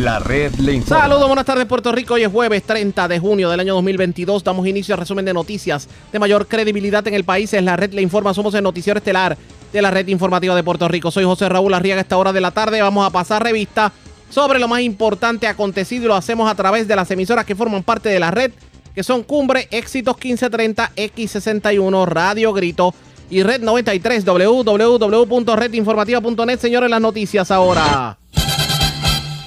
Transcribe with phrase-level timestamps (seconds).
[0.00, 1.02] La red le informa.
[1.02, 2.14] Saludos, buenas tardes Puerto Rico.
[2.14, 4.42] Hoy es jueves 30 de junio del año 2022.
[4.42, 7.52] Damos inicio al resumen de noticias de mayor credibilidad en el país.
[7.52, 8.32] Es la red le informa.
[8.32, 9.36] Somos el noticiero estelar
[9.70, 11.10] de la red informativa de Puerto Rico.
[11.10, 12.00] Soy José Raúl Arriaga.
[12.00, 13.92] Esta hora de la tarde vamos a pasar revista
[14.30, 18.08] sobre lo más importante acontecido lo hacemos a través de las emisoras que forman parte
[18.08, 18.52] de la red,
[18.94, 22.94] que son Cumbre, Éxitos 1530, X61, Radio Grito
[23.28, 26.58] y Red 93, www.redinformativa.net.
[26.58, 28.16] Señores, las noticias ahora.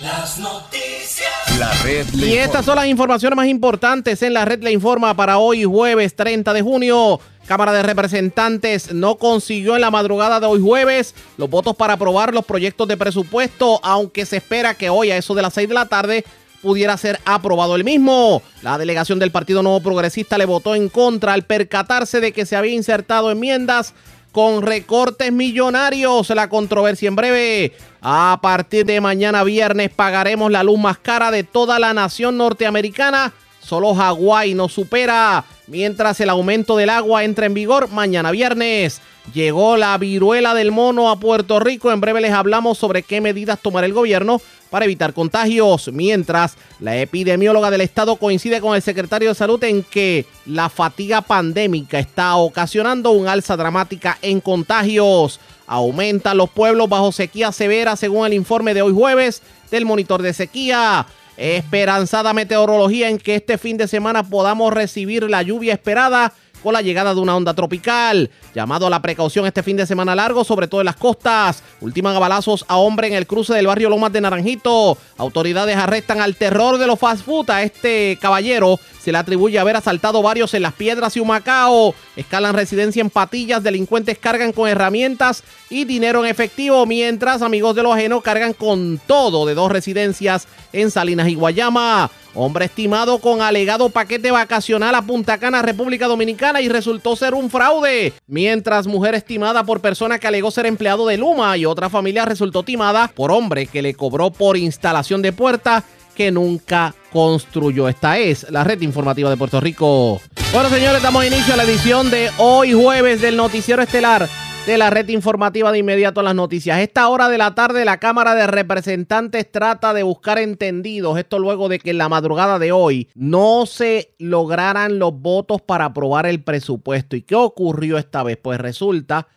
[0.04, 1.32] Las noticias.
[1.58, 5.14] La red le Y estas son las informaciones más importantes en la red Le Informa
[5.14, 7.22] para hoy jueves 30 de junio.
[7.46, 12.34] Cámara de Representantes no consiguió en la madrugada de hoy jueves los votos para aprobar
[12.34, 15.74] los proyectos de presupuesto, aunque se espera que hoy a eso de las 6 de
[15.74, 16.26] la tarde
[16.62, 18.42] pudiera ser aprobado el mismo.
[18.62, 22.58] La delegación del Partido Nuevo Progresista le votó en contra al percatarse de que se
[22.58, 23.94] había insertado enmiendas
[24.34, 26.30] con recortes millonarios.
[26.32, 27.72] La controversia en breve.
[28.02, 33.32] A partir de mañana viernes pagaremos la luz más cara de toda la nación norteamericana.
[33.62, 35.46] Solo Hawái nos supera.
[35.68, 39.00] Mientras el aumento del agua entra en vigor mañana viernes.
[39.34, 41.92] Llegó la viruela del mono a Puerto Rico.
[41.94, 44.42] En breve les hablamos sobre qué medidas tomará el gobierno
[44.74, 45.92] para evitar contagios.
[45.94, 51.22] Mientras la epidemióloga del estado coincide con el secretario de salud en que la fatiga
[51.22, 55.40] pandémica está ocasionando un alza dramática en contagios.
[55.68, 60.34] Aumentan los pueblos bajo sequía severa según el informe de hoy jueves del monitor de
[60.34, 61.06] sequía.
[61.38, 66.82] Esperanzada meteorología en que este fin de semana podamos recibir la lluvia esperada con la
[66.82, 68.32] llegada de una onda tropical.
[68.56, 71.62] Llamado a la precaución este fin de semana largo, sobre todo en las costas.
[71.82, 74.98] Ultiman a balazos a hombre en el cruce del barrio Lomas de Naranjito.
[75.18, 78.80] Autoridades arrestan al terror de los fast food a este caballero.
[79.02, 81.94] Se le atribuye haber asaltado varios en Las Piedras y Humacao.
[82.16, 83.62] Escalan residencia en Patillas.
[83.62, 85.44] Delincuentes cargan con herramientas
[85.74, 86.86] y dinero en efectivo.
[86.86, 92.12] Mientras amigos de lo ajeno cargan con todo de dos residencias en Salinas y Guayama.
[92.36, 97.50] Hombre estimado con alegado paquete vacacional a Punta Cana, República Dominicana y resultó ser un
[97.50, 98.14] fraude.
[98.28, 102.64] Mientras mujer estimada por persona que alegó ser empleado de Luma y otra familia resultó
[102.64, 105.84] timada por hombre que le cobró por instalación de puerta
[106.16, 107.88] que nunca construyó.
[107.88, 110.22] Esta es la red informativa de Puerto Rico.
[110.52, 114.30] Bueno, señores, damos inicio a la edición de hoy jueves del noticiero estelar
[114.66, 116.80] de la red informativa de inmediato a las noticias.
[116.80, 121.68] Esta hora de la tarde la Cámara de Representantes trata de buscar entendidos, esto luego
[121.68, 126.44] de que en la madrugada de hoy no se lograran los votos para aprobar el
[126.44, 127.18] presupuesto.
[127.18, 128.38] ¿Y qué ocurrió esta vez?
[128.38, 129.28] Pues resulta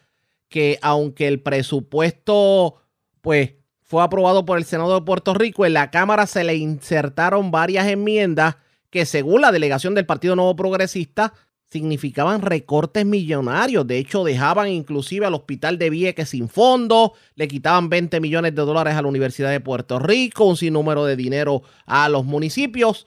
[0.48, 2.76] que aunque el presupuesto
[3.20, 7.50] pues fue aprobado por el Senado de Puerto Rico, en la Cámara se le insertaron
[7.50, 8.58] varias enmiendas
[8.90, 11.32] que según la delegación del Partido Nuevo Progresista
[11.76, 13.86] significaban recortes millonarios.
[13.86, 18.62] De hecho, dejaban inclusive al hospital de Vieques sin fondos, le quitaban 20 millones de
[18.62, 23.06] dólares a la Universidad de Puerto Rico, un sinnúmero de dinero a los municipios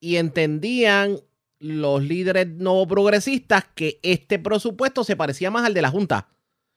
[0.00, 1.18] y entendían
[1.58, 6.28] los líderes no progresistas que este presupuesto se parecía más al de la Junta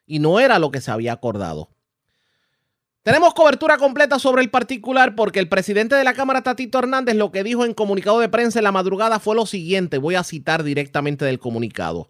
[0.08, 1.70] y no era lo que se había acordado.
[3.04, 7.32] Tenemos cobertura completa sobre el particular porque el presidente de la Cámara, Tatito Hernández, lo
[7.32, 9.98] que dijo en comunicado de prensa en la madrugada fue lo siguiente.
[9.98, 12.10] Voy a citar directamente del comunicado.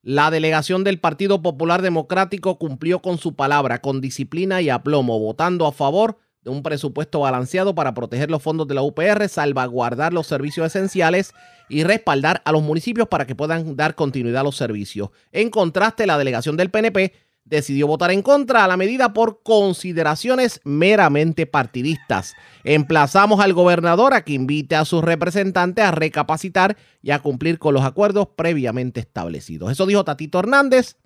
[0.00, 5.66] La delegación del Partido Popular Democrático cumplió con su palabra, con disciplina y aplomo, votando
[5.66, 10.26] a favor de un presupuesto balanceado para proteger los fondos de la UPR, salvaguardar los
[10.26, 11.34] servicios esenciales
[11.68, 15.10] y respaldar a los municipios para que puedan dar continuidad a los servicios.
[15.32, 17.12] En contraste, la delegación del PNP
[17.44, 22.34] decidió votar en contra a la medida por consideraciones meramente partidistas.
[22.64, 27.74] Emplazamos al gobernador a que invite a sus representantes a recapacitar y a cumplir con
[27.74, 29.72] los acuerdos previamente establecidos.
[29.72, 30.96] Eso dijo Tatito Hernández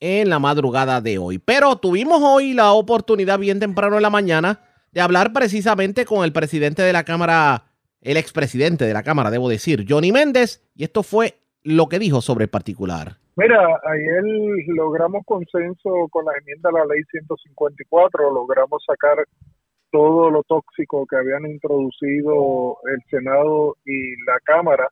[0.00, 1.38] en la madrugada de hoy.
[1.38, 4.62] Pero tuvimos hoy la oportunidad bien temprano en la mañana
[4.92, 7.66] de hablar precisamente con el presidente de la Cámara,
[8.00, 12.22] el expresidente de la Cámara, debo decir, Johnny Méndez, y esto fue lo que dijo
[12.22, 13.18] sobre el particular.
[13.40, 14.22] Mira, ayer
[14.66, 19.16] logramos consenso con la enmienda a la ley 154, logramos sacar
[19.90, 24.88] todo lo tóxico que habían introducido el Senado y la Cámara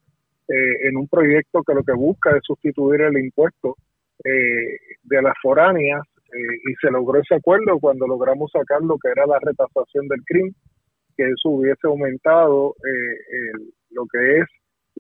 [0.49, 3.77] eh, en un proyecto que lo que busca es sustituir el impuesto
[4.25, 6.01] eh, de las foráneas
[6.33, 10.25] eh, y se logró ese acuerdo cuando logramos sacar lo que era la retasación del
[10.25, 10.55] crimen,
[11.19, 14.47] que eso hubiese aumentado el, lo que es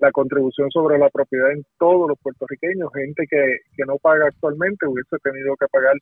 [0.00, 4.86] la contribución sobre la propiedad en todos los puertorriqueños, gente que, que no paga actualmente
[4.86, 5.94] hubiese tenido que pagar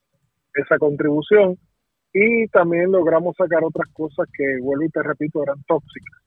[0.55, 1.57] esa contribución
[2.13, 6.23] y también logramos sacar otras cosas que, vuelvo y te repito, eran tóxicas.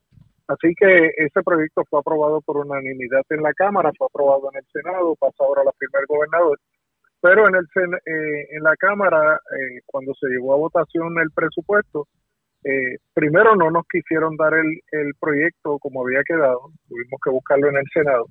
[0.48, 4.65] Así que ese proyecto fue aprobado por unanimidad en la Cámara, fue aprobado en el
[4.72, 6.60] Senado, pasa ahora a la firma del gobernador,
[7.22, 7.65] pero en, el,
[8.06, 12.07] eh, en la Cámara, eh, cuando se llevó a votación el presupuesto,
[12.63, 17.69] eh, primero no nos quisieron dar el, el proyecto como había quedado, tuvimos que buscarlo
[17.69, 18.25] en el Senado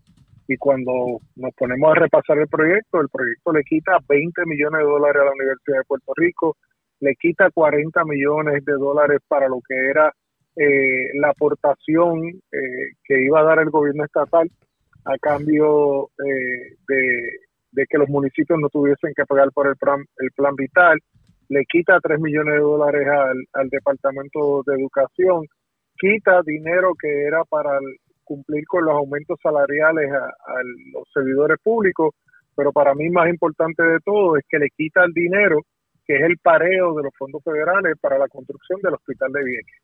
[0.48, 4.86] y cuando nos ponemos a repasar el proyecto, el proyecto le quita 20 millones de
[4.86, 6.56] dólares a la Universidad de Puerto Rico,
[7.00, 10.10] le quita 40 millones de dólares para lo que era
[10.56, 14.50] eh, la aportación eh, que iba a dar el gobierno estatal
[15.04, 20.30] a cambio eh, de, que los municipios no tuviesen que pagar por el plan, el
[20.32, 20.98] plan vital,
[21.48, 23.06] le quita 3 millones de dólares
[23.52, 25.46] al, Departamento de Educación,
[25.98, 27.78] quita dinero que era para
[28.24, 30.62] cumplir con los aumentos salariales a, a,
[30.92, 32.14] los servidores públicos,
[32.54, 35.60] pero para mí más importante de todo es que le quita el dinero
[36.06, 39.82] que es el pareo de los fondos federales para la construcción del hospital de Vieques.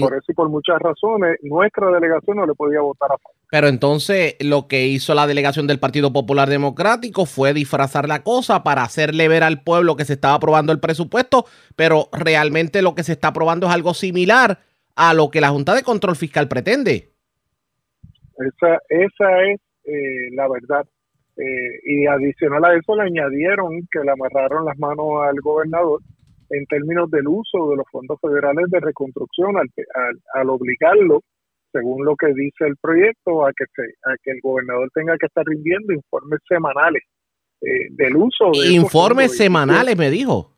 [0.00, 3.36] Por eso y por muchas razones, nuestra delegación no le podía votar a favor.
[3.50, 8.64] Pero entonces lo que hizo la delegación del Partido Popular Democrático fue disfrazar la cosa
[8.64, 11.44] para hacerle ver al pueblo que se estaba aprobando el presupuesto,
[11.76, 14.58] pero realmente lo que se está aprobando es algo similar
[14.96, 17.12] a lo que la Junta de Control Fiscal pretende.
[18.36, 20.86] Esa, esa es eh, la verdad.
[21.36, 26.00] Eh, y adicional a eso le añadieron que le amarraron las manos al gobernador
[26.56, 29.68] en términos del uso de los fondos federales de reconstrucción al,
[30.34, 31.22] al, obligarlo,
[31.72, 35.26] según lo que dice el proyecto, a que, se, a que el gobernador tenga que
[35.26, 37.02] estar rindiendo informes semanales
[37.60, 38.72] eh, del uso de...
[38.72, 40.52] Informes semanales, me dijo.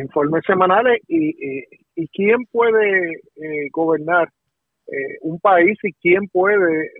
[0.00, 1.64] Informes semanales y,
[1.94, 4.28] y, quién puede eh, gobernar
[4.88, 6.90] eh, un país y quién puede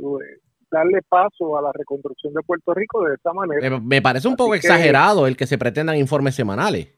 [0.71, 3.81] darle paso a la reconstrucción de Puerto Rico de esa manera.
[3.81, 6.96] Me, parece un poco exagerado el que se pretendan informes semanales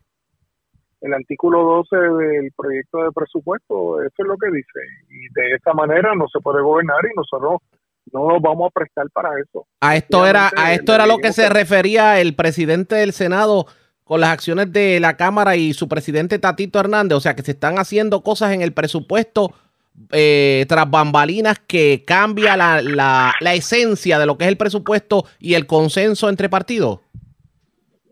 [1.01, 4.81] el artículo 12 del proyecto de presupuesto, eso es lo que dice.
[5.09, 7.61] Y de esta manera no se puede gobernar y nosotros
[8.13, 9.67] no nos vamos a prestar para eso.
[9.81, 13.67] A esto era, a esto era lo que se refería el presidente del Senado
[14.05, 17.17] con las acciones de la Cámara y su presidente Tatito Hernández.
[17.17, 19.53] O sea que se están haciendo cosas en el presupuesto
[20.13, 25.27] eh, tras bambalinas que cambia la, la, la esencia de lo que es el presupuesto
[25.39, 27.01] y el consenso entre partidos.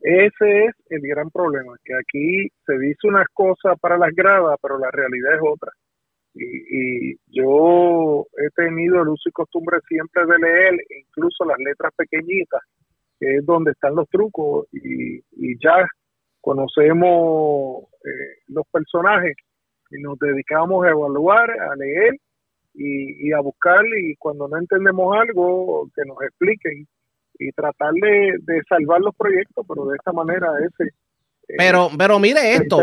[0.06, 4.79] Ese es el gran problema, que aquí se dice unas cosas para las gradas, pero
[4.79, 5.73] la realidad es otra.
[6.32, 12.61] Y, yo he tenido el uso y costumbre siempre de leer incluso las letras pequeñitas,
[13.19, 15.23] que es donde están los trucos, y,
[15.58, 15.85] ya
[16.41, 19.35] conocemos eh, los personajes
[19.91, 22.14] y nos dedicamos a evaluar, a leer
[22.75, 26.87] y, y a buscar, y cuando no entendemos algo, que nos expliquen
[27.38, 30.91] y tratar de, salvar los proyectos, pero de esta manera ese...
[31.49, 32.81] Eh, pero, pero mire esto,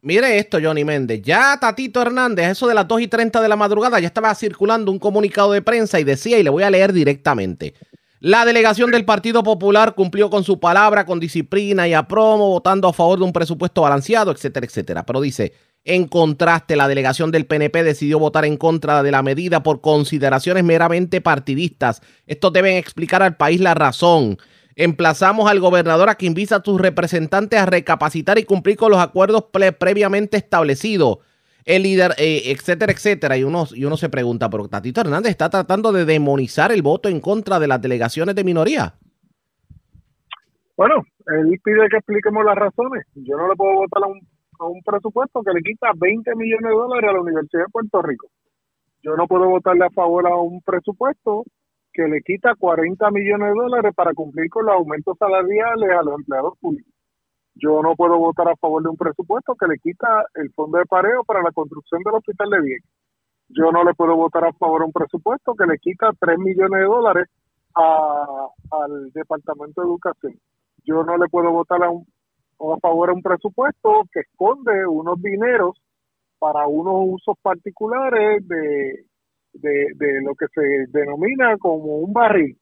[0.00, 1.20] mire esto, Johnny Méndez.
[1.20, 4.90] Ya Tatito Hernández, eso de las 2 y 30 de la madrugada, ya estaba circulando
[4.90, 7.74] un comunicado de prensa y decía, y le voy a leer directamente.
[8.20, 12.88] La delegación del Partido Popular cumplió con su palabra, con disciplina y a promo, votando
[12.88, 15.06] a favor de un presupuesto balanceado, etcétera, etcétera.
[15.06, 15.52] Pero dice,
[15.84, 20.62] en contraste, la delegación del PNP decidió votar en contra de la medida por consideraciones
[20.62, 22.02] meramente partidistas.
[22.26, 24.36] Estos deben explicar al país la razón.
[24.76, 29.00] Emplazamos al gobernador a que invita a sus representantes a recapacitar y cumplir con los
[29.00, 29.46] acuerdos
[29.78, 31.18] previamente establecidos.
[31.64, 33.36] El líder, eh, etcétera, etcétera.
[33.36, 37.08] Y uno, y uno se pregunta, ¿pero Tatito Hernández está tratando de demonizar el voto
[37.08, 38.94] en contra de las delegaciones de minoría?
[40.76, 43.04] Bueno, él pide que expliquemos las razones.
[43.14, 44.20] Yo no le puedo votar a un
[44.58, 48.02] a un presupuesto que le quita 20 millones de dólares a la Universidad de Puerto
[48.02, 48.28] Rico.
[49.02, 51.44] Yo no puedo votarle a favor a un presupuesto
[51.92, 56.14] que le quita 40 millones de dólares para cumplir con los aumentos salariales a los
[56.14, 56.92] empleados públicos.
[57.54, 60.86] Yo no puedo votar a favor de un presupuesto que le quita el fondo de
[60.86, 62.90] pareo para la construcción del hospital de Vieques.
[63.48, 66.80] Yo no le puedo votar a favor a un presupuesto que le quita 3 millones
[66.80, 67.28] de dólares
[67.74, 70.34] al Departamento de Educación.
[70.84, 72.06] Yo no le puedo votar a un
[72.60, 75.80] a favor de un presupuesto que esconde unos dineros
[76.38, 79.04] para unos usos particulares de,
[79.52, 82.56] de, lo que se denomina como un barril.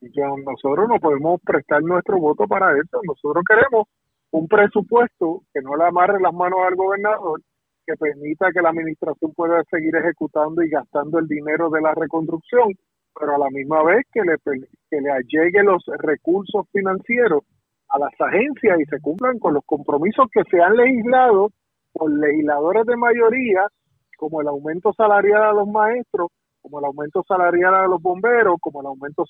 [0.00, 3.00] Y nosotros no podemos prestar nuestro voto para eso.
[3.06, 3.88] Nosotros queremos
[4.30, 7.40] un presupuesto que no le amarre las manos al gobernador,
[7.86, 12.74] que permita que la administración pueda seguir ejecutando y gastando el dinero de la reconstrucción,
[13.18, 14.36] pero a la misma vez que le,
[14.90, 17.42] que le llegue los recursos financieros
[17.96, 21.50] a las agencias y se cumplan con los compromisos que se han legislado
[21.92, 23.66] por legisladores de mayoría,
[24.18, 28.80] como el aumento salarial a los maestros, como el aumento salarial a los bomberos, como
[28.80, 29.24] el aumento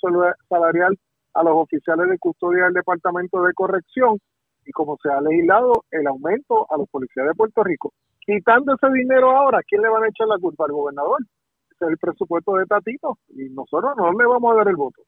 [0.48, 0.96] salarial
[1.34, 4.18] a los oficiales de custodia del Departamento de Corrección
[4.64, 7.92] y como se ha legislado el aumento a los policías de Puerto Rico.
[8.20, 11.18] Quitando ese dinero ahora, ¿quién le van a echar la culpa al gobernador?
[11.80, 15.02] es el presupuesto de Tatito y nosotros no le vamos a dar el voto.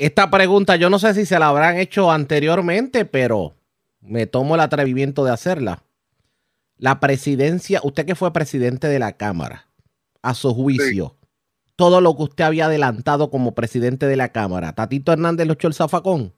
[0.00, 3.52] Esta pregunta yo no sé si se la habrán hecho anteriormente, pero
[4.00, 5.82] me tomo el atrevimiento de hacerla.
[6.78, 9.66] la presidencia, usted que fue presidente de la Cámara,
[10.22, 11.16] a su juicio,
[11.76, 15.68] todo lo que usted había adelantado como presidente de la Cámara, ¿Tatito Hernández lo echó
[15.68, 16.32] el zafacón?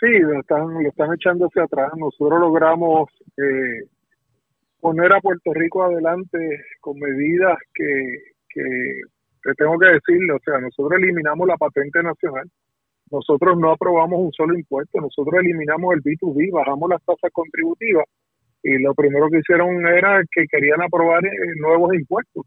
[0.00, 1.92] Sí, lo están, lo están echando hacia atrás.
[1.98, 3.90] Nosotros logramos eh,
[4.80, 6.38] poner a Puerto Rico adelante
[6.80, 8.16] con medidas que,
[8.48, 9.02] que
[9.42, 12.48] te tengo que decirlo, o sea, nosotros eliminamos la patente nacional,
[13.10, 18.04] nosotros no aprobamos un solo impuesto, nosotros eliminamos el B2B, bajamos las tasas contributivas
[18.62, 22.46] y lo primero que hicieron era que querían aprobar eh, nuevos impuestos.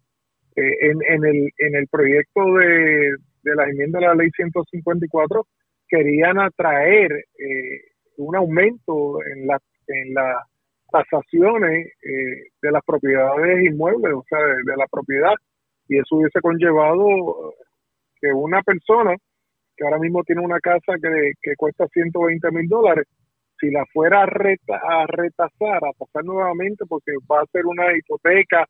[0.56, 5.46] Eh, en, en, el, en el proyecto de, de la enmienda de la ley 154
[5.88, 7.82] querían atraer eh,
[8.18, 10.38] un aumento en la en las
[10.92, 15.34] tasaciones eh, de las propiedades inmuebles, o sea, de, la propiedad,
[15.88, 17.54] y eso hubiese conllevado
[18.20, 19.16] que una persona
[19.76, 23.06] que ahora mismo tiene una casa que, que cuesta 120 mil dólares,
[23.60, 27.96] si la fuera a, reta, a retasar, a pasar nuevamente porque va a hacer una
[27.98, 28.66] hipoteca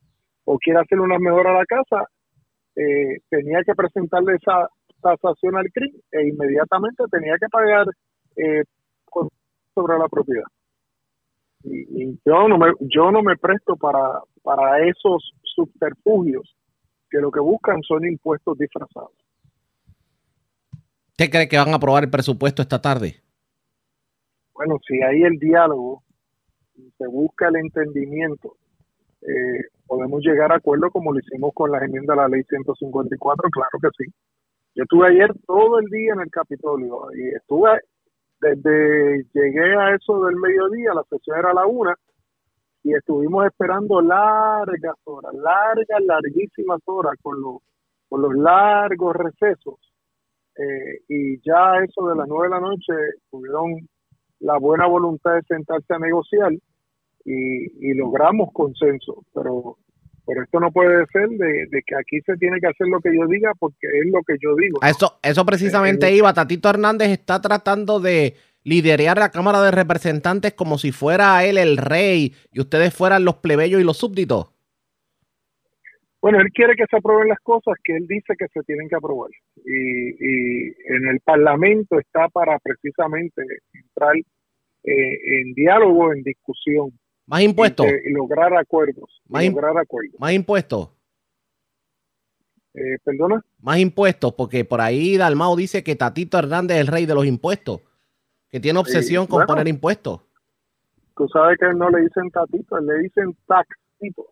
[0.46, 2.06] o quiere hacer una mejora a la casa,
[2.76, 4.68] eh, tenía que presentarle esa
[5.02, 7.86] tasación al CRIM e inmediatamente tenía que pagar
[8.38, 8.64] eh,
[9.74, 10.48] sobre la propiedad.
[11.64, 16.56] Y, yo no me yo no me presto para para esos subterfugios
[17.10, 19.12] que lo que buscan son impuestos disfrazados.
[21.10, 23.16] ¿Usted cree que van a aprobar el presupuesto esta tarde?
[24.54, 26.04] Bueno, si hay el diálogo,
[26.98, 28.58] se busca el entendimiento,
[29.22, 33.50] eh, podemos llegar a acuerdo como lo hicimos con la enmienda a la ley 154,
[33.50, 34.12] claro que sí.
[34.76, 37.80] Yo estuve ayer todo el día en el Capitolio y estuve
[38.42, 41.96] desde llegué a eso del mediodía, la sesión era a la una,
[42.86, 47.58] y estuvimos esperando largas horas, largas, larguísimas horas con los,
[48.08, 49.80] con los largos recesos.
[50.56, 52.94] Eh, y ya eso de las nueve de la noche
[53.32, 53.90] tuvieron
[54.42, 56.54] la buena voluntad de sentarse a negociar
[57.26, 59.78] y, y logramos consenso, pero
[60.28, 63.28] pero esto no puede ser de, que aquí se tiene que hacer lo que yo
[63.28, 64.80] diga porque es lo que yo digo.
[64.82, 66.34] Eso, eso precisamente iba.
[66.34, 68.36] Tatito Hernández está tratando de
[68.66, 73.36] liderar la Cámara de Representantes como si fuera él el rey y ustedes fueran los
[73.38, 74.52] plebeyos y los súbditos.
[76.22, 78.96] Bueno, él quiere que se aprueben las cosas que él dice que se tienen que
[78.96, 79.30] aprobar.
[79.64, 83.42] Y, y en el Parlamento está para precisamente
[83.72, 84.24] entrar eh,
[84.84, 86.92] en diálogo, en discusión
[87.28, 87.88] más impuestos.
[87.88, 89.22] Y, lograr acuerdos.
[89.28, 90.20] Más, lograr acuerdos.
[90.20, 90.90] Más impuestos.
[92.74, 93.44] Eh, ¿Perdona?
[93.60, 97.26] Más impuestos, porque por ahí Dalmao dice que Tatito Hernández es el rey de los
[97.26, 97.82] impuestos,
[98.56, 100.22] que tiene obsesión con poner impuestos.
[101.14, 104.30] Tú sabes que no le dicen Tatito, le dicen Taxito.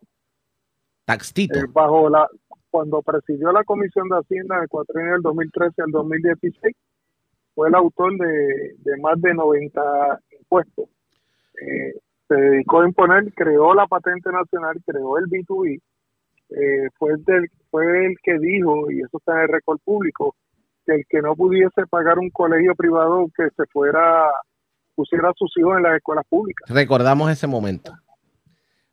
[1.04, 1.58] Taxito.
[1.58, 2.26] Eh, bajo la,
[2.70, 6.74] cuando presidió la Comisión de Hacienda del cuatrienio del 2013 al 2016,
[7.54, 10.88] fue el autor de, de más de 90 impuestos.
[11.60, 11.92] Eh,
[12.26, 15.82] se dedicó a imponer, creó la patente nacional, creó el B2B,
[16.48, 20.34] eh, fue, el fue el que dijo, y eso está en el récord público,
[20.84, 24.30] que el que no pudiese pagar un colegio privado que se fuera,
[24.94, 26.68] pusiera a sus hijos en las escuelas públicas.
[26.68, 27.92] Recordamos ese momento.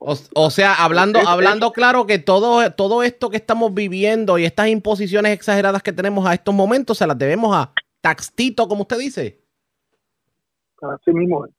[0.03, 5.31] O, sea, hablando, hablando claro que todo, todo esto que estamos viviendo y estas imposiciones
[5.31, 7.71] exageradas que tenemos a estos momentos se las debemos a
[8.01, 9.43] Taxtito, como usted dice.
[10.81, 11.51] Así mismo es.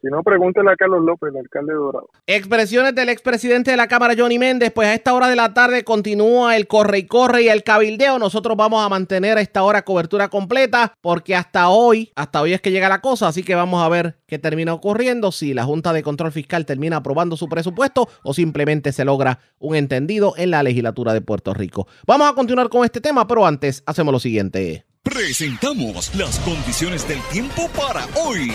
[0.00, 2.08] Si no, pregúntele a Carlos López, el alcalde de Dorado.
[2.28, 4.70] Expresiones del expresidente de la Cámara, Johnny Méndez.
[4.72, 8.20] Pues a esta hora de la tarde continúa el corre y corre y el cabildeo.
[8.20, 12.60] Nosotros vamos a mantener a esta hora cobertura completa porque hasta hoy, hasta hoy es
[12.60, 13.26] que llega la cosa.
[13.26, 15.32] Así que vamos a ver qué termina ocurriendo.
[15.32, 19.74] Si la Junta de Control Fiscal termina aprobando su presupuesto o simplemente se logra un
[19.74, 21.88] entendido en la legislatura de Puerto Rico.
[22.06, 24.84] Vamos a continuar con este tema, pero antes hacemos lo siguiente.
[25.02, 28.52] Presentamos las condiciones del tiempo para hoy.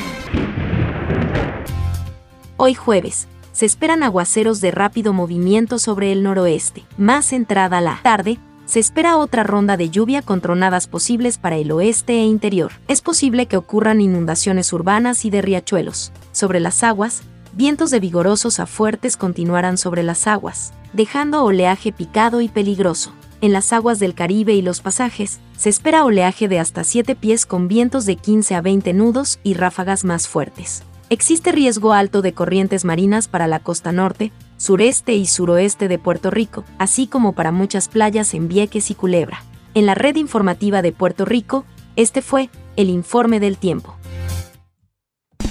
[2.55, 6.83] Hoy jueves, se esperan aguaceros de rápido movimiento sobre el noroeste.
[6.98, 11.72] Más entrada la tarde, se espera otra ronda de lluvia con tronadas posibles para el
[11.72, 12.72] oeste e interior.
[12.88, 16.12] Es posible que ocurran inundaciones urbanas y de riachuelos.
[16.31, 22.39] Sobre las aguas, vientos de vigorosos a fuertes continuarán sobre las aguas, dejando oleaje picado
[22.39, 23.13] y peligroso.
[23.41, 27.48] En las aguas del Caribe y los pasajes, se espera oleaje de hasta 7 pies
[27.48, 30.83] con vientos de 15 a 20 nudos y ráfagas más fuertes.
[31.10, 36.31] Existe riesgo alto de corrientes marinas para la costa norte, sureste y suroeste de Puerto
[36.31, 39.43] Rico, así como para muchas playas en Vieques y Culebra.
[39.74, 43.95] En la red informativa de Puerto Rico, este fue el informe del tiempo.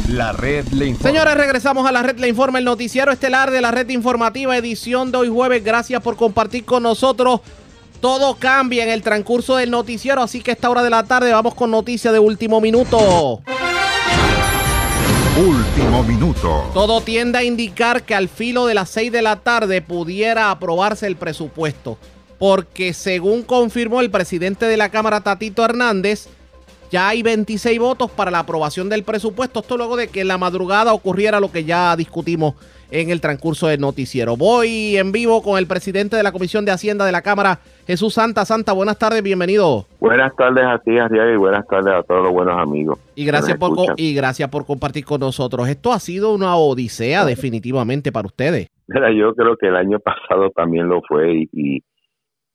[0.08, 1.10] La red le informa.
[1.10, 5.12] Señores, regresamos a la red le informa, el noticiero estelar de la red informativa, edición
[5.12, 5.62] de hoy jueves.
[5.62, 7.40] Gracias por compartir con nosotros.
[8.00, 11.32] Todo cambia en el transcurso del noticiero, así que a esta hora de la tarde
[11.32, 13.42] vamos con noticias de último minuto.
[15.36, 16.70] Último minuto.
[16.74, 21.06] Todo tiende a indicar que al filo de las 6 de la tarde pudiera aprobarse
[21.06, 21.96] el presupuesto,
[22.38, 26.28] porque según confirmó el presidente de la Cámara, Tatito Hernández,
[26.90, 29.60] ya hay 26 votos para la aprobación del presupuesto.
[29.60, 32.54] Esto luego de que en la madrugada ocurriera lo que ya discutimos
[32.92, 34.36] en el transcurso del noticiero.
[34.36, 38.14] Voy en vivo con el presidente de la Comisión de Hacienda de la Cámara, Jesús
[38.14, 38.44] Santa.
[38.44, 39.86] Santa, buenas tardes, bienvenido.
[39.98, 42.98] Buenas tardes a ti, Arriaga, y buenas tardes a todos los buenos amigos.
[43.14, 45.68] Y gracias, por, y gracias por compartir con nosotros.
[45.68, 48.68] Esto ha sido una odisea definitivamente para ustedes.
[48.88, 51.82] Mira, yo creo que el año pasado también lo fue y, y,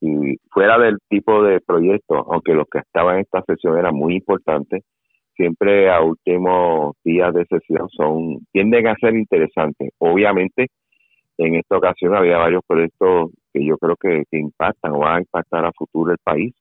[0.02, 4.16] y fuera del tipo de proyecto, aunque los que estaban en esta sesión eran muy
[4.16, 4.84] importantes,
[5.38, 9.92] siempre a últimos días de sesión son tienden a ser interesantes.
[10.00, 10.68] Obviamente,
[11.38, 15.20] en esta ocasión había varios proyectos que yo creo que, que impactan o van a
[15.20, 16.54] impactar a futuro el país.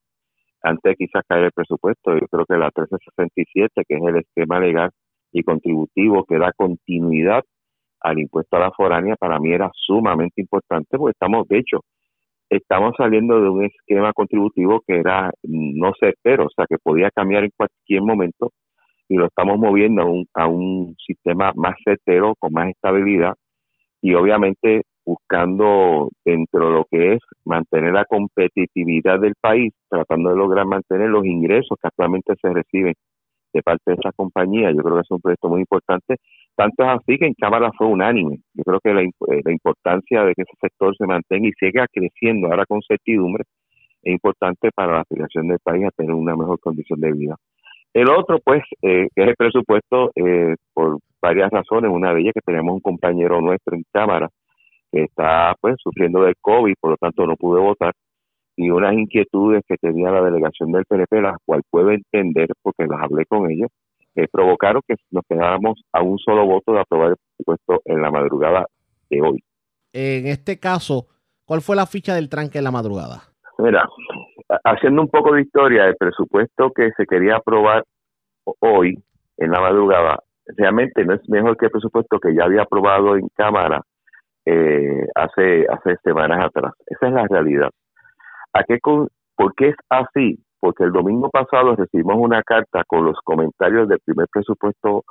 [0.61, 4.59] Antes de quizás caer el presupuesto, yo creo que la 1367, que es el esquema
[4.59, 4.91] legal
[5.31, 7.43] y contributivo que da continuidad
[8.01, 11.79] al impuesto a la foránea, para mí era sumamente importante porque estamos, de hecho,
[12.49, 17.43] estamos saliendo de un esquema contributivo que era no certero, o sea, que podía cambiar
[17.43, 18.51] en cualquier momento
[19.09, 23.33] y lo estamos moviendo a un, a un sistema más certero, con más estabilidad
[24.01, 30.35] y obviamente buscando dentro de lo que es mantener la competitividad del país, tratando de
[30.35, 32.93] lograr mantener los ingresos que actualmente se reciben
[33.53, 34.71] de parte de esa compañía.
[34.71, 36.17] Yo creo que es un proyecto muy importante.
[36.55, 38.39] Tanto es así que en Cámara fue unánime.
[38.53, 41.87] Yo creo que la, eh, la importancia de que ese sector se mantenga y siga
[41.91, 43.45] creciendo ahora con certidumbre
[44.03, 47.35] es importante para la afiliación del país a tener una mejor condición de vida.
[47.99, 51.89] El otro, pues, eh, que es el presupuesto, eh, por varias razones.
[51.91, 54.29] Una de ellas que tenemos un compañero nuestro en Cámara
[54.91, 57.93] que está, pues, sufriendo del COVID, por lo tanto no pude votar
[58.55, 63.01] y unas inquietudes que tenía la delegación del PNP, las cual puedo entender porque las
[63.01, 63.69] hablé con ellos,
[64.31, 68.65] provocaron que nos quedáramos a un solo voto de aprobar el presupuesto en la madrugada
[69.09, 69.43] de hoy.
[69.93, 71.05] En este caso,
[71.45, 73.21] ¿cuál fue la ficha del tranque en la madrugada?
[73.59, 73.87] Mira,
[74.49, 77.83] ha- haciendo un poco de historia, el presupuesto que se quería aprobar
[78.59, 78.97] hoy
[79.37, 80.19] en la madrugada
[80.57, 83.81] realmente no es mejor que el presupuesto que ya había aprobado en Cámara
[84.45, 86.73] eh, hace, hace semanas atrás.
[86.85, 87.69] Esa es la realidad.
[88.53, 90.39] ¿A qué con- ¿Por qué es así?
[90.59, 95.03] Porque el domingo pasado recibimos una carta con los comentarios del primer presupuesto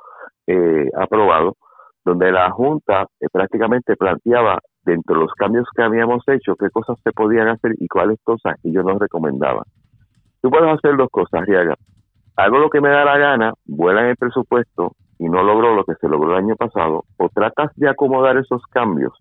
[0.47, 1.55] eh, aprobado,
[2.03, 6.97] donde la Junta eh, prácticamente planteaba dentro de los cambios que habíamos hecho qué cosas
[7.03, 9.63] se podían hacer y cuáles cosas ellos nos recomendaban.
[10.41, 11.75] Tú puedes hacer dos cosas, Riaga.
[12.37, 15.83] Hago lo que me da la gana, vuela en el presupuesto y no logro lo
[15.83, 19.11] que se logró el año pasado, o tratas de acomodar esos cambios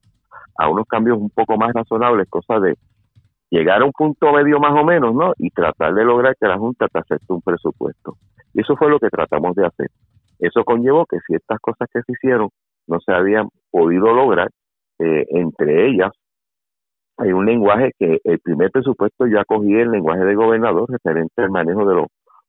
[0.59, 2.75] a unos cambios un poco más razonables, cosa de
[3.49, 5.33] llegar a un punto medio más o menos, ¿no?
[5.39, 8.17] Y tratar de lograr que la Junta te acepte un presupuesto.
[8.53, 9.89] Y eso fue lo que tratamos de hacer.
[10.39, 12.51] Eso conllevó que ciertas cosas que se hicieron
[12.87, 14.51] no se habían podido lograr,
[14.99, 16.13] eh, entre ellas
[17.19, 21.51] hay un lenguaje que el primer presupuesto yo acogí el lenguaje del gobernador referente al
[21.51, 22.07] manejo de los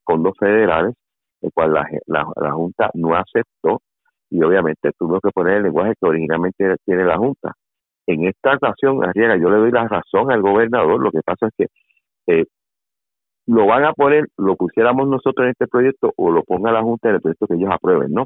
[0.08, 0.96] fondos federales,
[1.41, 3.82] el cual la, la, Junta no aceptó
[4.30, 7.54] y obviamente tuvo que poner el lenguaje que originalmente tiene la Junta.
[8.08, 11.54] En esta ocasión, Arriaga, yo le doy la razón al gobernador, lo que pasa es
[11.58, 11.67] que
[12.34, 12.46] eh,
[13.48, 17.10] lo van a poner, lo pusiéramos nosotros en este proyecto o lo ponga la Junta
[17.10, 18.26] en el proyecto que ellos aprueben, ¿no?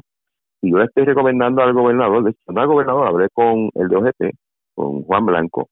[0.62, 3.96] Y yo le estoy recomendando al gobernador, de no al gobernador, hablé con el de
[3.96, 4.36] OGT,
[4.74, 5.68] con Juan Blanco,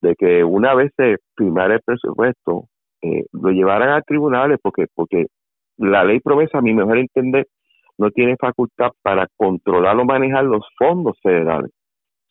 [0.00, 2.64] de que una vez se firmara el presupuesto,
[3.02, 5.26] eh, lo llevaran a tribunales porque porque
[5.76, 7.46] la ley promesa, a mi mejor entender,
[7.98, 11.70] no tiene facultad para controlar o manejar los fondos federales.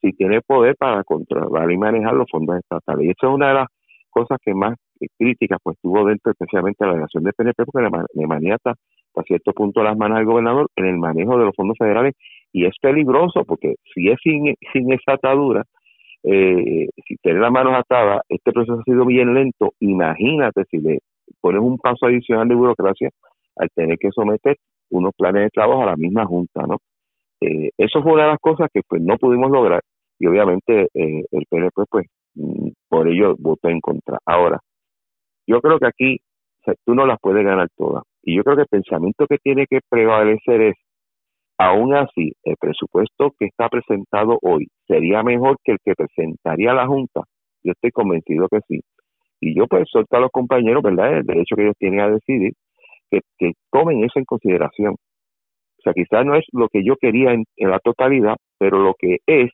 [0.02, 3.06] Si tiene poder para controlar y manejar los fondos estatales.
[3.06, 3.68] Y eso es una de las
[4.10, 4.76] cosas que más
[5.18, 9.84] críticas pues tuvo dentro especialmente la delegación de PNP porque le maniata hasta cierto punto
[9.84, 12.14] las manos al gobernador en el manejo de los fondos federales
[12.52, 15.64] y es peligroso porque si es sin, sin esa atadura,
[16.24, 21.00] eh, si tiene las manos atadas, este proceso ha sido bien lento, imagínate si le
[21.40, 23.10] pones un paso adicional de burocracia
[23.62, 24.58] al tener que someter
[24.90, 26.78] unos planes de trabajo a la misma junta, ¿no?
[27.42, 29.82] Eh, eso fue una de las cosas que pues no pudimos lograr
[30.20, 34.20] y obviamente eh, el PNP pues mm, por ello votó en contra.
[34.26, 34.60] Ahora,
[35.48, 36.18] yo creo que aquí
[36.62, 39.38] o sea, tú no las puedes ganar todas y yo creo que el pensamiento que
[39.38, 40.76] tiene que prevalecer es
[41.64, 46.88] Aún así, el presupuesto que está presentado hoy sería mejor que el que presentaría la
[46.88, 47.22] Junta.
[47.64, 48.82] Yo estoy convencido que sí.
[49.40, 51.20] Y yo pues suelto a los compañeros, ¿verdad?
[51.20, 52.54] El derecho que ellos tienen a decidir,
[53.38, 54.94] que, tomen eso en consideración.
[54.94, 59.18] O sea, quizás no es lo que yo quería en, la totalidad, pero lo que
[59.26, 59.52] es,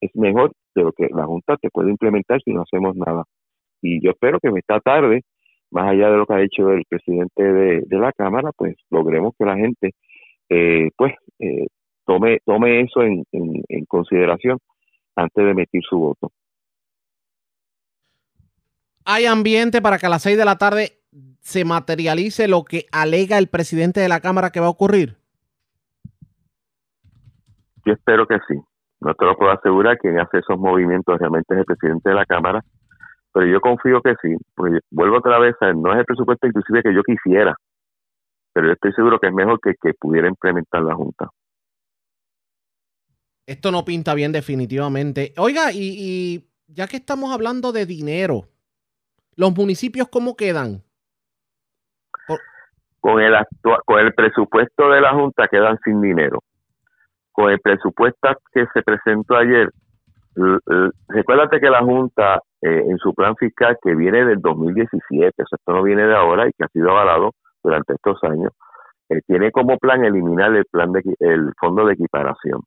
[0.00, 3.24] es mejor de lo que la Junta te puede implementar si no hacemos nada.
[3.82, 5.22] Y yo espero que esta tarde,
[5.70, 9.44] más allá de lo que ha hecho el presidente de, la Cámara, pues logremos que
[9.44, 9.92] la gente
[10.48, 11.66] eh, pues eh,
[12.06, 14.58] tome, tome eso en, en, en consideración
[15.14, 16.32] antes de emitir su voto.
[19.04, 20.97] ¿Hay ambiente para que a las 6 de la tarde
[21.40, 25.16] se materialice lo que alega el presidente de la Cámara que va a ocurrir?
[27.84, 28.54] Yo espero que sí.
[29.00, 29.96] No te lo puedo asegurar.
[29.98, 32.62] Quien hace esos movimientos realmente es el presidente de la Cámara.
[33.32, 34.34] Pero yo confío que sí.
[34.54, 37.54] Porque vuelvo otra vez, a- no es el presupuesto inclusive que yo quisiera.
[38.52, 41.28] Pero yo estoy seguro que es mejor que, que pudiera implementar la Junta.
[43.46, 45.32] Esto no pinta bien definitivamente.
[45.38, 48.48] Oiga, y, y ya que estamos hablando de dinero,
[49.36, 50.82] ¿los municipios cómo quedan?
[53.08, 56.40] Con el, actua- con el presupuesto de la Junta quedan sin dinero.
[57.32, 59.70] Con el presupuesto que se presentó ayer,
[61.08, 65.56] recuérdate que la Junta eh, en su plan fiscal que viene del 2017, o sea,
[65.56, 67.30] esto no viene de ahora y que ha sido avalado
[67.62, 68.52] durante estos años,
[69.08, 72.60] eh, tiene como plan eliminar el plan de el fondo de equiparación.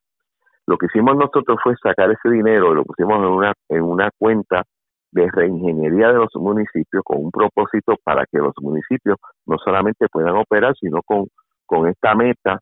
[0.66, 4.64] Lo que hicimos nosotros fue sacar ese dinero, lo pusimos en una en una cuenta
[5.12, 10.38] de reingeniería de los municipios con un propósito para que los municipios no solamente puedan
[10.38, 11.28] operar, sino con,
[11.66, 12.60] con esta meta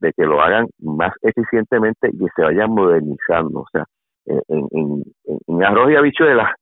[0.00, 3.60] de que lo hagan más eficientemente y se vayan modernizando.
[3.60, 3.84] O sea,
[4.26, 6.52] en, en, en, en arroz y habichuelas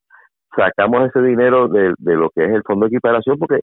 [0.54, 3.60] sacamos ese dinero de, de lo que es el fondo de equiparación porque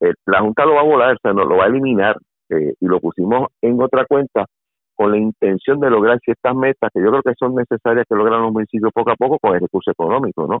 [0.00, 2.16] eh, la Junta lo va a volar, o sea, no, lo va a eliminar
[2.50, 4.46] eh, y lo pusimos en otra cuenta
[4.94, 8.42] con la intención de lograr ciertas metas que yo creo que son necesarias que logran
[8.42, 10.58] los municipios poco a poco con el recurso económico, ¿no?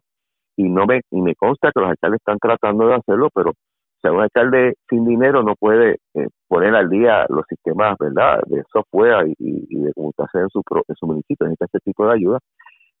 [0.58, 4.00] Y no me y me consta que los alcaldes están tratando de hacerlo, pero o
[4.00, 8.64] sea, un alcalde sin dinero no puede eh, poner al día los sistemas, ¿verdad?, de
[8.72, 11.46] software y, de computación en su, en su municipio.
[11.46, 12.38] Necesita este tipo de ayuda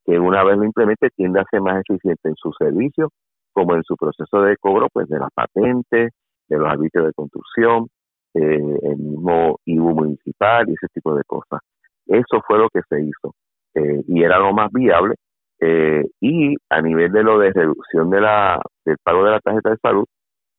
[0.06, 3.10] que una vez lo implemente tiende a ser más eficiente en su servicio
[3.52, 6.12] como en su proceso de cobro, pues de las patentes,
[6.48, 7.88] de los arbitrios de construcción,
[8.34, 11.60] eh, el mismo IBU municipal y ese tipo de cosas.
[12.06, 13.34] Eso fue lo que se hizo
[13.74, 15.16] eh, y era lo más viable.
[15.60, 19.70] Eh, y a nivel de lo de reducción de la, del pago de la tarjeta
[19.70, 20.04] de salud,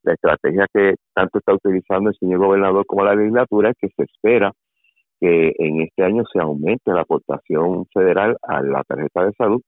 [0.03, 4.03] la estrategia que tanto está utilizando el señor gobernador como la legislatura es que se
[4.03, 4.51] espera
[5.19, 9.61] que en este año se aumente la aportación federal a la tarjeta de salud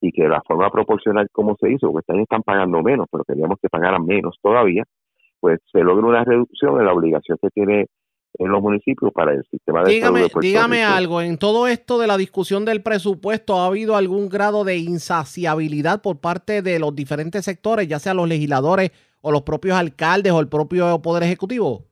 [0.00, 3.24] y que la forma proporcional como se hizo, porque este año están pagando menos, pero
[3.24, 4.84] queríamos que pagaran menos todavía,
[5.40, 7.86] pues se logra una reducción en la obligación que tiene
[8.38, 10.96] en los municipios para el sistema de salud Dígame, de dígame Rico.
[10.96, 16.02] algo, en todo esto de la discusión del presupuesto, ¿ha habido algún grado de insaciabilidad
[16.02, 20.40] por parte de los diferentes sectores, ya sea los legisladores o los propios alcaldes o
[20.40, 21.84] el propio Poder Ejecutivo?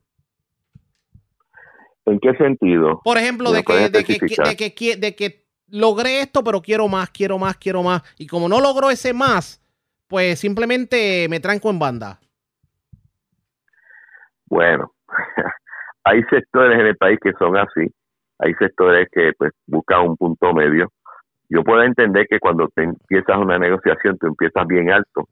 [2.05, 3.01] ¿En qué sentido?
[3.03, 6.87] Por ejemplo, ¿Me de que, de, que, de, que, de que logré esto, pero quiero
[6.87, 8.03] más, quiero más, quiero más.
[8.17, 9.61] Y como no logro ese más,
[10.07, 12.19] pues simplemente me tranco en banda.
[14.45, 14.93] Bueno,
[16.05, 17.91] hay sectores en el país que son así,
[18.39, 20.89] hay sectores que pues buscan un punto medio.
[21.49, 25.27] Yo puedo entender que cuando te empiezas una negociación, tú empiezas bien alto,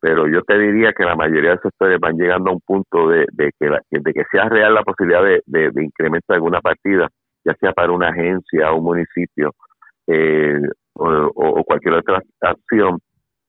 [0.00, 3.26] pero yo te diría que la mayoría de sectores van llegando a un punto de,
[3.58, 7.08] que, sea real la posibilidad de, de, incremento de alguna partida,
[7.44, 9.52] ya sea para una agencia un municipio
[10.06, 10.58] eh,
[10.94, 12.98] o cualquier otra acción.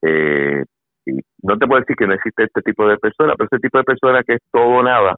[0.01, 0.63] Eh,
[1.05, 3.77] y no te puedo decir que no existe este tipo de personas, pero este tipo
[3.77, 5.15] de personas que es todo o nada,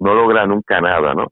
[0.00, 1.28] no logra nunca nada, ¿no?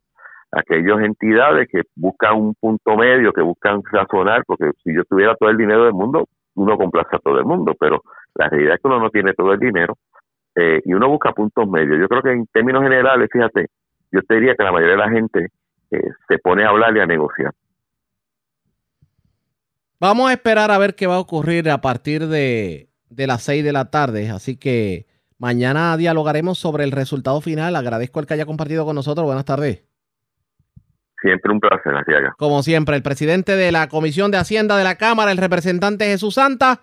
[0.52, 5.50] Aquellas entidades que buscan un punto medio, que buscan razonar, porque si yo tuviera todo
[5.50, 8.02] el dinero del mundo, uno complace a todo el mundo, pero
[8.34, 9.96] la realidad es que uno no tiene todo el dinero
[10.54, 11.98] eh, y uno busca puntos medios.
[12.00, 13.66] Yo creo que en términos generales, fíjate,
[14.10, 15.48] yo te diría que la mayoría de la gente
[15.90, 17.52] eh, se pone a hablar y a negociar.
[19.98, 23.64] Vamos a esperar a ver qué va a ocurrir a partir de, de las 6
[23.64, 24.30] de la tarde.
[24.30, 25.06] Así que
[25.38, 27.76] mañana dialogaremos sobre el resultado final.
[27.76, 29.24] Agradezco el que haya compartido con nosotros.
[29.26, 29.84] Buenas tardes.
[31.20, 32.34] Siempre un placer, Arriaga.
[32.38, 36.34] Como siempre, el presidente de la Comisión de Hacienda de la Cámara, el representante Jesús
[36.34, 36.82] Santa.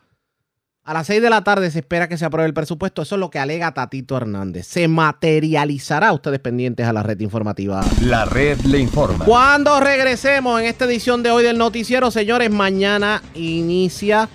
[0.86, 3.04] A las 6 de la tarde se espera que se apruebe el presupuesto.
[3.04, 4.68] Eso es lo que alega Tatito Hernández.
[4.68, 6.12] Se materializará.
[6.12, 7.82] Ustedes pendientes a la red informativa.
[8.02, 9.24] La red le informa.
[9.24, 14.28] Cuando regresemos en esta edición de hoy del noticiero, señores, mañana inicia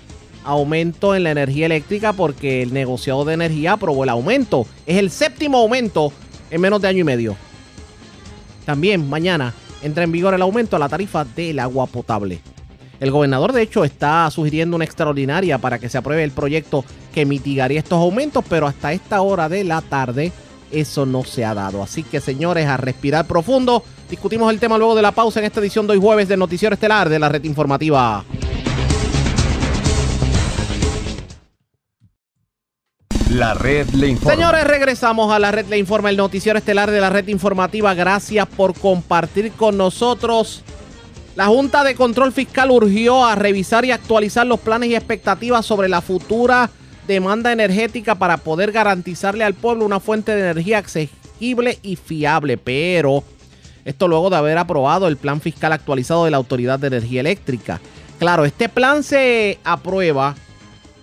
[0.49, 4.65] aumento en la energía eléctrica porque el negociado de energía aprobó el aumento.
[4.85, 6.11] Es el séptimo aumento
[6.49, 7.35] en menos de año y medio.
[8.65, 12.41] También mañana entra en vigor el aumento a la tarifa del agua potable.
[12.99, 16.83] El gobernador, de hecho, está sugiriendo una extraordinaria para que se apruebe el proyecto
[17.13, 20.33] que mitigaría estos aumentos, pero hasta esta hora de la tarde
[20.71, 21.81] eso no se ha dado.
[21.81, 23.83] Así que, señores, a respirar profundo.
[24.09, 26.73] Discutimos el tema luego de la pausa en esta edición de hoy jueves del Noticiero
[26.73, 28.25] Estelar de la Red Informativa.
[33.29, 34.33] La red le informa.
[34.33, 37.93] Señores, regresamos a la red Le Informa, el noticiero estelar de la red informativa.
[37.93, 40.63] Gracias por compartir con nosotros
[41.35, 45.89] La Junta de Control Fiscal urgió a revisar y actualizar los planes y expectativas sobre
[45.89, 46.71] la futura
[47.07, 52.57] demanda energética para poder garantizarle al pueblo una fuente de energía accesible y fiable.
[52.57, 53.23] Pero
[53.85, 57.79] esto luego de haber aprobado el plan fiscal actualizado de la Autoridad de Energía Eléctrica.
[58.17, 60.35] Claro, este plan se aprueba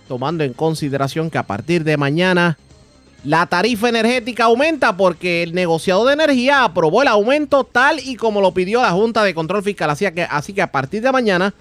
[0.07, 2.57] tomando en consideración que a partir de mañana
[3.23, 8.41] la tarifa energética aumenta porque el negociado de energía aprobó el aumento tal y como
[8.41, 9.89] lo pidió la Junta de Control Fiscal.
[9.89, 11.53] Así que, así que a partir de mañana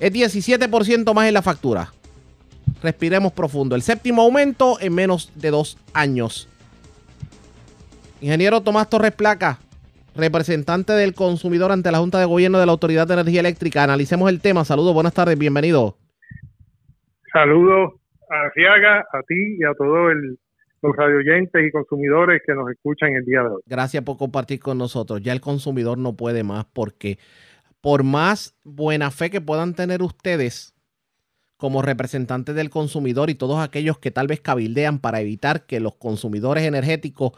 [0.00, 1.92] es 17% más en la factura.
[2.82, 3.74] Respiremos profundo.
[3.74, 6.48] El séptimo aumento en menos de dos años.
[8.20, 9.60] Ingeniero Tomás Torres Placa,
[10.14, 13.84] representante del consumidor ante la Junta de Gobierno de la Autoridad de Energía Eléctrica.
[13.84, 14.64] Analicemos el tema.
[14.64, 15.96] Saludos, buenas tardes, bienvenido.
[17.32, 17.94] Saludos
[18.30, 20.14] a Riaga, a ti y a todos
[20.82, 23.62] los radioyentes y consumidores que nos escuchan el día de hoy.
[23.66, 25.22] Gracias por compartir con nosotros.
[25.22, 27.18] Ya el consumidor no puede más porque
[27.80, 30.74] por más buena fe que puedan tener ustedes
[31.56, 35.96] como representantes del consumidor y todos aquellos que tal vez cabildean para evitar que los
[35.96, 37.32] consumidores energéticos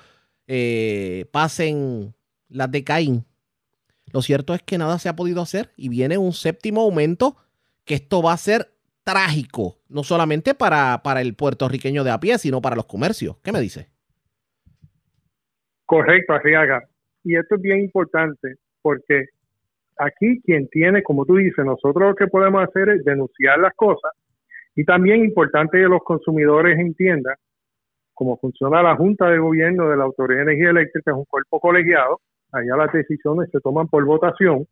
[0.46, 2.14] eh, pasen
[2.48, 3.24] las de Caín.
[4.12, 7.36] Lo cierto es que nada se ha podido hacer y viene un séptimo aumento
[7.84, 8.74] que esto va a ser
[9.10, 13.36] trágico, no solamente para, para el puertorriqueño de a pie, sino para los comercios.
[13.42, 13.88] ¿Qué me dice?
[15.84, 16.84] Correcto, Arriaga.
[17.24, 19.26] Y esto es bien importante porque
[19.98, 24.12] aquí quien tiene, como tú dices, nosotros lo que podemos hacer es denunciar las cosas
[24.74, 27.34] y también importante que los consumidores entiendan
[28.14, 31.58] cómo funciona la Junta de Gobierno de la Autoridad de Energía Eléctrica, es un cuerpo
[31.58, 32.20] colegiado,
[32.52, 34.66] allá las decisiones se toman por votación.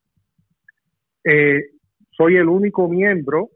[1.24, 1.62] Eh,
[2.11, 3.51] soy el único miembro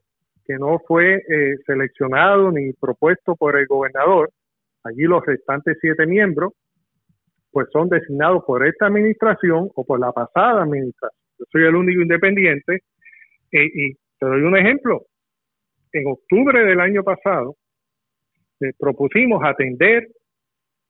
[0.47, 4.31] que no fue eh, seleccionado ni propuesto por el gobernador.
[4.85, 6.53] Allí los restantes siete miembros,
[7.51, 11.21] pues son designados por esta administración o por la pasada administración.
[11.39, 12.83] Yo soy el único independiente
[13.53, 15.03] eh, y te doy un ejemplo.
[15.93, 17.57] En octubre del año pasado,
[18.79, 20.09] propusimos atender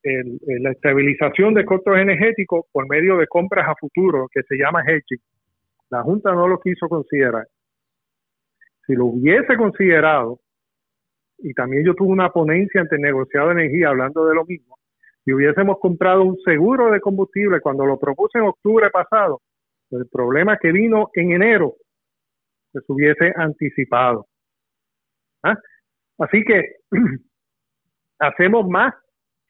[0.05, 5.21] la estabilización de costos energéticos por medio de compras a futuro, que se llama hedging.
[5.91, 7.47] La Junta no lo quiso considerar.
[8.87, 10.41] Si lo hubiese considerado,
[11.39, 14.79] y también yo tuve una ponencia ante el negociado de energía hablando de lo mismo,
[15.25, 19.41] si hubiésemos comprado un seguro de combustible cuando lo propuse en octubre pasado,
[19.91, 21.77] el problema que vino en enero
[22.73, 24.27] se hubiese anticipado.
[25.43, 25.57] ¿Ah?
[26.19, 26.77] Así que
[28.19, 28.95] hacemos más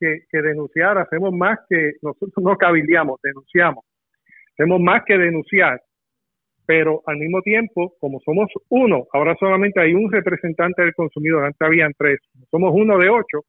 [0.00, 3.84] que, denunciar, hacemos más que nosotros no cabildeamos, denunciamos.
[4.54, 5.80] Hacemos más que denunciar,
[6.72, 11.61] pero al mismo tiempo, como somos uno, ahora solamente hay un representante del consumidor, antes
[11.61, 12.18] habían tres,
[12.50, 13.42] somos uno de ocho,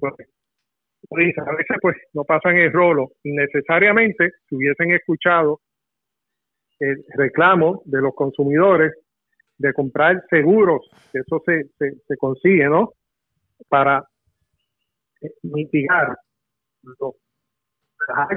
[0.00, 5.60] pues a veces pues no pasan el rolo innecesariamente, si hubiesen escuchado
[6.80, 8.94] el reclamo de los consumidores
[9.58, 12.94] de comprar seguros, que eso se, se, consigue, ¿no?
[13.68, 14.04] Para
[15.20, 16.16] eh, mitigar
[16.82, 17.14] los,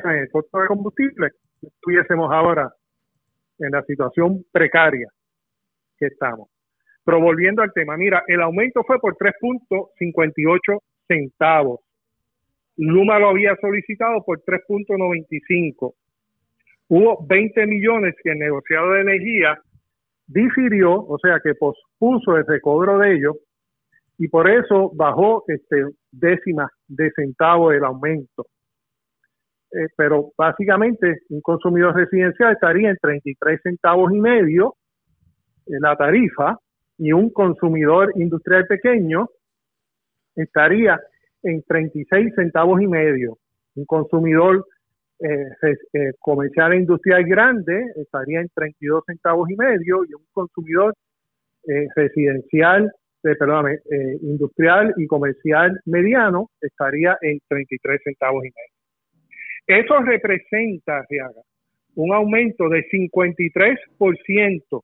[0.04, 1.30] en el costo de combustible,
[1.63, 2.72] estuviésemos ahora
[3.60, 5.08] en la situación precaria
[5.98, 6.50] que estamos.
[7.04, 11.82] Pero volviendo al tema, mira, el aumento fue por 3.58 centavos.
[12.78, 15.93] Luma lo había solicitado por 3.95.
[16.88, 19.60] Hubo 20 millones que el negociado de energía
[20.28, 23.36] difirió, o sea que pospuso el recobro de ellos
[24.17, 28.45] y por eso bajó este décimas de centavo el aumento.
[29.72, 34.76] Eh, pero básicamente un consumidor residencial estaría en 33 centavos y medio
[35.68, 36.58] en la tarifa
[36.98, 39.30] y un consumidor industrial pequeño
[40.36, 41.00] estaría
[41.44, 43.38] en 36 centavos y medio.
[43.76, 44.66] Un consumidor
[45.20, 50.94] eh, eh, comercial e industrial grande estaría en 32 centavos y medio y un consumidor
[51.96, 52.90] residencial
[53.24, 58.79] eh, perdóname, eh, industrial y comercial mediano estaría en 33 centavos y medio.
[59.70, 61.42] Eso representa, Riaga,
[61.94, 64.84] un aumento de 53%.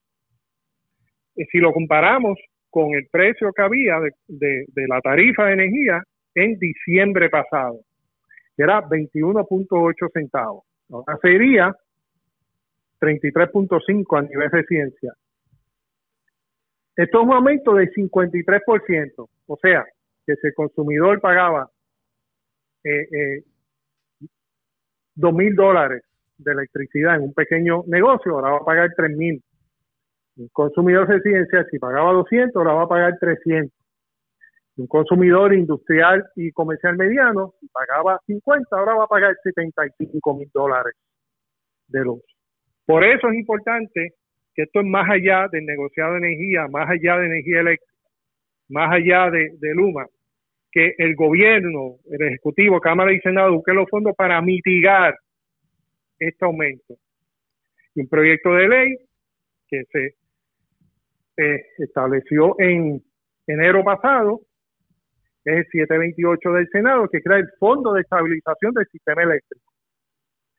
[1.37, 2.37] Eh, si lo comparamos
[2.69, 3.95] con el precio que había
[4.27, 6.03] de, la tarifa de energía
[6.35, 7.79] en diciembre pasado,
[8.55, 10.65] que era 21.8 centavos.
[10.91, 11.75] Ahora sería
[13.01, 15.15] 33.5 a nivel residencial.
[16.95, 19.83] Esto es un aumento del 53%, o sea,
[20.27, 21.71] que si el consumidor pagaba
[22.83, 23.43] eh, eh,
[25.15, 26.03] dos mil dólares
[26.37, 29.41] de electricidad en un pequeño negocio, ahora va a pagar tres mil.
[30.37, 33.71] Un consumidor residencial, si pagaba 200, ahora va a pagar 300.
[34.77, 40.49] Un consumidor industrial y comercial mediano, si pagaba 50, ahora va a pagar 75 mil
[40.53, 40.93] dólares
[41.87, 42.21] de luz.
[42.85, 44.13] Por eso es importante
[44.53, 47.93] que esto es más allá del negociado de energía, más allá de energía eléctrica,
[48.67, 50.05] más allá de, de Luma,
[50.75, 55.17] que el gobierno, el Ejecutivo, Cámara y Senado busquen los fondos para mitigar
[56.19, 56.95] este aumento.
[57.95, 58.97] Y un proyecto de ley
[59.69, 60.15] que se
[61.37, 63.01] eh, estableció en
[63.47, 64.41] enero pasado,
[65.45, 69.71] es el 728 del Senado, que crea el Fondo de Estabilización del Sistema Eléctrico.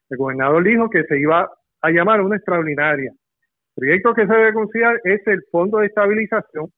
[0.09, 1.47] El gobernador dijo que se iba
[1.83, 3.11] a llamar una extraordinaria.
[3.11, 6.73] El proyecto que se debe considerar es el Fondo de Estabilización,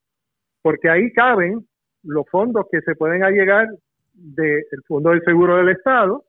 [0.60, 1.68] porque ahí caben
[2.02, 3.68] los fondos que se pueden allegar
[4.14, 6.24] del Fondo del Seguro del Estado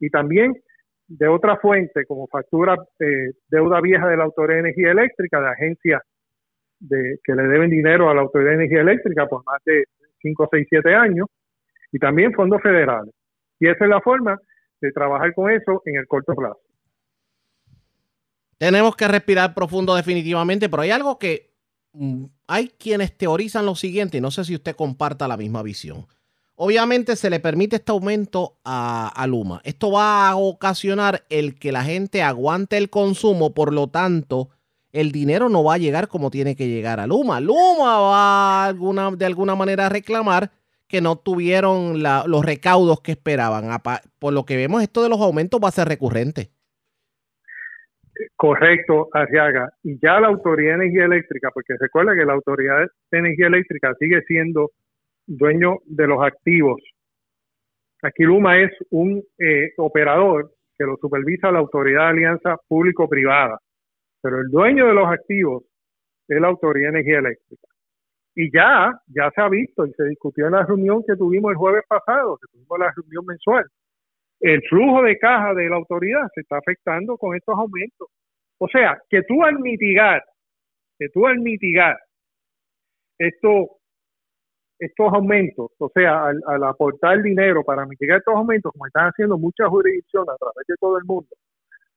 [0.00, 0.54] y también
[1.06, 5.48] de otra fuente como factura, eh, deuda vieja de la Autoridad de Energía Eléctrica, de
[5.48, 6.02] agencias
[6.80, 9.84] de, que le deben dinero a la Autoridad de Energía Eléctrica por más de
[10.22, 11.26] 5, 6, 7 años,
[11.92, 13.14] y también fondos federales.
[13.60, 14.38] Y esa es la forma
[14.80, 16.58] de trabajar con eso en el corto plazo.
[18.58, 21.53] Tenemos que respirar profundo definitivamente, pero hay algo que
[22.46, 26.06] hay quienes teorizan lo siguiente, y no sé si usted comparta la misma visión.
[26.56, 29.60] Obviamente se le permite este aumento a, Luma.
[29.64, 34.50] Esto va a ocasionar el que la gente aguante el consumo, por lo tanto,
[34.92, 37.40] el dinero no va a llegar como tiene que llegar a Luma.
[37.40, 40.52] Luma va alguna, de alguna manera a reclamar
[40.86, 43.68] que no tuvieron los recaudos que esperaban.
[44.20, 46.52] Por lo que vemos, esto de los aumentos va a ser recurrente.
[48.36, 49.70] Correcto, Arriaga.
[49.82, 53.94] Y ya la Autoridad de Energía Eléctrica, porque recuerda que la Autoridad de Energía Eléctrica
[53.98, 54.70] sigue siendo
[55.26, 56.80] dueño de los activos.
[58.02, 63.58] Aquí Luma es un eh, operador que lo supervisa la Autoridad de Alianza Público-Privada,
[64.20, 65.64] pero el dueño de los activos
[66.28, 67.68] es la Autoridad de Energía Eléctrica.
[68.36, 71.56] Y ya, ya se ha visto y se discutió en la reunión que tuvimos el
[71.56, 73.64] jueves pasado, que tuvimos la reunión mensual.
[74.44, 78.08] El flujo de caja de la autoridad se está afectando con estos aumentos.
[78.58, 80.22] O sea, que tú al mitigar,
[80.98, 81.98] que tú al mitigar
[83.18, 83.78] esto,
[84.78, 89.38] estos aumentos, o sea, al, al, aportar dinero para mitigar estos aumentos, como están haciendo
[89.38, 91.30] muchas jurisdicciones a través de todo el mundo,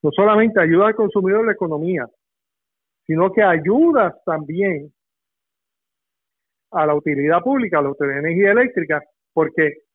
[0.01, 2.07] no solamente ayuda al consumidor la economía,
[3.05, 4.93] sino que ayudas también
[6.71, 9.86] a la utilidad pública, a la autoridad de energía eléctrica, porque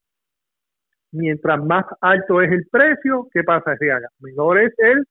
[1.13, 4.09] mientras más alto es el precio, ¿qué pasa, Riaga?
[4.21, 5.05] Menor es el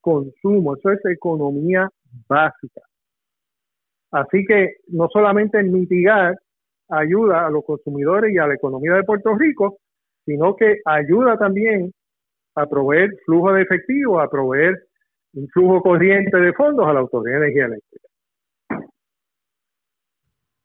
[0.00, 1.88] consumo, eso es economía
[2.28, 2.82] básica.
[4.12, 6.36] Así que no solamente mitigar
[6.88, 9.78] ayuda a los consumidores y a la economía de Puerto Rico,
[10.24, 11.92] sino que ayuda también
[12.54, 14.74] a proveer flujo de efectivo, a proveer
[15.34, 18.08] un flujo corriente de fondos a la Autoridad de Energía Eléctrica.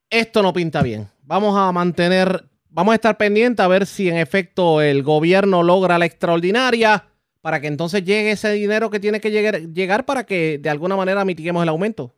[0.09, 1.07] Esto no pinta bien.
[1.23, 2.27] Vamos a mantener,
[2.71, 7.03] vamos a estar pendientes a ver si en efecto el gobierno logra la extraordinaria
[7.41, 11.25] para que entonces llegue ese dinero que tiene que llegar, para que de alguna manera
[11.25, 12.13] mitiguemos el aumento.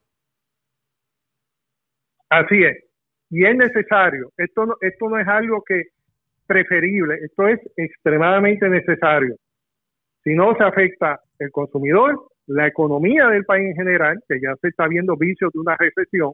[2.30, 2.78] Así es.
[3.30, 4.32] Y es necesario.
[4.38, 5.84] Esto no, esto no es algo que
[6.46, 9.36] preferible, esto es extremadamente necesario.
[10.24, 14.68] Si no, se afecta el consumidor, la economía del país en general, que ya se
[14.68, 16.34] está viendo vicios de una recesión,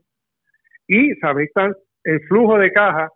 [0.87, 1.71] y se afecta
[2.03, 3.09] el flujo de caja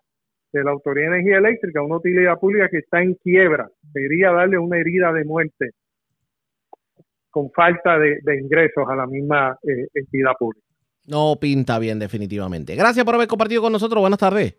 [0.54, 4.58] de la Autoridad de Energía Eléctrica, una utilidad pública que está en quiebra, debería darle
[4.58, 5.72] una herida de muerte
[7.30, 10.66] con falta de, de ingresos a la misma eh, entidad pública.
[11.08, 12.76] No pinta bien definitivamente.
[12.76, 14.00] Gracias por haber compartido con nosotros.
[14.00, 14.56] Buenas tardes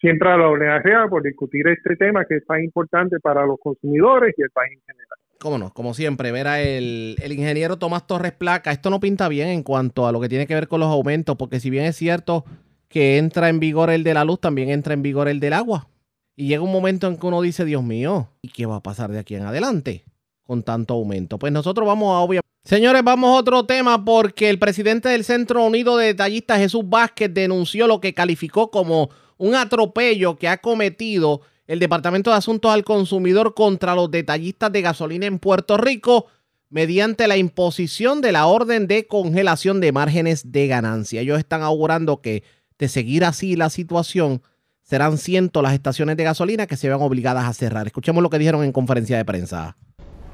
[0.00, 4.34] siempre a la ONG por discutir este tema que es tan importante para los consumidores
[4.36, 5.18] y el país en general.
[5.40, 8.72] Cómo no, como siempre, ver a el, el, ingeniero Tomás Torres Placa.
[8.72, 11.36] Esto no pinta bien en cuanto a lo que tiene que ver con los aumentos,
[11.36, 12.44] porque si bien es cierto
[12.88, 15.88] que entra en vigor el de la luz, también entra en vigor el del agua.
[16.36, 19.10] Y llega un momento en que uno dice, Dios mío, ¿y qué va a pasar
[19.10, 20.04] de aquí en adelante
[20.44, 21.38] con tanto aumento?
[21.38, 22.48] Pues nosotros vamos a obviamente...
[22.64, 27.32] Señores, vamos a otro tema porque el presidente del Centro Unido de Detallistas, Jesús Vázquez,
[27.32, 32.84] denunció lo que calificó como un atropello que ha cometido el Departamento de Asuntos al
[32.84, 36.26] Consumidor contra los detallistas de gasolina en Puerto Rico
[36.70, 41.20] mediante la imposición de la orden de congelación de márgenes de ganancia.
[41.20, 42.42] Ellos están augurando que
[42.78, 44.42] de seguir así la situación,
[44.82, 47.86] serán cientos las estaciones de gasolina que se vean obligadas a cerrar.
[47.86, 49.76] Escuchemos lo que dijeron en conferencia de prensa.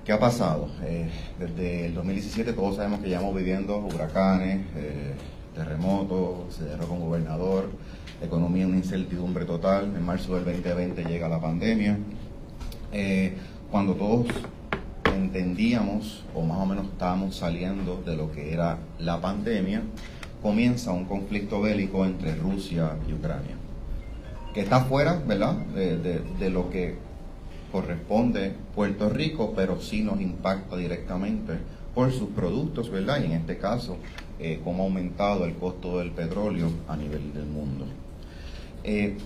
[0.05, 0.69] ¿Qué ha pasado?
[0.83, 5.15] Eh, desde el 2017 todos sabemos que llevamos viviendo huracanes, eh,
[5.55, 7.71] terremotos, se derrocó un gobernador,
[8.23, 9.85] economía una incertidumbre total.
[9.97, 11.99] En marzo del 2020 llega la pandemia.
[12.93, 13.35] Eh,
[13.71, 14.27] cuando todos
[15.17, 19.83] entendíamos, o más o menos estábamos saliendo de lo que era la pandemia,
[20.45, 23.57] comienza un conflicto bélico entre Rusia y Ucrania,
[24.53, 26.97] que está fuera, ¿verdad?, de, lo que
[27.73, 31.55] corresponde Puerto Rico, pero sí nos impacta directamente
[31.95, 33.23] por sus productos, ¿verdad?
[33.23, 33.97] Y en este caso,
[34.39, 37.87] eh, cómo ha aumentado el costo del petróleo a nivel del mundo.
[38.85, 39.17] Eh,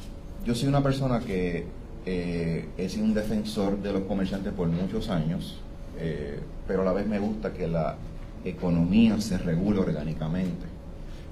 [0.46, 1.66] yo soy una persona que
[2.06, 5.58] eh, he sido un defensor de los comerciantes por muchos años,
[5.98, 6.38] eh,
[6.68, 7.96] pero a la vez me gusta que la
[8.44, 10.77] economía se regule orgánicamente.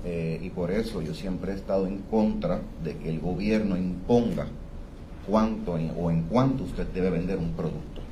[0.09, 4.46] Eh, y por eso yo siempre he estado en contra de que el gobierno imponga
[5.28, 8.02] cuánto o en cuánto usted debe vender un producto.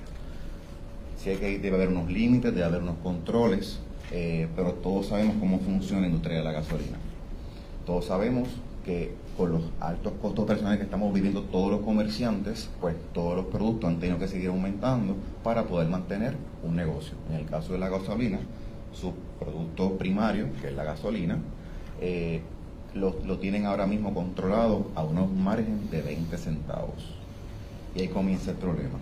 [1.17, 3.79] Sí hay que debe haber unos límites, debe haber unos controles,
[4.11, 6.99] eh, pero todos sabemos cómo funciona la industria de la gasolina.
[7.87, 8.49] Todos sabemos
[8.85, 13.47] que con los altos costos personales que estamos viviendo todos los comerciantes, pues todos los
[13.47, 15.15] productos han tenido que seguir aumentando
[15.45, 16.35] para poder mantener
[16.65, 17.15] un negocio.
[17.31, 18.41] En el caso de la gasolina,
[18.93, 21.39] su producto primario, que es la gasolina,
[22.05, 22.43] eh,
[22.93, 27.15] lo, lo tienen ahora mismo controlado a unos márgenes de 20 centavos.
[27.95, 28.99] Y ahí comienza el problema.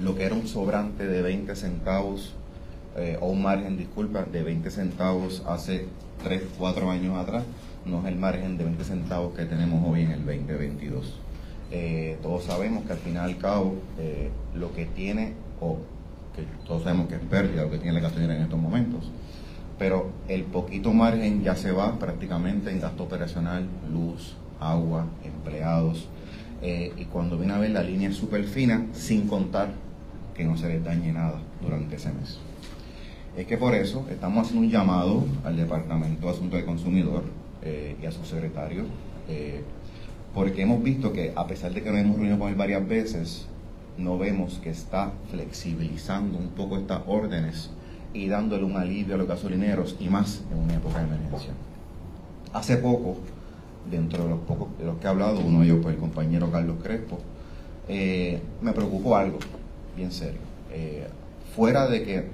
[0.00, 2.32] Lo que era un sobrante de 20 centavos,
[2.96, 5.86] eh, o un margen, disculpa, de 20 centavos hace
[6.22, 7.44] 3, 4 años atrás,
[7.84, 11.20] no es el margen de 20 centavos que tenemos hoy en el 2022.
[11.70, 15.78] Eh, todos sabemos que al final al cabo, eh, lo que tiene, o
[16.34, 19.10] que todos sabemos que es pérdida lo que tiene la gasolina en estos momentos,
[19.78, 26.08] pero el poquito margen ya se va prácticamente en gasto operacional, luz, agua, empleados,
[26.62, 29.68] eh, y cuando viene a ver la línea es súper fina, sin contar
[30.34, 32.38] que no se les dañe nada durante ese mes.
[33.36, 37.24] Es que por eso estamos haciendo un llamado al Departamento de Asuntos del Consumidor
[37.62, 38.84] eh, y a su secretario,
[39.28, 39.62] eh,
[40.32, 43.46] porque hemos visto que a pesar de que nos hemos reunido con él varias veces,
[43.98, 47.70] no vemos que está flexibilizando un poco estas órdenes
[48.14, 51.52] y dándole un alivio a los gasolineros y más en una época de emergencia.
[52.52, 53.18] Hace poco,
[53.90, 56.50] dentro de los pocos de los que he hablado, uno de ellos fue el compañero
[56.50, 57.18] Carlos Crespo,
[57.88, 59.38] eh, me preocupó algo
[59.96, 60.40] bien serio.
[60.72, 61.06] Eh,
[61.54, 62.28] fuera de que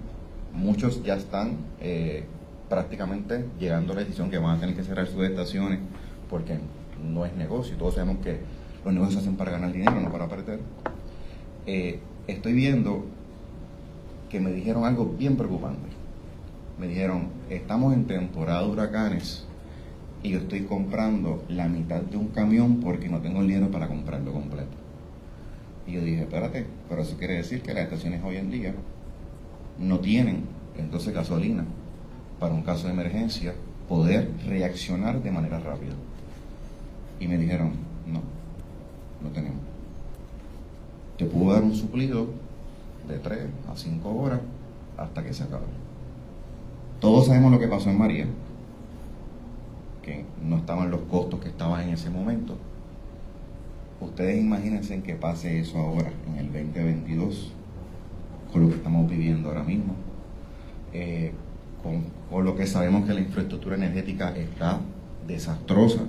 [0.52, 2.24] muchos ya están eh,
[2.68, 5.80] prácticamente llegando a la decisión que van a tener que cerrar sus estaciones
[6.28, 6.58] porque
[7.02, 7.76] no es negocio.
[7.76, 8.38] Todos sabemos que
[8.84, 10.60] los negocios se hacen para ganar dinero, no para perder.
[11.66, 13.06] Eh, estoy viendo
[14.30, 15.88] que me dijeron algo bien preocupante.
[16.78, 19.44] Me dijeron, estamos en temporada de huracanes
[20.22, 23.88] y yo estoy comprando la mitad de un camión porque no tengo el dinero para
[23.88, 24.70] comprarlo completo.
[25.86, 28.74] Y yo dije, espérate, pero eso quiere decir que las estaciones hoy en día
[29.78, 30.44] no tienen
[30.78, 31.64] entonces gasolina
[32.38, 33.54] para un caso de emergencia
[33.88, 35.94] poder reaccionar de manera rápida.
[37.18, 37.72] Y me dijeron,
[38.06, 38.20] no,
[39.22, 39.60] no tenemos.
[41.18, 42.28] Te puedo dar un suplido
[43.10, 43.40] de 3
[43.72, 44.40] a 5 horas
[44.96, 45.66] hasta que se acabe.
[47.00, 48.26] Todos sabemos lo que pasó en María,
[50.02, 52.56] que no estaban los costos que estaban en ese momento.
[54.00, 57.52] Ustedes imagínense en que pase eso ahora, en el 2022,
[58.52, 59.94] con lo que estamos viviendo ahora mismo,
[60.92, 61.32] eh,
[61.82, 64.80] con, con lo que sabemos que la infraestructura energética está
[65.26, 66.02] desastrosa.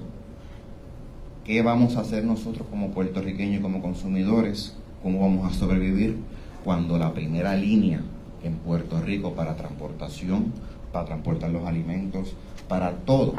[1.45, 4.75] ¿Qué vamos a hacer nosotros como puertorriqueños y como consumidores?
[5.01, 6.17] ¿Cómo vamos a sobrevivir
[6.63, 8.01] cuando la primera línea
[8.43, 10.53] en Puerto Rico para transportación,
[10.91, 12.35] para transportar los alimentos,
[12.67, 13.33] para todo,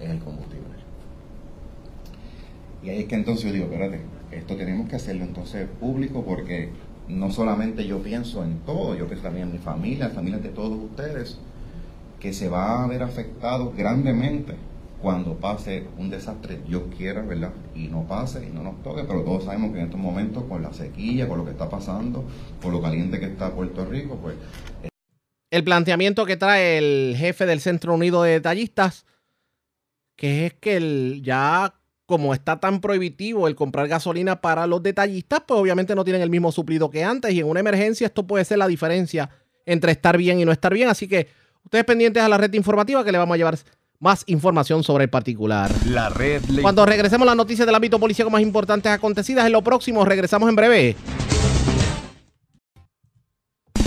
[0.00, 0.64] es el combustible?
[2.82, 4.00] Y ahí es que entonces yo digo, espérate,
[4.30, 6.70] esto tenemos que hacerlo entonces público porque
[7.08, 10.50] no solamente yo pienso en todo, yo pienso también en mi familia, en familias de
[10.50, 11.38] todos ustedes,
[12.20, 14.54] que se va a ver afectado grandemente
[15.04, 17.52] cuando pase un desastre, Dios quiera, ¿verdad?
[17.74, 20.62] Y no pase y no nos toque, pero todos sabemos que en estos momentos, con
[20.62, 22.24] la sequía, con lo que está pasando,
[22.62, 24.34] por lo caliente que está Puerto Rico, pues
[25.50, 29.04] El planteamiento que trae el jefe del Centro Unido de Detallistas,
[30.16, 31.74] que es que el, ya
[32.06, 36.30] como está tan prohibitivo el comprar gasolina para los detallistas, pues obviamente no tienen el
[36.30, 39.28] mismo suplido que antes y en una emergencia esto puede ser la diferencia
[39.66, 40.88] entre estar bien y no estar bien.
[40.88, 41.28] Así que
[41.62, 43.58] ustedes pendientes a la red informativa que le vamos a llevar
[44.00, 45.70] más información sobre el particular.
[45.86, 49.52] La red le Cuando regresemos a las noticias del ámbito policíaco más importantes acontecidas, en
[49.52, 50.96] lo próximo regresamos en breve.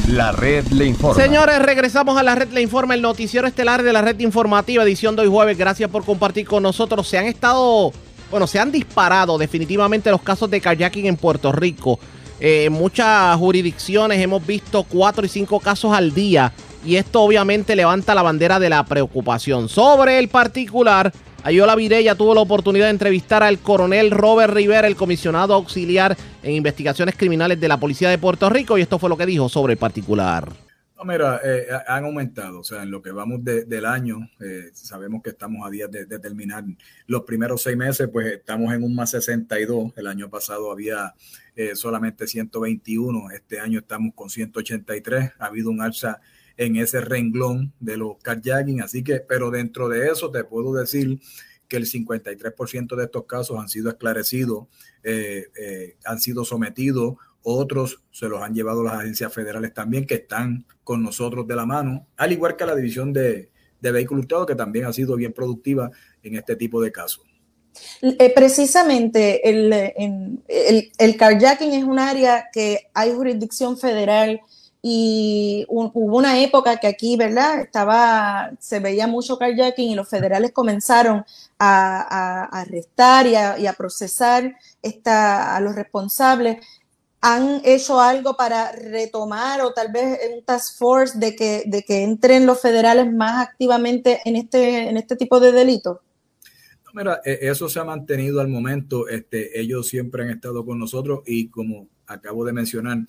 [0.07, 1.21] La red le informa.
[1.21, 5.17] Señores, regresamos a la red Le Informa, el noticiero estelar de la red informativa, edición
[5.17, 5.57] de hoy jueves.
[5.57, 7.09] Gracias por compartir con nosotros.
[7.09, 7.91] Se han estado,
[8.31, 11.99] bueno, se han disparado definitivamente los casos de kayaking en Puerto Rico.
[12.39, 16.53] Eh, en muchas jurisdicciones hemos visto cuatro y cinco casos al día
[16.87, 19.67] y esto obviamente levanta la bandera de la preocupación.
[19.67, 21.11] Sobre el particular,
[21.43, 26.53] Ayola Virella tuvo la oportunidad de entrevistar al coronel Robert Rivera, el comisionado auxiliar en
[26.53, 29.73] investigaciones criminales de la Policía de Puerto Rico, y esto fue lo que dijo sobre
[29.73, 30.47] el particular.
[30.97, 34.71] No, mira, eh, han aumentado, o sea, en lo que vamos de- del año, eh,
[34.73, 36.63] sabemos que estamos a días de, de terminar
[37.05, 41.13] los primeros seis meses, pues estamos en un más 62, el año pasado había
[41.55, 46.19] eh, solamente 121, este año estamos con 183, ha habido un alza
[46.57, 48.81] en ese renglón de los carjacking.
[48.81, 51.19] Así que, pero dentro de eso te puedo decir
[51.67, 54.67] que el 53% de estos casos han sido esclarecidos,
[55.03, 60.15] eh, eh, han sido sometidos, otros se los han llevado las agencias federales también que
[60.15, 64.55] están con nosotros de la mano, al igual que la división de, de vehículos que
[64.55, 65.91] también ha sido bien productiva
[66.23, 67.25] en este tipo de casos.
[68.01, 69.71] Eh, precisamente el,
[70.47, 74.41] el, el, carjacking es un área que hay jurisdicción federal
[74.81, 77.61] y hubo una época que aquí, ¿verdad?
[77.61, 81.25] Estaba, se veía mucho carjacking y los federales comenzaron
[81.59, 84.55] a, arrestar y a, procesar
[85.05, 86.65] a los responsables.
[87.21, 92.03] ¿Han hecho algo para retomar o tal vez un task force de que, de que
[92.03, 95.97] entren los federales más activamente en este, en este tipo de delitos?
[96.93, 99.07] Mira, e, eso se ha mantenido al momento.
[99.07, 102.99] Este, ellos siempre han estado con nosotros y como acabo de mencionar,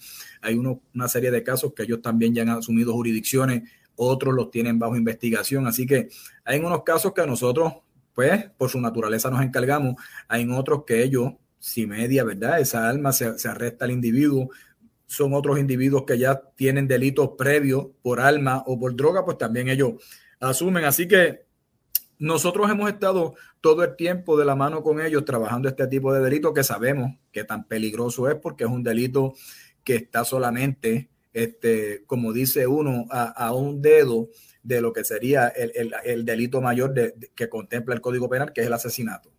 [0.43, 3.63] hay una serie de casos que ellos también ya han asumido jurisdicciones,
[3.97, 5.67] otros los tienen bajo investigación.
[5.67, 6.09] Así que
[6.45, 7.73] hay unos casos que nosotros,
[8.15, 9.97] pues, por su naturaleza nos encargamos.
[10.29, 12.61] Hay otros que ellos, si media, ¿verdad?
[12.61, 14.51] Esa alma se, se arresta al individuo,
[15.07, 19.69] son otros individuos que ya tienen delitos previos por alma o por droga, pues también
[19.69, 19.95] ellos
[20.39, 20.85] asumen.
[20.85, 21.48] Así que
[22.19, 26.21] nosotros hemos estado todo el tiempo de la mano con ellos trabajando este tipo de
[26.21, 29.35] delito que sabemos que tan peligroso es porque es un delito
[29.85, 34.29] que está solamente, este, como dice uno, a, un dedo
[34.63, 36.93] de lo que sería el, delito mayor
[37.35, 39.33] que contempla el Código Penal, que es el asesinato.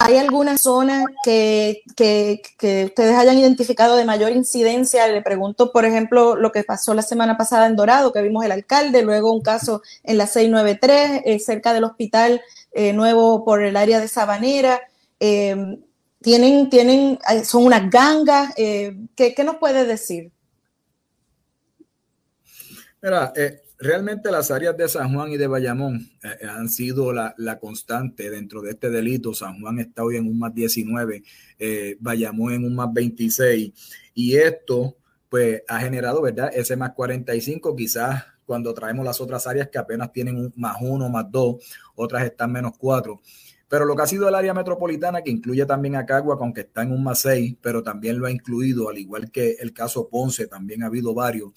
[0.00, 2.40] ¿Hay alguna zona que, que,
[2.84, 5.08] ustedes hayan identificado de mayor incidencia?
[5.08, 8.52] Le pregunto, por ejemplo, lo que pasó la semana pasada en Dorado, que vimos el
[8.52, 12.40] alcalde, luego un caso en la 693, eh, cerca del hospital
[12.72, 14.80] eh, nuevo por el área de Sabanera.
[15.18, 15.78] Eh,
[16.22, 18.54] tienen, tienen, son unas gangas.
[18.54, 20.30] ¿qué, ¿qué, nos puede decir?
[23.02, 23.32] Mira,
[23.80, 28.60] Realmente las áreas de San Juan y de Bayamón eh, han sido la, constante dentro
[28.60, 29.32] de este delito.
[29.34, 31.22] San Juan está hoy en un más 19,
[31.60, 33.72] eh, Bayamón en un más 26
[34.14, 34.96] y esto
[35.28, 36.50] pues ha generado, ¿verdad?
[36.52, 41.08] Ese más 45 quizás cuando traemos las otras áreas que apenas tienen un más uno,
[41.08, 41.62] más dos,
[41.94, 43.20] otras están menos cuatro.
[43.68, 46.90] Pero lo que ha sido el área metropolitana, que incluye también a aunque está en
[46.90, 50.82] un más seis, pero también lo ha incluido, al igual que el caso Ponce, también
[50.82, 51.52] ha habido varios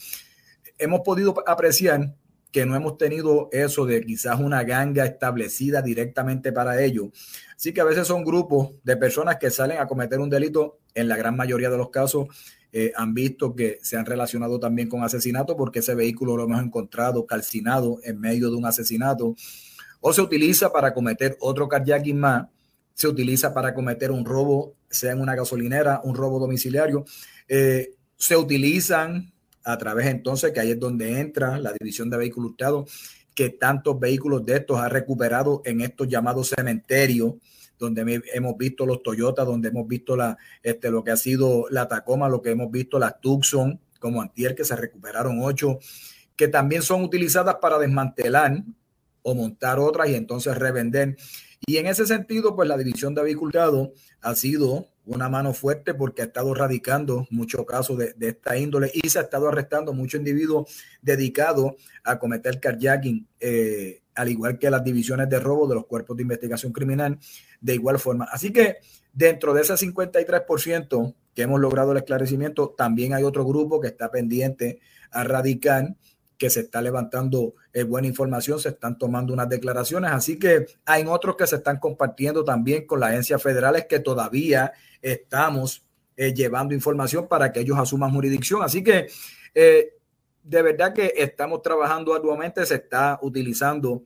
[0.81, 2.15] hemos podido apreciar
[2.51, 7.11] que no hemos tenido eso de quizás una ganga establecida directamente para ello.
[7.55, 11.07] Así que a veces son grupos de personas que salen a cometer un delito, en
[11.07, 12.27] la gran mayoría de los casos
[12.73, 16.61] eh, han visto que se han relacionado también con asesinato porque ese vehículo lo hemos
[16.61, 19.35] encontrado calcinado en medio de un asesinato.
[19.99, 22.47] O se utiliza para cometer otro carjacking más,
[22.93, 27.05] se utiliza para cometer un robo, sea en una gasolinera, un robo domiciliario,
[27.47, 29.31] eh, se utilizan
[29.63, 32.91] a través entonces, que ahí es donde entra la división de vehículos hurtados,
[33.33, 37.35] que tantos vehículos de estos ha recuperado en estos llamados cementerios,
[37.77, 41.87] donde hemos visto los Toyota, donde hemos visto la, este, lo que ha sido la
[41.87, 45.79] Tacoma, lo que hemos visto las Tucson, como Antier, que se recuperaron ocho,
[46.35, 48.63] que también son utilizadas para desmantelar
[49.23, 51.15] o montar otras y entonces revender.
[51.65, 53.89] Y en ese sentido, pues la división de vehículos
[54.21, 59.09] ha sido una mano fuerte porque ha estado radicando muchos casos de, esta índole y
[59.09, 64.83] se ha estado arrestando muchos individuos dedicados a cometer carjacking, eh, al igual que las
[64.83, 67.19] divisiones de robo de los cuerpos de investigación criminal,
[67.59, 68.25] de igual forma.
[68.31, 68.77] Así que
[69.13, 74.09] dentro de ese 53% que hemos logrado el esclarecimiento, también hay otro grupo que está
[74.11, 74.79] pendiente
[75.11, 75.95] a radicar
[76.41, 81.03] que se está levantando eh, buena información, se están tomando unas declaraciones, así que hay
[81.05, 84.73] otros que se están compartiendo también con las agencias federales que todavía
[85.03, 85.85] estamos
[86.17, 88.63] eh, llevando información para que ellos asuman jurisdicción.
[88.63, 89.05] Así que
[89.53, 89.93] eh,
[90.41, 94.01] de verdad que estamos trabajando arduamente, se está utilizando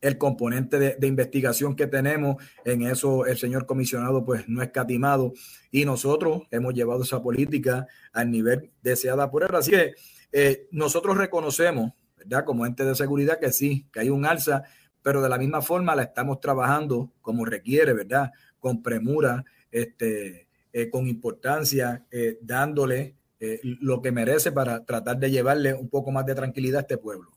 [0.00, 2.42] el componente de, investigación que tenemos.
[2.64, 5.34] En eso el señor comisionado pues no es catimado
[5.70, 9.54] y nosotros hemos llevado esa política al nivel deseada por él.
[9.54, 9.92] Así que
[10.36, 12.44] eh, nosotros reconocemos, ¿verdad?
[12.44, 14.64] Como ente de seguridad que sí, que hay un alza,
[15.00, 18.32] pero de la misma forma la estamos trabajando como requiere, ¿verdad?
[18.58, 23.14] Con premura, este, eh, con importancia, eh, dándole
[23.62, 27.30] lo que merece para tratar de llevarle un poco más de tranquilidad a este pueblo.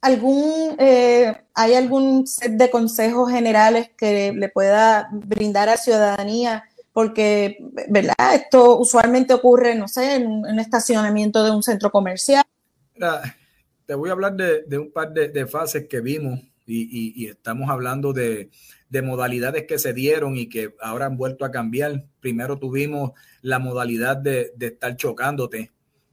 [0.00, 6.64] ¿Algún, ¿Hay algún set de consejos generales que le pueda brindar a ciudadanía
[6.98, 8.34] porque, ¿verdad?
[8.34, 12.42] Esto usualmente ocurre, no sé, en un, estacionamiento de un centro comercial.
[13.86, 18.50] te voy a hablar de, un par de, fases que vimos y, estamos hablando de,
[19.04, 22.04] modalidades que se dieron y que ahora han vuelto a cambiar.
[22.18, 25.70] Primero tuvimos la modalidad de, estar chocándote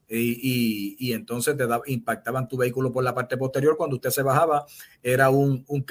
[0.08, 3.76] y, entonces te impactaban tu vehículo por la parte posterior.
[3.76, 4.68] Cuando usted se bajaba,
[5.02, 5.84] era un, un.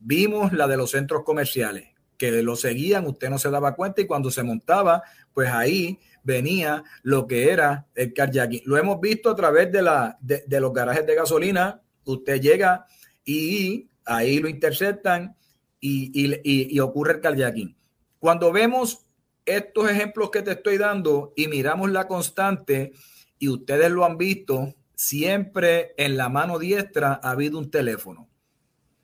[0.00, 1.89] Vimos la de los centros comerciales,
[2.20, 5.02] que lo seguían, usted no se daba cuenta y cuando se montaba,
[5.32, 8.60] pues ahí venía lo que era el carjacking.
[8.66, 11.80] Lo hemos visto a través de, la, de, de los garajes de gasolina.
[12.04, 12.84] Usted llega
[13.24, 15.34] y ahí lo interceptan
[15.80, 17.74] y, y, y ocurre el carjacking.
[18.18, 19.06] Cuando vemos
[19.46, 22.92] estos ejemplos que te estoy dando y miramos la constante,
[23.38, 28.28] y ustedes lo han visto, siempre en la mano diestra ha habido un teléfono.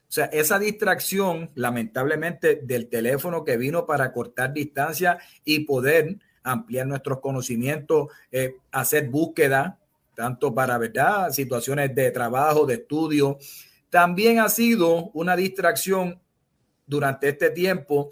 [0.08, 6.86] O sea, esa distracción, lamentablemente, del teléfono que vino para cortar distancia y poder ampliar
[6.86, 9.78] nuestros conocimientos, eh, hacer búsqueda,
[10.14, 13.38] tanto para, ¿verdad?, situaciones de trabajo, de estudio.
[13.90, 16.20] También ha sido una distracción
[16.86, 18.10] durante este tiempo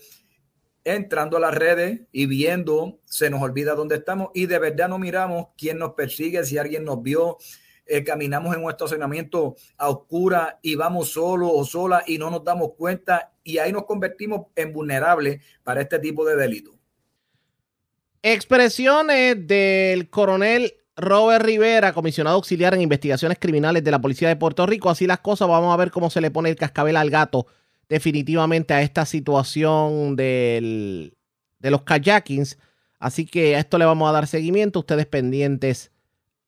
[0.85, 4.99] entrando a las redes y viendo, se nos olvida dónde estamos y de verdad no
[4.99, 7.39] miramos quién nos persigue, si alguien nos vio,
[7.87, 12.43] eh, caminamos en un estacionamiento a oscura y vamos solo o sola y no nos
[12.43, 16.73] damos cuenta y ahí nos convertimos en vulnerables para este tipo de delito.
[18.23, 24.65] Expresiones del coronel Robert Rivera, comisionado auxiliar en investigaciones criminales de la Policía de Puerto
[24.65, 24.89] Rico.
[24.89, 27.47] Así las cosas, vamos a ver cómo se le pone el cascabel al gato
[27.89, 31.17] definitivamente a esta situación del,
[31.59, 32.59] de los kayakings.
[32.99, 34.79] Así que a esto le vamos a dar seguimiento.
[34.79, 35.91] Ustedes pendientes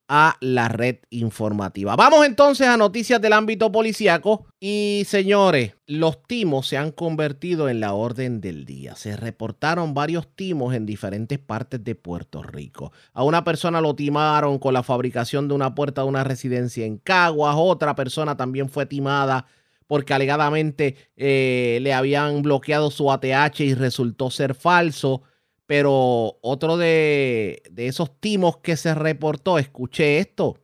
[0.09, 1.97] a la red informativa.
[1.97, 4.47] Vamos entonces a noticias del ámbito policíaco.
[4.61, 8.95] Y señores, los timos se han convertido en la orden del día.
[8.95, 12.93] Se reportaron varios timos en diferentes partes de Puerto Rico.
[13.13, 16.99] A una persona lo timaron con la fabricación de una puerta de una residencia en
[16.99, 17.57] Caguas.
[17.59, 19.47] Otra persona también fue timada
[19.87, 25.23] porque alegadamente eh, le habían bloqueado su ATH y resultó ser falso.
[25.67, 30.59] Pero otro de, esos timos que se reportó, escuché esto,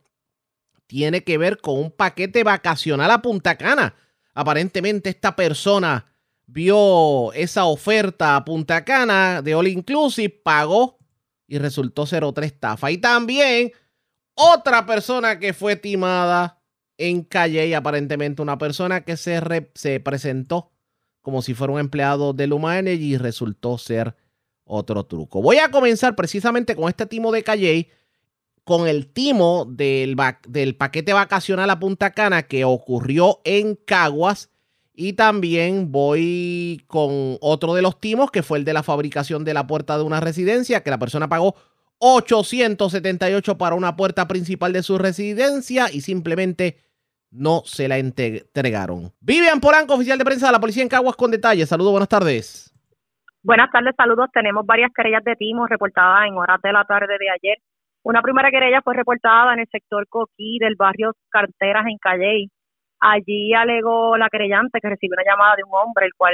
[0.87, 3.95] tiene que ver con un paquete vacacional a Punta Cana.
[4.33, 6.05] Aparentemente esta persona
[6.45, 10.97] vio esa oferta a Punta Cana de All Inclusive, pagó
[11.47, 12.89] y resultó ser otra estafa.
[12.89, 13.73] Y también
[14.35, 16.61] otra persona que fue timada
[16.97, 20.71] en Calle y aparentemente una persona que se, se presentó
[21.21, 24.15] como si fuera un empleado de Luma Energy y resultó ser
[24.65, 25.41] otro truco.
[25.41, 27.89] Voy a comenzar precisamente con este timo de Calle,
[28.63, 30.15] con el timo del,
[30.47, 34.49] del paquete vacacional a Punta Cana que ocurrió en Caguas.
[34.95, 39.55] Y también voy con otro de los timos, que fue el de la fabricación de
[39.55, 41.55] la puerta de una residencia, que la persona pagó
[41.97, 46.77] 878 para una puerta principal de su residencia y simplemente
[47.31, 49.13] no se la entregaron.
[49.19, 51.69] Vivian Polanco, oficial de prensa de la policía en Caguas, con detalles.
[51.69, 52.72] Saludos, buenas tardes.
[53.43, 54.29] Buenas tardes, saludos.
[54.31, 57.57] Tenemos varias querellas de timos reportadas en horas de la tarde de ayer.
[58.03, 62.49] Una primera querella fue reportada en el sector Coquí del barrio Carteras en Calley.
[62.99, 66.33] Allí alegó la querellante que recibió una llamada de un hombre, el cual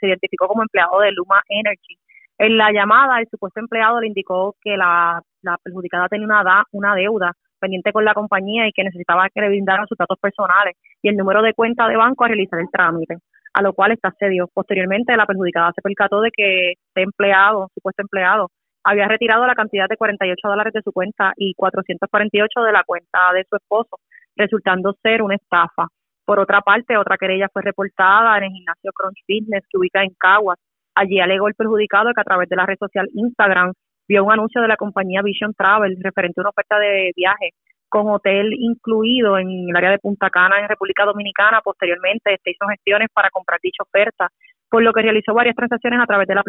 [0.00, 1.96] se identificó como empleado de Luma Energy
[2.38, 5.20] en la llamada, el supuesto empleado le indicó que la,
[5.62, 9.88] perjudicada tenía una, una deuda pendiente con la compañía y que necesitaba que le brindaran
[9.88, 13.16] sus datos personales y el número de cuenta de banco a realizar el trámite,
[13.52, 14.48] a lo cual está cedió.
[14.52, 18.48] Posteriormente, la perjudicada se percató de que este empleado, supuesto empleado,
[18.84, 23.32] había retirado la cantidad de 48 dólares de su cuenta y 448 de la cuenta
[23.34, 23.98] de su esposo,
[24.36, 25.88] resultando ser una estafa.
[26.24, 30.10] Por otra parte, otra querella fue reportada en el gimnasio Crunch Fitness que ubica en
[30.18, 30.58] Caguas,
[30.98, 33.72] Allí alegó el perjudicado que a través de la red social Instagram
[34.08, 37.50] vio un anuncio de la compañía Vision Travel referente a una oferta de viaje
[37.88, 41.60] con hotel incluido en el área de Punta Cana en República Dominicana.
[41.62, 44.28] Posteriormente, este hizo gestiones para comprar dicha oferta,
[44.70, 46.42] por lo que realizó varias transacciones a través de la,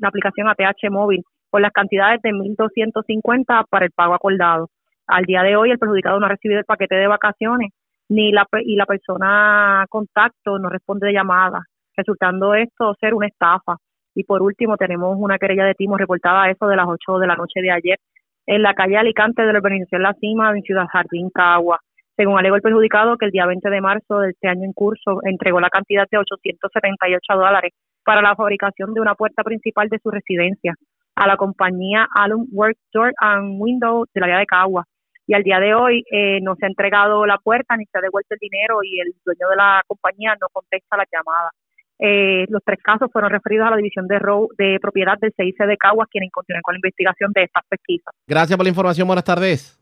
[0.00, 4.68] la aplicación ATH móvil por las cantidades de 1.250 para el pago acordado.
[5.06, 7.70] Al día de hoy, el perjudicado no ha recibido el paquete de vacaciones
[8.08, 11.62] ni la, y la persona contacto no responde de llamada,
[11.96, 13.76] resultando esto ser una estafa.
[14.14, 17.26] Y por último, tenemos una querella de timo reportada a eso de las 8 de
[17.26, 17.98] la noche de ayer
[18.46, 21.80] en la calle Alicante de la organización La Cima en Ciudad Jardín, Cagua.
[22.16, 25.20] Según alegó el perjudicado, que el día 20 de marzo de este año en curso
[25.24, 27.72] entregó la cantidad de 878 dólares
[28.04, 30.74] para la fabricación de una puerta principal de su residencia
[31.16, 34.84] a la compañía Alum Work Door and Window de la área de Cagua.
[35.26, 38.00] Y al día de hoy eh, no se ha entregado la puerta ni se ha
[38.00, 41.50] devuelto el dinero y el dueño de la compañía no contesta la llamada.
[41.98, 44.18] Eh, los tres casos fueron referidos a la División de,
[44.58, 48.12] de Propiedad del CIC de Caguas, quienes continúan con la investigación de estas pesquisas.
[48.26, 49.06] Gracias por la información.
[49.06, 49.78] Buenas tardes.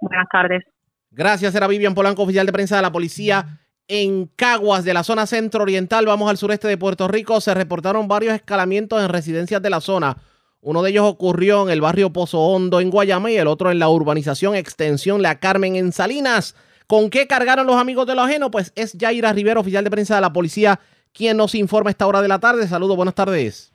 [0.00, 0.64] Buenas tardes.
[1.10, 5.26] Gracias, era Vivian Polanco, oficial de prensa de la policía en Caguas, de la zona
[5.26, 6.06] centro oriental.
[6.06, 7.40] Vamos al sureste de Puerto Rico.
[7.40, 10.16] Se reportaron varios escalamientos en residencias de la zona.
[10.60, 13.78] Uno de ellos ocurrió en el barrio Pozo Hondo en Guayama y el otro en
[13.78, 16.56] la urbanización Extensión La Carmen en Salinas.
[16.86, 18.50] ¿Con qué cargaron los amigos de lo ajeno?
[18.50, 20.80] Pues es Yaira Rivera, oficial de prensa de la policía,
[21.16, 22.66] quien nos informa a esta hora de la tarde.
[22.66, 23.72] Saludos, buenas tardes.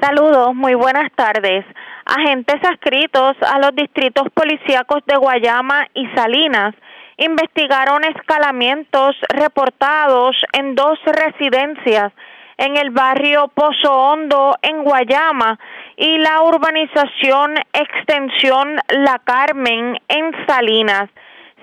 [0.00, 1.64] Saludos, muy buenas tardes.
[2.04, 6.74] Agentes adscritos a los distritos policíacos de Guayama y Salinas
[7.16, 12.12] investigaron escalamientos reportados en dos residencias
[12.56, 15.58] en el barrio Pozo Hondo en Guayama
[15.96, 21.10] y la urbanización Extensión La Carmen en Salinas.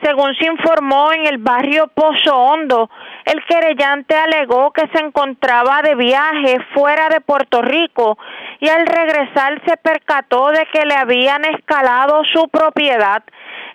[0.01, 2.89] Según se informó en el barrio Pozo Hondo,
[3.25, 8.17] el querellante alegó que se encontraba de viaje fuera de Puerto Rico
[8.59, 13.23] y al regresar se percató de que le habían escalado su propiedad.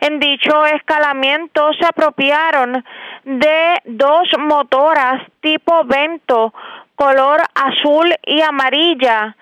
[0.00, 2.84] En dicho escalamiento se apropiaron
[3.24, 6.54] de dos motoras tipo Vento,
[6.94, 9.36] color azul y amarilla,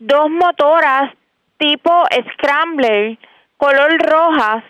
[0.00, 1.12] dos motoras
[1.58, 3.18] tipo Scrambler,
[3.56, 4.64] color rojas,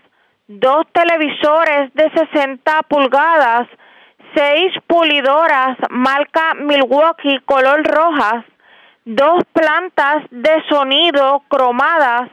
[0.47, 3.67] dos televisores de 60 pulgadas,
[4.35, 8.45] seis pulidoras marca Milwaukee color rojas,
[9.07, 12.31] dos plantas de sonido cromadas,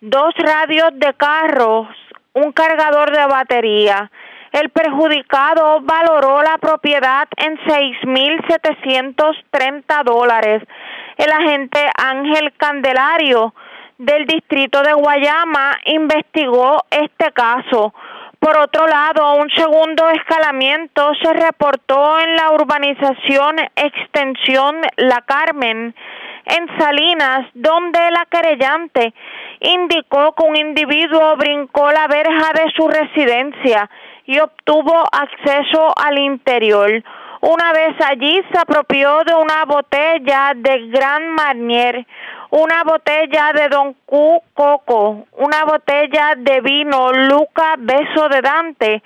[0.00, 1.88] dos radios de carros,
[2.34, 4.08] un cargador de batería.
[4.52, 10.62] El perjudicado valoró la propiedad en 6.730 dólares.
[11.16, 13.52] El agente Ángel Candelario
[13.98, 17.92] del distrito de Guayama investigó este caso.
[18.38, 25.92] Por otro lado, un segundo escalamiento se reportó en la urbanización Extensión La Carmen,
[26.44, 29.12] en Salinas, donde la querellante
[29.60, 33.90] indicó que un individuo brincó la verja de su residencia
[34.24, 37.02] y obtuvo acceso al interior.
[37.40, 42.04] Una vez allí se apropió de una botella de Gran Marnier,
[42.50, 49.02] una botella de Don Q Coco, una botella de vino Luca Beso de Dante,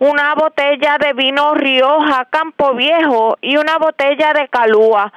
[0.00, 5.12] una botella de vino Rioja Campo Viejo y una botella de Calúa.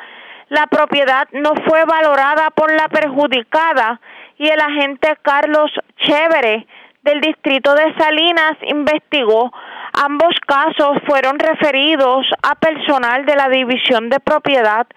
[0.49, 3.99] La propiedad no fue valorada por la perjudicada
[4.37, 6.67] y el agente Carlos Chévere
[7.01, 9.51] del distrito de Salinas investigó.
[10.01, 14.87] Ambos casos fueron referidos a personal de la División de Propiedad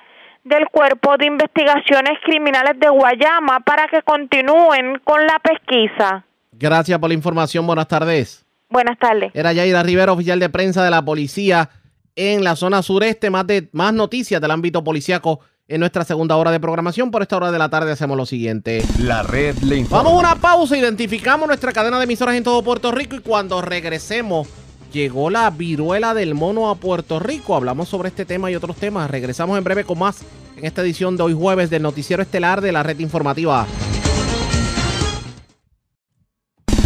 [0.44, 6.24] del Cuerpo de Investigaciones Criminales de Guayama para que continúen con la pesquisa.
[6.52, 7.66] Gracias por la información.
[7.66, 8.46] Buenas tardes.
[8.70, 9.32] Buenas tardes.
[9.34, 11.68] Era Yaira Rivera, oficial de prensa de la policía
[12.14, 13.28] en la zona sureste.
[13.28, 17.10] Más, de, más noticias del ámbito policíaco en nuestra segunda hora de programación.
[17.10, 18.84] Por esta hora de la tarde hacemos lo siguiente.
[19.00, 20.04] La red le informa.
[20.04, 23.60] Vamos a una pausa, identificamos nuestra cadena de emisoras en todo Puerto Rico y cuando
[23.62, 24.46] regresemos
[24.92, 27.56] llegó la viruela del mono a Puerto Rico.
[27.56, 29.10] Hablamos sobre este tema y otros temas.
[29.10, 30.22] Regresamos en breve con más
[30.56, 33.66] en esta edición de hoy jueves del noticiero estelar de la red informativa.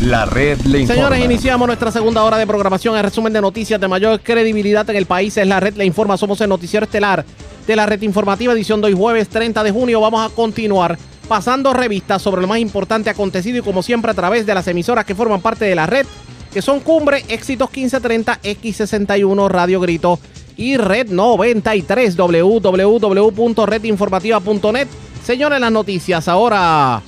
[0.02, 0.94] La red le informa.
[0.94, 2.96] Señores, iniciamos nuestra segunda hora de programación.
[2.96, 6.16] El resumen de noticias de mayor credibilidad en el país es la red le informa.
[6.16, 7.24] Somos el noticiero estelar
[7.66, 10.00] de la red informativa, edición de hoy jueves 30 de junio.
[10.00, 10.96] Vamos a continuar
[11.26, 15.04] pasando revistas sobre lo más importante acontecido y como siempre a través de las emisoras
[15.04, 16.06] que forman parte de la red,
[16.56, 20.18] que son Cumbre, Éxitos 1530, X61, Radio Grito
[20.56, 24.88] y Red 93, www.redinformativa.net.
[25.22, 27.02] Señores, las noticias ahora.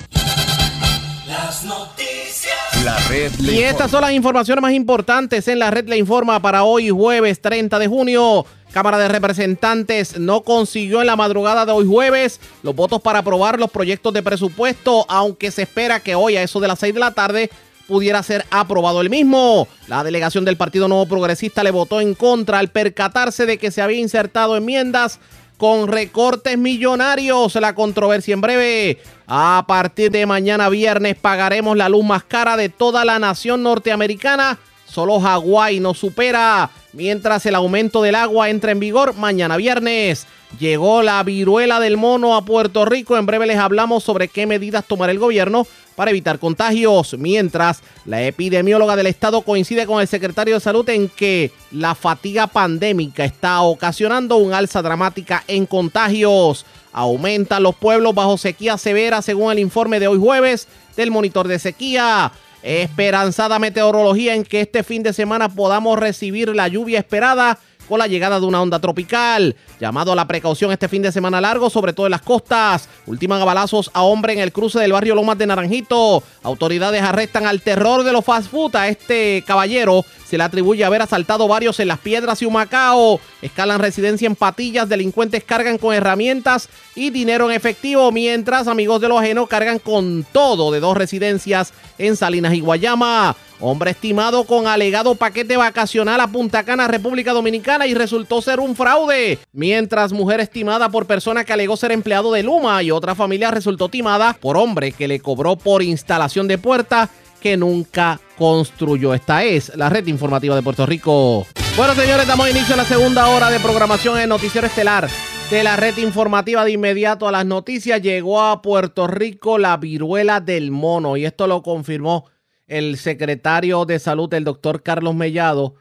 [1.27, 2.85] Las noticias.
[2.85, 3.71] La red le Y informa.
[3.71, 7.79] estas son las informaciones más importantes en la red le informa para hoy jueves 30
[7.79, 8.45] de junio.
[8.71, 13.59] Cámara de Representantes no consiguió en la madrugada de hoy jueves los votos para aprobar
[13.59, 17.01] los proyectos de presupuesto, aunque se espera que hoy a eso de las 6 de
[17.01, 17.49] la tarde
[17.89, 19.67] pudiera ser aprobado el mismo.
[19.89, 23.83] La delegación del Partido Nuevo Progresista le votó en contra al percatarse de que se
[23.83, 25.19] había insertado enmiendas
[25.57, 27.55] con recortes millonarios.
[27.57, 28.99] La controversia en breve.
[29.27, 34.59] A partir de mañana viernes pagaremos la luz más cara de toda la nación norteamericana.
[34.87, 36.71] Solo Hawái nos supera.
[36.93, 40.27] Mientras el aumento del agua entra en vigor mañana viernes.
[40.59, 43.17] Llegó la viruela del mono a Puerto Rico.
[43.17, 45.67] En breve les hablamos sobre qué medidas tomará el gobierno
[45.99, 47.17] para evitar contagios.
[47.19, 52.47] Mientras la epidemióloga del estado coincide con el secretario de salud en que la fatiga
[52.47, 56.65] pandémica está ocasionando un alza dramática en contagios.
[56.93, 61.59] Aumentan los pueblos bajo sequía severa según el informe de hoy jueves del monitor de
[61.59, 62.31] sequía.
[62.63, 67.59] Esperanzada meteorología en que este fin de semana podamos recibir la lluvia esperada
[67.89, 69.57] con la llegada de una onda tropical.
[69.81, 72.89] Llamado a la precaución este fin de semana largo, sobre todo en las costas.
[73.07, 76.23] Ultiman a balazos a hombre en el cruce del barrio Lomas de Naranjito.
[76.43, 81.01] Autoridades arrestan al terror de los fast food a este caballero se le atribuye haber
[81.01, 83.19] asaltado varios en Las Piedras y Humacao.
[83.41, 84.87] Escalan residencia en Patillas.
[84.87, 88.13] Delincuentes cargan con herramientas y dinero en efectivo.
[88.13, 93.37] Mientras amigos de lo ajeno cargan con todo de dos residencias en Salinas y Guayama.
[93.61, 98.77] Hombre estimado con alegado paquete vacacional a Punta Cana, República Dominicana y resultó ser un
[98.77, 99.41] fraude.
[99.53, 103.89] Mientras mujer estimada por persona que alegó ser empleado de Luma y otra familia resultó
[103.89, 107.09] timada por hombre que le cobró por instalación de puerta
[107.41, 109.13] que nunca construyó.
[109.13, 111.45] Esta es la red informativa de Puerto Rico.
[111.77, 115.09] Bueno, señores, damos inicio a la segunda hora de programación en Noticiero Estelar
[115.51, 118.03] de la red informativa de inmediato a las noticias.
[118.03, 122.27] Llegó a Puerto Rico la viruela del mono y esto lo confirmó
[122.69, 125.75] el secretario de salud, el doctor Carlos Mellado,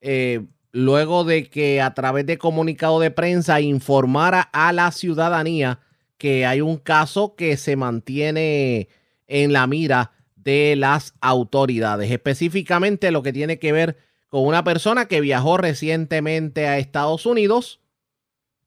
[0.00, 5.80] eh, luego de que a través de comunicado de prensa informara a la ciudadanía
[6.18, 8.88] que hay un caso que se mantiene
[9.26, 12.10] en la mira de las autoridades.
[12.10, 13.96] Específicamente lo que tiene que ver
[14.28, 17.80] con una persona que viajó recientemente a Estados Unidos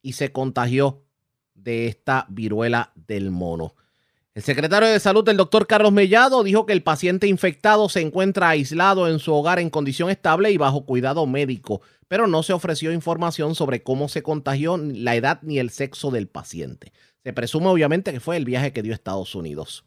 [0.02, 1.04] y se contagió
[1.54, 3.76] de esta viruela del mono.
[4.38, 8.50] El secretario de Salud, el doctor Carlos Mellado, dijo que el paciente infectado se encuentra
[8.50, 12.92] aislado en su hogar en condición estable y bajo cuidado médico, pero no se ofreció
[12.92, 16.94] información sobre cómo se contagió, la edad ni el sexo del paciente.
[17.24, 19.86] Se presume obviamente que fue el viaje que dio a Estados Unidos.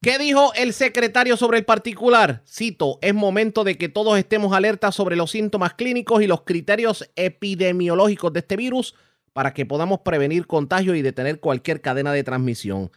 [0.00, 2.44] ¿Qué dijo el secretario sobre el particular?
[2.46, 7.10] Cito, es momento de que todos estemos alertas sobre los síntomas clínicos y los criterios
[7.16, 8.94] epidemiológicos de este virus
[9.32, 12.92] para que podamos prevenir contagios y detener cualquier cadena de transmisión.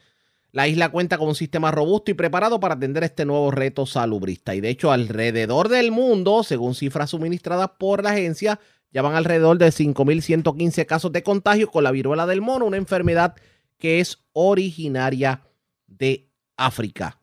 [0.54, 4.54] La isla cuenta con un sistema robusto y preparado para atender este nuevo reto salubrista.
[4.54, 8.60] Y de hecho, alrededor del mundo, según cifras suministradas por la agencia,
[8.92, 13.36] ya van alrededor de 5.115 casos de contagio con la viruela del mono, una enfermedad
[13.78, 15.42] que es originaria
[15.88, 17.18] de África.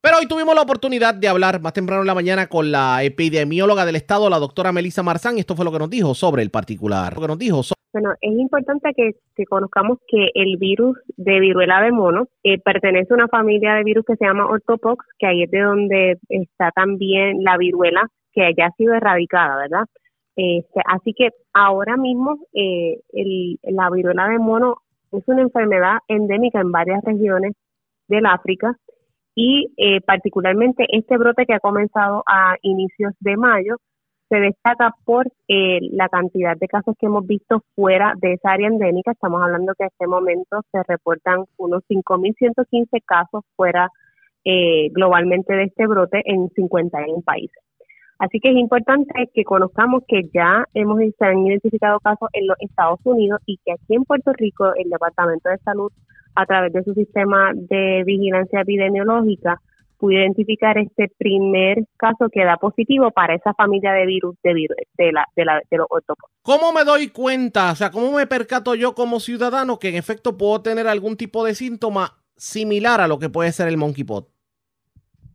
[0.00, 3.84] Pero hoy tuvimos la oportunidad de hablar más temprano en la mañana con la epidemióloga
[3.84, 6.50] del estado, la doctora Melissa Marzán, y esto fue lo que nos dijo sobre el
[6.50, 7.14] particular.
[7.14, 7.64] Lo que nos dijo
[7.96, 9.14] Bueno, es importante que,
[9.46, 14.04] conozcamos que el virus de viruela de mono eh, pertenece a una familia de virus
[14.04, 18.70] que se llama ortopox, que ahí es de donde está también la viruela que haya
[18.76, 19.86] sido erradicada, ¿verdad?
[20.36, 22.98] Este, así que ahora mismo eh,
[23.62, 24.76] la viruela de mono
[25.12, 27.54] es una enfermedad endémica en varias regiones
[28.08, 28.76] del África
[29.34, 33.76] y eh, particularmente este brote que ha comenzado a inicios de mayo
[34.28, 38.68] se destaca por eh, la cantidad de casos que hemos visto fuera de esa área
[38.68, 39.12] endémica.
[39.12, 43.88] Estamos hablando que en este momento se reportan unos 5.115 casos fuera
[44.44, 47.62] eh, globalmente de este brote en 51 países.
[48.18, 53.40] Así que es importante que conozcamos que ya hemos identificado casos en los Estados Unidos
[53.44, 55.92] y que aquí en Puerto Rico el Departamento de Salud
[56.34, 59.60] a través de su sistema de vigilancia epidemiológica,
[59.98, 64.76] pudo identificar este primer caso que da positivo para esa familia de virus de, virus,
[64.96, 65.86] de, la, de, la, de los
[66.42, 67.72] ¿Cómo me doy cuenta?
[67.72, 71.44] O sea, ¿cómo me percato yo como ciudadano que en efecto puedo tener algún tipo
[71.44, 74.28] de síntoma similar a lo que puede ser el monkeypox?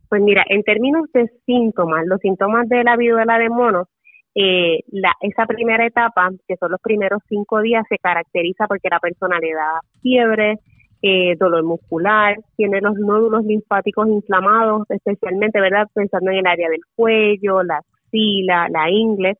[0.08, 3.88] Pues mira, en términos de síntomas, los síntomas de la viruela de monos,
[4.34, 9.00] eh, la, esa primera etapa, que son los primeros cinco días, se caracteriza porque la
[9.00, 10.58] persona le da fiebre,
[11.02, 15.88] eh, dolor muscular, tiene los nódulos linfáticos inflamados, especialmente, ¿verdad?
[15.92, 19.34] Pensando en el área del cuello, la axila, la ingle.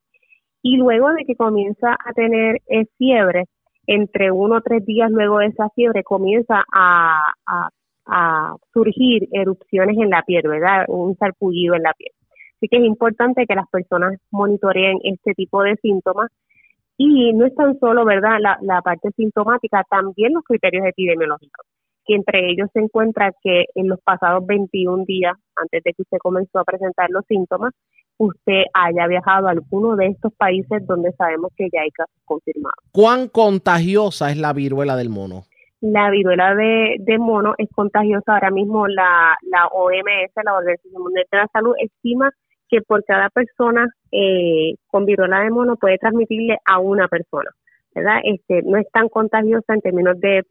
[0.62, 3.44] Y luego de que comienza a tener eh, fiebre,
[3.86, 7.68] entre uno o tres días luego de esa fiebre, comienza a, a,
[8.06, 10.84] a surgir erupciones en la piel, ¿verdad?
[10.88, 12.12] Un sarpullido en la piel.
[12.56, 16.30] Así que es importante que las personas monitoreen este tipo de síntomas
[16.96, 21.66] y no es tan solo, ¿verdad?, la, la parte sintomática, también los criterios epidemiológicos,
[22.04, 26.18] que entre ellos se encuentra que en los pasados 21 días, antes de que usted
[26.18, 27.72] comenzó a presentar los síntomas,
[28.18, 32.78] usted haya viajado a alguno de estos países donde sabemos que ya hay casos confirmados.
[32.92, 35.44] ¿Cuán contagiosa es la viruela del mono?
[35.80, 38.34] La viruela de, de mono es contagiosa.
[38.34, 42.30] Ahora mismo la, la OMS, la Organización Mundial de la Salud, estima
[42.72, 47.50] que por cada persona eh, con viruela de mono puede transmitirle a una persona,
[47.94, 48.20] ¿verdad?
[48.24, 50.42] Este, no es tan contagiosa en términos de,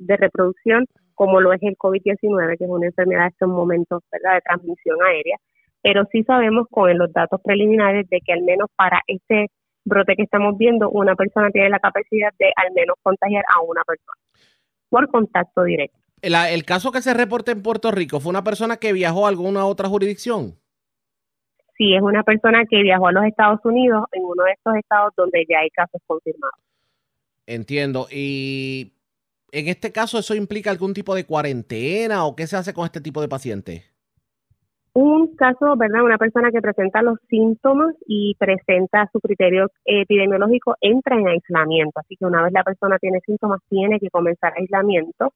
[0.00, 4.40] reproducción como lo es el COVID-19, que es una enfermedad en estos momentos, ¿verdad?, de
[4.40, 5.36] transmisión aérea,
[5.80, 9.46] pero sí sabemos con los datos preliminares de que al menos para este
[9.84, 13.84] brote que estamos viendo, una persona tiene la capacidad de al menos contagiar a una
[13.84, 14.18] persona
[14.88, 15.96] por contacto directo.
[16.22, 19.28] El, el caso que se reporta en Puerto Rico fue una persona que viajó a
[19.28, 20.58] alguna otra jurisdicción.
[21.78, 25.14] Si es una persona que viajó a los Estados Unidos, en uno de estos estados
[25.16, 26.60] donde ya hay casos confirmados.
[27.46, 28.08] Entiendo.
[28.10, 28.92] Y
[29.52, 33.00] en este caso, ¿eso implica algún tipo de cuarentena o qué se hace con este
[33.00, 33.94] tipo de pacientes?
[34.92, 36.02] Un caso, ¿verdad?
[36.02, 42.00] Una persona que presenta los síntomas y presenta su criterio epidemiológico entra en aislamiento.
[42.00, 45.32] Así que una vez la persona tiene síntomas, tiene que comenzar aislamiento,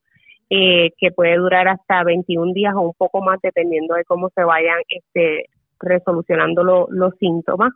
[0.50, 4.42] eh, que puede durar hasta 21 días o un poco más, dependiendo de cómo se
[4.42, 5.46] vayan este,
[5.82, 7.72] resolucionando los síntomas.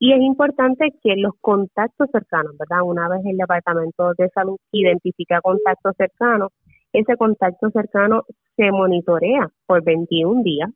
[0.00, 2.82] Y es importante que los contactos cercanos, ¿verdad?
[2.84, 6.52] Una vez el Departamento de Salud identifica contactos cercanos,
[6.92, 8.24] ese contacto cercano
[8.56, 10.70] se monitorea por 21 días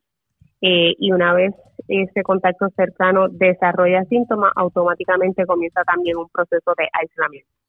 [0.61, 1.55] eh, y una vez
[1.89, 7.62] ese contacto cercano desarrolla síntomas, automáticamente comienza también un proceso de aislamiento.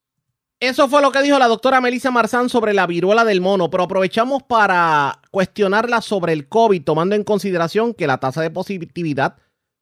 [0.64, 3.84] Eso fue lo que dijo la doctora Melissa Marzán sobre la viruela del mono, pero
[3.84, 9.36] aprovechamos para cuestionarla sobre el COVID, tomando en consideración que la tasa de positividad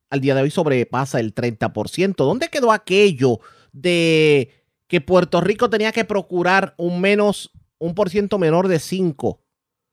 [0.10, 2.16] al día de hoy sobrepasa el 30%.
[2.16, 4.50] ¿Dónde quedó aquello de
[4.88, 9.40] que Puerto Rico tenía que procurar un menos, un por ciento menor de 5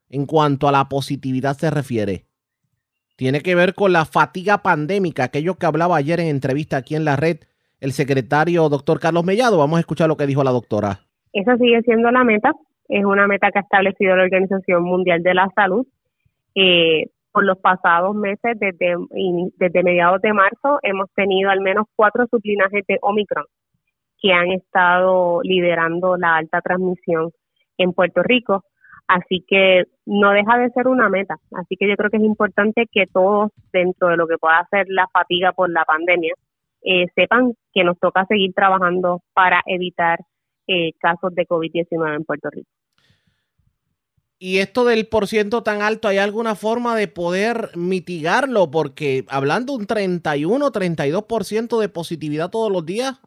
[0.09, 2.25] en cuanto a la positividad se refiere?
[3.17, 7.05] Tiene que ver con la fatiga pandémica, aquello que hablaba ayer en entrevista aquí en
[7.05, 7.41] la red
[7.81, 9.59] el secretario doctor Carlos Mellado.
[9.59, 11.01] Vamos a escuchar lo que dijo la doctora.
[11.33, 12.53] Esa sigue siendo la meta,
[12.89, 15.87] es una meta que ha establecido la Organización Mundial de la Salud.
[16.55, 18.97] Eh, por los pasados meses, desde,
[19.59, 23.45] desde mediados de marzo, hemos tenido al menos cuatro sublinajes de Omicron
[24.21, 27.31] que han estado liderando la alta transmisión
[27.77, 28.65] en Puerto Rico.
[29.07, 31.37] Así que no deja de ser una meta.
[31.53, 34.87] Así que yo creo que es importante que todos, dentro de lo que pueda ser
[34.89, 36.35] la fatiga por la pandemia,
[36.83, 40.21] eh, sepan que nos toca seguir trabajando para evitar
[40.67, 42.71] eh, casos de COVID-19 en Puerto Rico.
[44.41, 48.71] Y esto del por ciento tan alto, ¿hay alguna forma de poder mitigarlo?
[48.71, 53.21] Porque hablando un 31, 32% de positividad todos los días,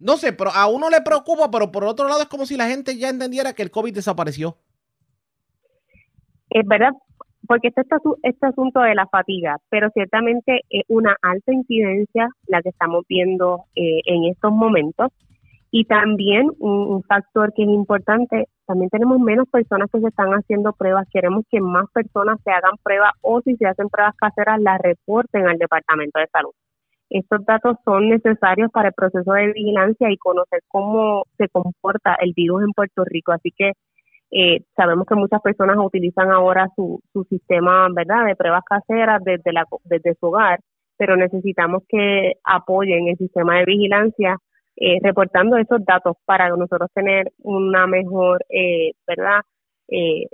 [0.00, 2.68] no sé, pero a uno le preocupa, pero por otro lado es como si la
[2.68, 4.58] gente ya entendiera que el COVID desapareció.
[6.50, 6.90] Es verdad,
[7.46, 7.82] porque este,
[8.22, 13.64] este asunto de la fatiga, pero ciertamente es una alta incidencia la que estamos viendo
[13.74, 15.12] eh, en estos momentos.
[15.70, 20.72] Y también un, factor que es importante, también tenemos menos personas que se están haciendo
[20.72, 21.06] pruebas.
[21.12, 25.46] Queremos que más personas se hagan pruebas o si se hacen pruebas caseras, las reporten
[25.46, 26.52] al Departamento de Salud.
[27.10, 32.32] Estos datos son necesarios para el proceso de vigilancia y conocer cómo se comporta el
[32.34, 33.32] virus en Puerto Rico.
[33.32, 33.72] Así que
[34.38, 39.50] eh, sabemos que muchas personas utilizan ahora su, su sistema verdad de pruebas caseras desde,
[39.50, 40.60] la, desde su hogar,
[40.98, 44.36] pero necesitamos que apoyen el sistema de vigilancia
[44.76, 49.40] eh, reportando esos datos para nosotros tener una mejor, eh, ¿verdad?
[49.88, 50.26] Eh,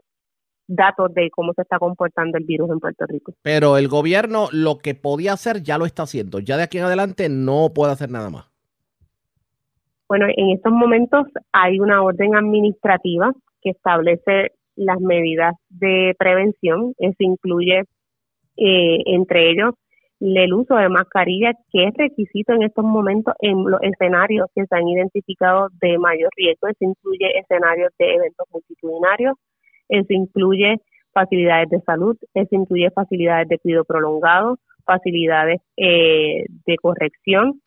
[0.66, 3.34] datos de cómo se está comportando el virus en Puerto Rico.
[3.42, 6.40] Pero el gobierno lo que podía hacer ya lo está haciendo.
[6.40, 8.50] Ya de aquí en adelante no puede hacer nada más.
[10.08, 13.32] Bueno, en estos momentos hay una orden administrativa
[13.62, 16.94] que establece las medidas de prevención.
[16.98, 17.84] Eso incluye,
[18.56, 19.74] entre ellos,
[20.20, 24.76] el uso de mascarilla, que es requisito en estos momentos en los escenarios que se
[24.76, 26.68] han identificado de mayor riesgo.
[26.68, 29.36] Eso incluye escenarios de eventos multitudinarios,
[29.88, 30.76] eso incluye
[31.12, 37.60] facilidades de salud, eso incluye facilidades de cuidado prolongado, facilidades eh, de corrección,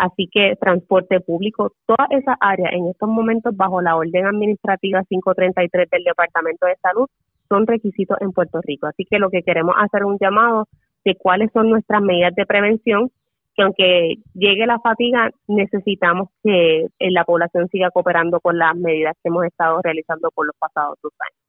[0.00, 5.90] así que transporte público, todas esas áreas en estos momentos bajo la orden administrativa 533
[5.90, 7.06] del Departamento de Salud
[7.48, 8.86] son requisitos en Puerto Rico.
[8.86, 10.68] Así que lo que queremos hacer un llamado
[11.04, 13.10] de cuáles son nuestras medidas de prevención,
[13.54, 19.16] que aunque llegue la fatiga, necesitamos que eh, la población siga cooperando con las medidas
[19.22, 21.40] que hemos estado realizando por los pasados dos años.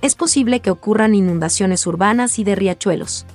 [0.00, 3.26] Es posible que ocurran inundaciones urbanas y de riachuelos.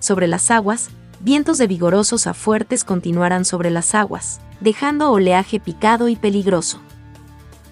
[0.00, 0.90] Sobre las aguas,
[1.20, 6.80] vientos de vigorosos a fuertes continuarán sobre las aguas, dejando oleaje picado y peligroso.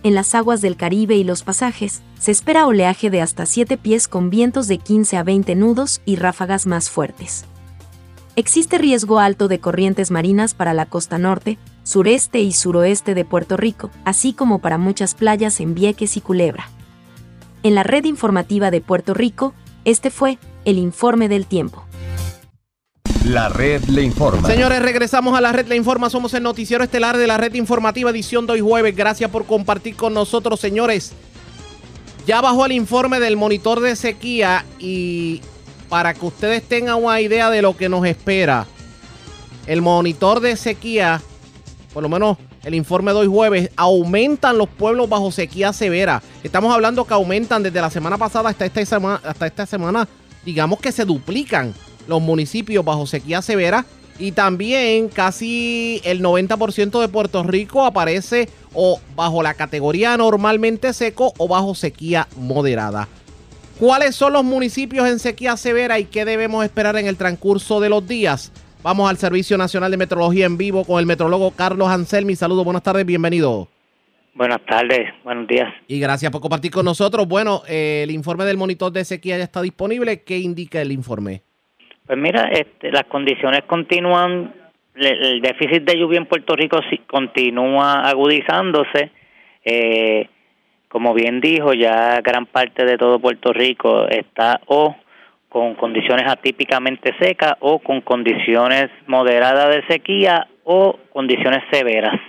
[0.02, 4.08] En las aguas del Caribe y los pasajes, se espera oleaje de hasta 7 pies
[4.08, 7.44] con vientos de 15 a 20 nudos y ráfagas más fuertes.
[8.36, 13.56] Existe riesgo alto de corrientes marinas para la costa norte, sureste y suroeste de Puerto
[13.56, 16.68] Rico, así como para muchas playas en Vieques y Culebra.
[17.62, 21.85] En la red informativa de Puerto Rico, este fue el informe del tiempo.
[23.26, 24.46] La red le informa.
[24.46, 26.08] Señores, regresamos a la red le informa.
[26.10, 28.94] Somos el noticiero estelar de la red informativa edición de jueves.
[28.94, 31.12] Gracias por compartir con nosotros, señores.
[32.24, 35.42] Ya bajó el informe del monitor de sequía y
[35.88, 38.64] para que ustedes tengan una idea de lo que nos espera,
[39.66, 41.20] el monitor de sequía,
[41.92, 46.22] por lo menos el informe de jueves, aumentan los pueblos bajo sequía severa.
[46.44, 50.06] Estamos hablando que aumentan desde la semana pasada hasta esta semana, hasta esta semana
[50.44, 51.74] digamos que se duplican
[52.06, 53.84] los municipios bajo sequía severa
[54.18, 61.32] y también casi el 90% de Puerto Rico aparece o bajo la categoría normalmente seco
[61.38, 63.08] o bajo sequía moderada.
[63.78, 67.90] ¿Cuáles son los municipios en sequía severa y qué debemos esperar en el transcurso de
[67.90, 68.52] los días?
[68.82, 72.36] Vamos al Servicio Nacional de Meteorología en vivo con el metrólogo Carlos Anselmi.
[72.36, 73.68] Saludos, buenas tardes, bienvenido.
[74.34, 75.68] Buenas tardes, buenos días.
[75.88, 77.26] Y gracias por compartir con nosotros.
[77.26, 80.22] Bueno, eh, el informe del monitor de sequía ya está disponible.
[80.22, 81.42] ¿Qué indica el informe?
[82.06, 84.54] Pues mira, este, las condiciones continúan,
[84.94, 89.10] el déficit de lluvia en Puerto Rico continúa agudizándose.
[89.64, 90.28] Eh,
[90.88, 94.94] como bien dijo, ya gran parte de todo Puerto Rico está o
[95.48, 102.20] con condiciones atípicamente secas o con condiciones moderadas de sequía o condiciones severas,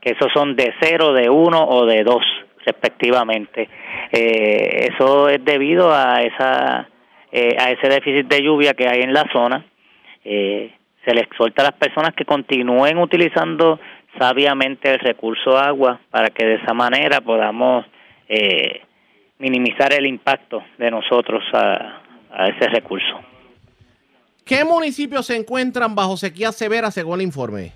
[0.00, 2.22] que esos son de cero, de uno o de dos
[2.64, 3.68] respectivamente.
[4.12, 6.88] Eh, eso es debido a esa
[7.38, 9.62] eh, a ese déficit de lluvia que hay en la zona.
[10.24, 10.72] Eh,
[11.04, 13.78] se le exhorta a las personas que continúen utilizando
[14.18, 17.84] sabiamente el recurso agua para que de esa manera podamos
[18.26, 18.80] eh,
[19.38, 22.00] minimizar el impacto de nosotros a,
[22.32, 23.20] a ese recurso.
[24.42, 27.72] ¿Qué municipios se encuentran bajo sequía severa según el informe?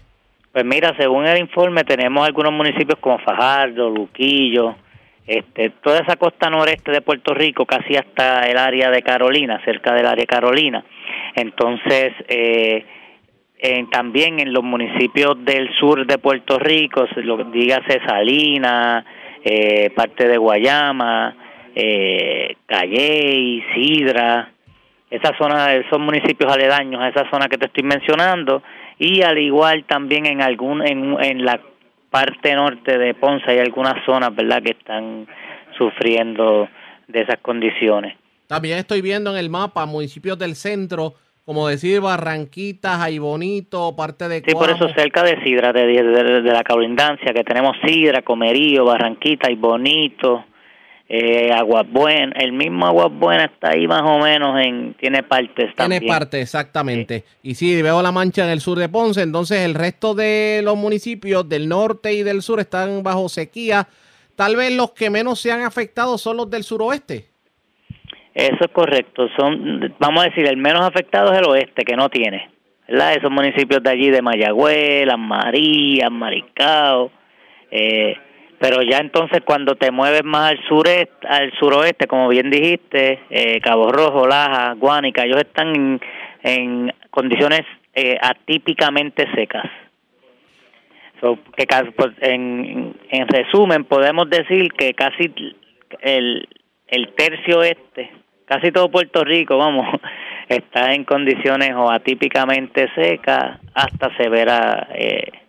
[0.52, 4.74] Pues mira, según el informe tenemos algunos municipios como Fajardo, Luquillo,
[5.26, 9.94] este, toda esa costa noreste de Puerto Rico, casi hasta el área de Carolina, cerca
[9.94, 10.84] del área de Carolina.
[11.36, 12.84] Entonces, eh,
[13.90, 19.04] también en los municipios del sur de Puerto Rico, lo, dígase Salinas,
[19.44, 21.36] eh, parte de Guayama,
[21.74, 24.50] eh, Calley, Sidra,
[25.10, 28.62] esa zona, esos municipios aledaños a esa zona que te estoy mencionando,
[28.98, 31.60] y al igual también en algún en, en la
[32.10, 35.26] parte norte de Ponce hay algunas zonas, ¿verdad?, que están
[35.78, 36.68] sufriendo
[37.08, 38.16] de esas condiciones.
[38.46, 44.28] También estoy viendo en el mapa municipios del centro, como decir Barranquitas, Ay Bonito, parte
[44.28, 48.84] de Sí, por eso cerca de Sidra, de, de, la colindancia, que tenemos Sidra, Comerío,
[48.84, 50.44] Barranquita y Bonito,
[51.12, 55.74] eh, Aguas Buenas, el mismo Aguas Buenas está ahí más o menos, en tiene partes
[55.74, 56.02] también.
[56.02, 57.24] Tiene partes, exactamente.
[57.42, 60.76] Y sí, veo la mancha en el sur de Ponce, entonces el resto de los
[60.76, 63.88] municipios del norte y del sur están bajo sequía.
[64.36, 67.26] Tal vez los que menos se han afectado son los del suroeste.
[68.32, 69.26] Eso es correcto.
[69.36, 72.50] Son, vamos a decir, el menos afectado es el oeste, que no tiene.
[72.86, 73.14] ¿verdad?
[73.14, 77.10] Esos municipios de allí, de Mayagüez, Las Marías, Maricao,
[77.72, 78.14] eh,
[78.60, 83.58] pero ya entonces cuando te mueves más al sureste, al suroeste, como bien dijiste, eh,
[83.62, 85.98] Cabo Rojo, Laja, Guánica, ellos están
[86.42, 87.62] en, condiciones
[87.94, 89.64] eh, atípicamente secas.
[91.56, 95.32] que pues, en, en resumen podemos decir que casi
[96.02, 96.46] el,
[96.86, 98.10] el tercio este,
[98.44, 99.86] casi todo Puerto Rico, vamos,
[100.48, 105.39] está en condiciones o atípicamente secas hasta severa eh,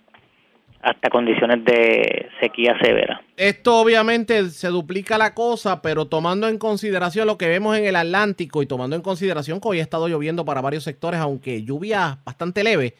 [0.83, 3.21] hasta condiciones de sequía severa.
[3.37, 7.95] Esto obviamente se duplica la cosa, pero tomando en consideración lo que vemos en el
[7.95, 12.17] Atlántico y tomando en consideración que hoy ha estado lloviendo para varios sectores, aunque lluvia
[12.25, 12.93] bastante leve,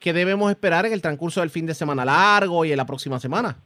[0.00, 3.18] ¿qué debemos esperar en el transcurso del fin de semana largo y en la próxima
[3.18, 3.56] semana?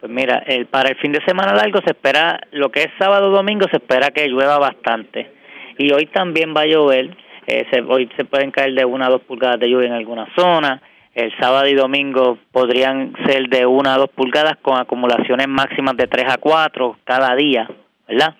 [0.00, 3.30] Pues mira, el, para el fin de semana largo se espera, lo que es sábado
[3.30, 5.30] domingo se espera que llueva bastante.
[5.78, 7.16] Y hoy también va a llover,
[7.46, 10.80] eh, hoy se pueden caer de una a dos pulgadas de lluvia en algunas zonas
[11.14, 16.06] el sábado y domingo podrían ser de una a dos pulgadas con acumulaciones máximas de
[16.06, 17.68] 3 a 4 cada día,
[18.08, 18.34] ¿verdad?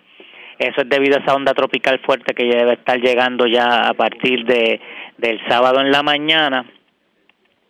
[0.58, 4.44] Eso es debido a esa onda tropical fuerte que debe estar llegando ya a partir
[4.44, 4.80] de
[5.18, 6.64] del sábado en la mañana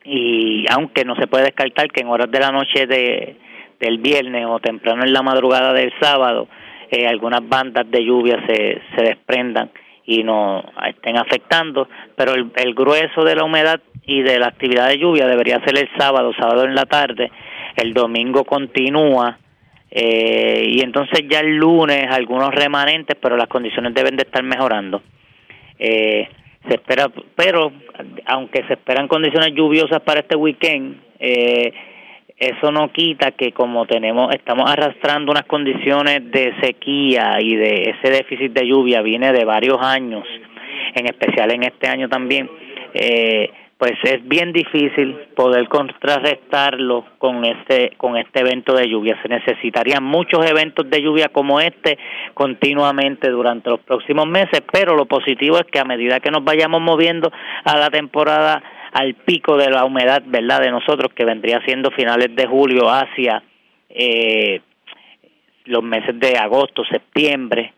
[0.04, 3.36] y aunque no se puede descartar que en horas de la noche de
[3.80, 6.48] del viernes o temprano en la madrugada del sábado
[6.90, 9.70] eh, algunas bandas de lluvia se, se desprendan
[10.04, 14.88] y no estén afectando, pero el, el grueso de la humedad y de la actividad
[14.88, 17.30] de lluvia debería ser el sábado, sábado en la tarde,
[17.76, 19.38] el domingo continúa
[19.94, 25.02] eh, y entonces ya el lunes algunos remanentes, pero las condiciones deben de estar mejorando.
[25.78, 26.28] Eh,
[26.66, 27.72] se espera, pero
[28.24, 31.72] aunque se esperan condiciones lluviosas para este weekend, eh,
[32.42, 38.10] eso no quita que como tenemos, estamos arrastrando unas condiciones de sequía y de ese
[38.10, 40.24] déficit de lluvia viene de varios años,
[40.94, 42.50] en especial en este año también.
[42.94, 43.48] Eh,
[43.78, 49.18] pues es bien difícil poder contrarrestarlo con este con este evento de lluvia.
[49.22, 51.96] Se necesitarían muchos eventos de lluvia como este
[52.34, 56.80] continuamente durante los próximos meses, pero lo positivo es que a medida que nos vayamos
[56.80, 57.32] moviendo
[57.64, 58.62] a la temporada
[58.92, 60.60] al pico de la humedad, ¿verdad?
[60.60, 63.42] De nosotros que vendría siendo finales de julio hacia
[63.88, 64.60] eh,
[65.64, 67.72] los meses de agosto, septiembre,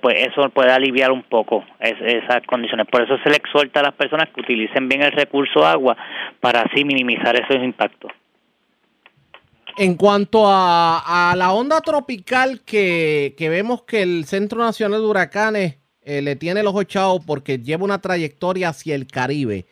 [0.00, 2.86] pues eso puede aliviar un poco esas condiciones.
[2.86, 5.96] Por eso se le exhorta a las personas que utilicen bien el recurso agua
[6.40, 8.12] para así minimizar esos impactos.
[9.78, 16.22] En cuanto a, la onda tropical que, vemos que el Centro Nacional de Huracanes eh,
[16.22, 19.66] le tiene los ocho porque lleva una trayectoria hacia el Caribe,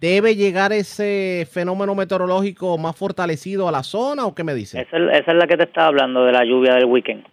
[0.00, 4.80] ¿debe llegar ese fenómeno meteorológico más fortalecido a la zona o qué me dice?
[4.80, 7.26] Esa es, esa es la que te estaba hablando de la lluvia del weekend.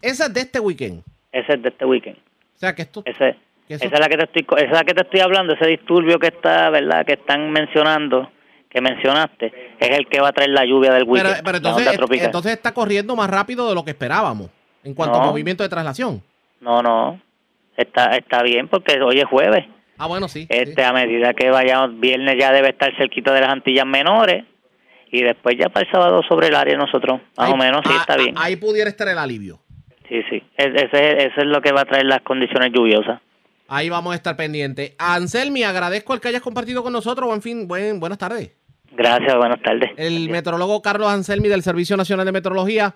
[0.00, 1.02] Esa es de este weekend.
[1.32, 2.16] Ese es de este weekend.
[2.16, 3.02] O sea, que esto...
[3.04, 3.36] Ese,
[3.68, 6.18] esa es la que te estoy esa es la que te estoy hablando, ese disturbio
[6.18, 7.04] que está, ¿verdad?
[7.04, 8.30] Que están mencionando,
[8.70, 11.42] que mencionaste, es el que va a traer la lluvia del weekend.
[11.44, 14.50] Pero, entonces, entonces está corriendo más rápido de lo que esperábamos
[14.84, 16.22] en cuanto a movimiento de traslación.
[16.60, 17.20] No, no.
[17.76, 19.66] Está está bien porque hoy es jueves.
[19.98, 20.46] Ah, bueno, sí.
[20.48, 24.44] Este a medida que vayamos viernes ya debe estar cerquito de las Antillas menores
[25.10, 27.98] y después ya para el sábado sobre el área nosotros, más o menos, sí ah,
[28.00, 28.34] está ah, bien.
[28.36, 29.60] Ahí pudiera estar el alivio.
[30.08, 33.20] Sí, sí, ese, es lo que va a traer las condiciones lluviosas.
[33.68, 34.94] Ahí vamos a estar pendientes.
[34.98, 37.26] Anselmi, agradezco el que hayas compartido con nosotros.
[37.26, 38.52] Buen fin, buen, buenas tardes.
[38.92, 39.90] Gracias, buenas tardes.
[39.96, 42.94] El meteorólogo Carlos Anselmi del Servicio Nacional de Meteorología.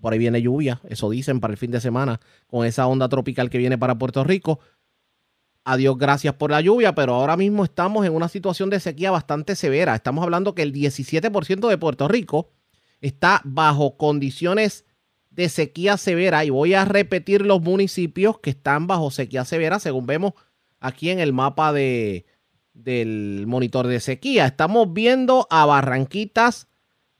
[0.00, 3.48] Por ahí viene lluvia, eso dicen para el fin de semana, con esa onda tropical
[3.48, 4.60] que viene para Puerto Rico.
[5.68, 9.56] Adiós, gracias por la lluvia, pero ahora mismo estamos en una situación de sequía bastante
[9.56, 9.96] severa.
[9.96, 12.52] Estamos hablando que el 17% de Puerto Rico
[13.00, 14.84] está bajo condiciones
[15.30, 20.06] de sequía severa y voy a repetir los municipios que están bajo sequía severa según
[20.06, 20.34] vemos
[20.78, 22.26] aquí en el mapa de,
[22.72, 24.46] del monitor de sequía.
[24.46, 26.68] Estamos viendo a Barranquitas,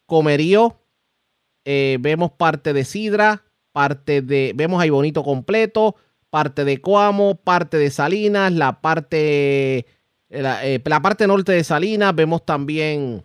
[0.06, 0.80] Comerío,
[1.64, 3.42] eh, vemos parte de Sidra,
[3.72, 5.96] parte de, vemos ahí Bonito completo,
[6.36, 9.86] parte de Coamo, parte de Salinas, la parte,
[10.28, 13.24] eh, la parte norte de Salinas, vemos también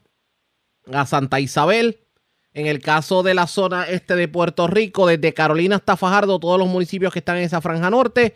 [0.94, 2.00] a Santa Isabel,
[2.54, 6.58] en el caso de la zona este de Puerto Rico, desde Carolina hasta Fajardo, todos
[6.58, 8.34] los municipios que están en esa franja norte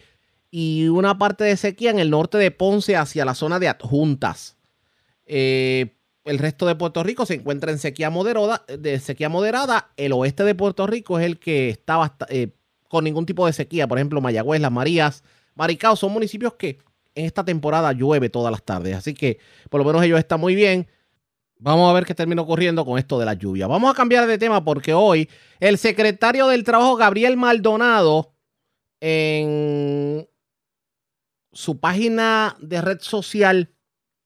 [0.51, 4.57] y una parte de sequía en el norte de Ponce hacia la zona de adjuntas.
[5.25, 5.95] Eh,
[6.25, 9.93] el resto de Puerto Rico se encuentra en sequía moderada, de sequía moderada.
[9.95, 12.49] El oeste de Puerto Rico es el que está eh,
[12.95, 13.87] con ningún tipo de sequía.
[13.89, 15.21] Por ejemplo, Mayagüez, Las Marías,
[15.53, 16.79] Maricao son municipios que
[17.13, 18.95] en esta temporada llueve todas las tardes.
[18.95, 19.37] Así que
[19.69, 20.87] por lo menos ellos están muy bien.
[21.57, 23.67] Vamos a ver qué termina ocurriendo con esto de la lluvia.
[23.67, 28.33] Vamos a cambiar de tema porque hoy el secretario del Trabajo, Gabriel Maldonado,
[29.01, 30.25] en
[31.51, 33.73] su página de red social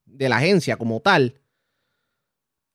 [0.06, 1.42] de la agencia como tal,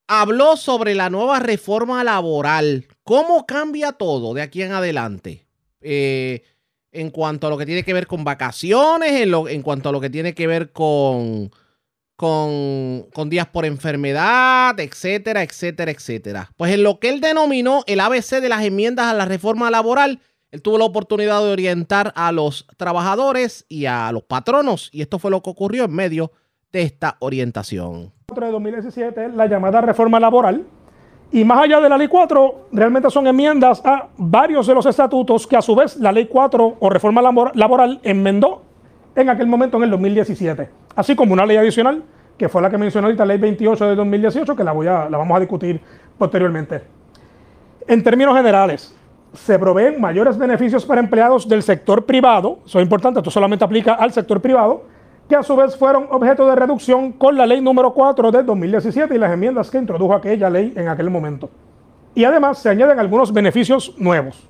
[0.08, 2.88] habló sobre la nueva reforma laboral.
[3.04, 5.43] ¿Cómo cambia todo de aquí en adelante?
[5.84, 6.42] Eh,
[6.90, 10.00] en cuanto a lo que tiene que ver con vacaciones, en, en cuanto a lo
[10.00, 11.50] que tiene que ver con
[12.16, 16.50] con, días por enfermedad, etcétera, etcétera, etcétera.
[16.56, 20.20] Pues en lo que él denominó el ABC de las enmiendas a la reforma laboral,
[20.50, 25.18] él tuvo la oportunidad de orientar a los trabajadores y a los patronos, y esto
[25.18, 26.32] fue lo que ocurrió en medio
[26.72, 28.12] de esta orientación.
[28.34, 30.66] de 2017, la llamada reforma laboral,
[31.34, 35.48] y más allá de la ley 4, realmente son enmiendas a varios de los estatutos
[35.48, 38.62] que a su vez la ley 4 o reforma laboral enmendó
[39.16, 40.70] en aquel momento en el 2017.
[40.94, 42.04] Así como una ley adicional,
[42.38, 45.18] que fue la que mencionó ahorita, ley 28 de 2018, que la, voy a, la
[45.18, 45.80] vamos a discutir
[46.16, 46.82] posteriormente.
[47.88, 48.94] En términos generales,
[49.32, 53.94] se proveen mayores beneficios para empleados del sector privado, eso es importante, esto solamente aplica
[53.94, 54.84] al sector privado,
[55.28, 59.14] que a su vez fueron objeto de reducción con la ley número 4 de 2017
[59.14, 61.50] y las enmiendas que introdujo aquella ley en aquel momento.
[62.14, 64.48] Y además se añaden algunos beneficios nuevos.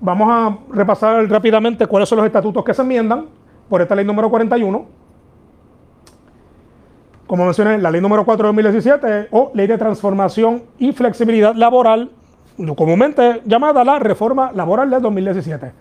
[0.00, 3.26] Vamos a repasar rápidamente cuáles son los estatutos que se enmiendan
[3.68, 4.86] por esta ley número 41.
[7.26, 12.10] Como mencioné, la ley número 4 de 2017 o ley de transformación y flexibilidad laboral,
[12.76, 15.72] comúnmente llamada la reforma laboral de 2017.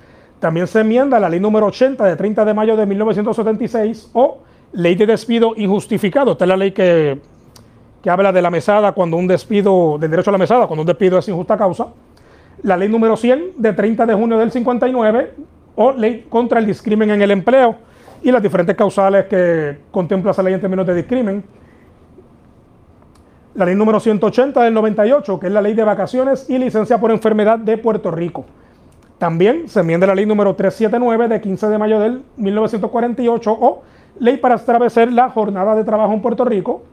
[0.44, 4.40] También se enmienda la ley número 80 de 30 de mayo de 1976 o
[4.74, 6.34] ley de despido injustificado.
[6.34, 7.18] Esta es la ley que,
[8.02, 10.88] que habla de la mesada cuando un despido, del derecho a la mesada, cuando un
[10.88, 11.88] despido es injusta causa.
[12.62, 15.34] La ley número 100 de 30 de junio del 59
[15.78, 17.78] o ley contra el discrimen en el empleo
[18.22, 21.42] y las diferentes causales que contempla esa ley en términos de discrimen.
[23.56, 27.12] La ley número 180 del 98, que es la ley de vacaciones y licencia por
[27.12, 28.46] enfermedad de Puerto Rico.
[29.24, 33.82] También se enmienda la ley número 379 de 15 de mayo del 1948 o
[34.20, 36.84] ley para establecer la jornada de trabajo en Puerto Rico.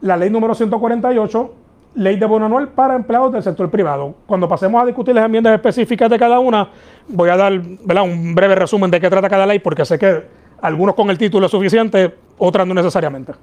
[0.00, 1.54] La ley número 148,
[1.94, 4.16] ley de bono anual para empleados del sector privado.
[4.26, 6.68] Cuando pasemos a discutir las enmiendas específicas de cada una,
[7.06, 10.24] voy a dar un breve resumen de qué trata cada ley porque sé que
[10.60, 13.34] algunos con el título es suficiente, otras no necesariamente.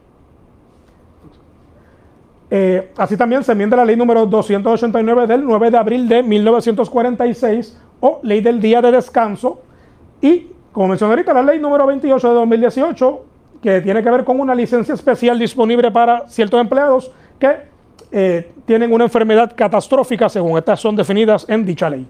[2.51, 7.84] Eh, así también se enmienda la ley número 289 del 9 de abril de 1946
[7.99, 9.61] o ley del día de descanso
[10.21, 13.25] y, como mencioné ahorita, la ley número 28 de 2018
[13.61, 17.57] que tiene que ver con una licencia especial disponible para ciertos empleados que
[18.11, 22.07] eh, tienen una enfermedad catastrófica según estas son definidas en dicha ley.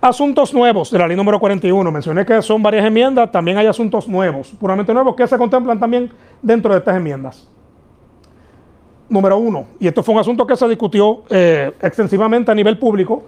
[0.00, 1.92] Asuntos nuevos de la ley número 41.
[1.92, 6.10] Mencioné que son varias enmiendas, también hay asuntos nuevos, puramente nuevos, que se contemplan también
[6.40, 7.48] dentro de estas enmiendas.
[9.08, 13.24] Número uno, y esto fue un asunto que se discutió eh, extensivamente a nivel público,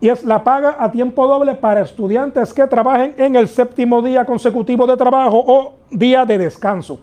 [0.00, 4.24] y es la paga a tiempo doble para estudiantes que trabajen en el séptimo día
[4.24, 6.98] consecutivo de trabajo o día de descanso.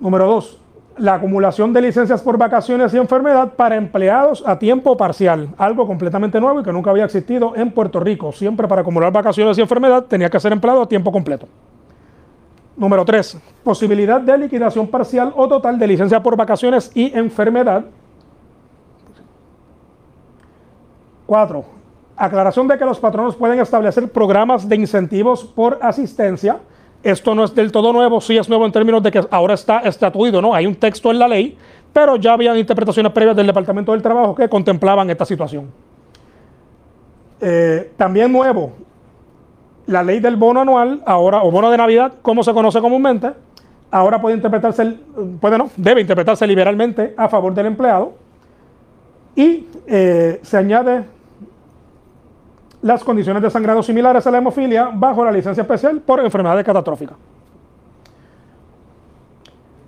[0.00, 0.58] Número dos,
[0.96, 6.40] la acumulación de licencias por vacaciones y enfermedad para empleados a tiempo parcial, algo completamente
[6.40, 8.32] nuevo y que nunca había existido en Puerto Rico.
[8.32, 11.46] Siempre para acumular vacaciones y enfermedad tenía que ser empleado a tiempo completo.
[12.76, 13.38] Número 3.
[13.62, 17.84] Posibilidad de liquidación parcial o total de licencia por vacaciones y enfermedad.
[21.32, 21.64] 4.
[22.14, 26.60] Aclaración de que los patronos pueden establecer programas de incentivos por asistencia
[27.02, 29.78] esto no es del todo nuevo, sí es nuevo en términos de que ahora está
[29.78, 30.54] estatuido, ¿no?
[30.54, 31.56] Hay un texto en la ley,
[31.90, 35.70] pero ya habían interpretaciones previas del Departamento del Trabajo que contemplaban esta situación.
[37.40, 38.74] Eh, también nuevo,
[39.86, 43.30] la ley del bono anual, ahora, o bono de Navidad, como se conoce comúnmente,
[43.90, 44.96] ahora puede interpretarse,
[45.40, 48.12] puede no, debe interpretarse liberalmente a favor del empleado.
[49.34, 51.04] Y eh, se añade
[52.82, 57.16] las condiciones de sangrado similares a la hemofilia bajo la licencia especial por enfermedades catastróficas.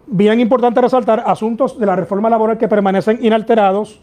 [0.06, 4.00] Bien importante resaltar asuntos de la reforma laboral que permanecen inalterados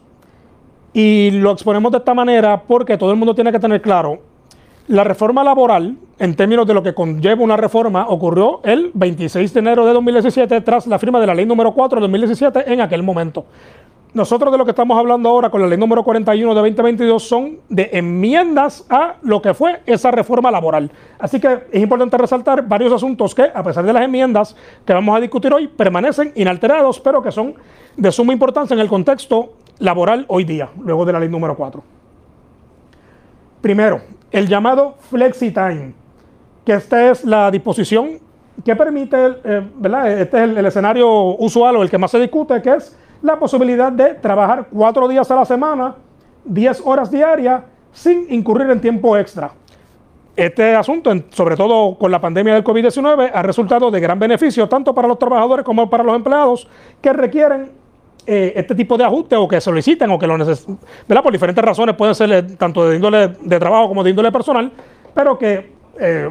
[0.94, 4.20] y lo exponemos de esta manera porque todo el mundo tiene que tener claro,
[4.88, 9.60] la reforma laboral, en términos de lo que conlleva una reforma, ocurrió el 26 de
[9.60, 13.04] enero de 2017 tras la firma de la ley número 4 de 2017 en aquel
[13.04, 13.46] momento.
[14.14, 17.60] Nosotros de lo que estamos hablando ahora con la ley número 41 de 2022 son
[17.70, 20.92] de enmiendas a lo que fue esa reforma laboral.
[21.18, 24.54] Así que es importante resaltar varios asuntos que, a pesar de las enmiendas
[24.86, 27.56] que vamos a discutir hoy, permanecen inalterados, pero que son
[27.96, 31.82] de suma importancia en el contexto laboral hoy día, luego de la ley número 4.
[33.62, 35.94] Primero, el llamado flexi time,
[36.66, 38.20] que esta es la disposición
[38.66, 40.20] que permite, eh, ¿verdad?
[40.20, 43.92] Este es el escenario usual o el que más se discute, que es la posibilidad
[43.92, 45.96] de trabajar cuatro días a la semana,
[46.46, 49.52] 10 horas diarias, sin incurrir en tiempo extra.
[50.36, 54.94] Este asunto, sobre todo con la pandemia del COVID-19, ha resultado de gran beneficio tanto
[54.96, 56.68] para los trabajadores como para los empleados
[57.02, 57.72] que requieren
[58.26, 60.78] eh, este tipo de ajuste o que soliciten o que lo necesitan,
[61.08, 64.72] Por diferentes razones, pueden ser eh, tanto de índole de trabajo como de índole personal,
[65.14, 66.30] pero que eh,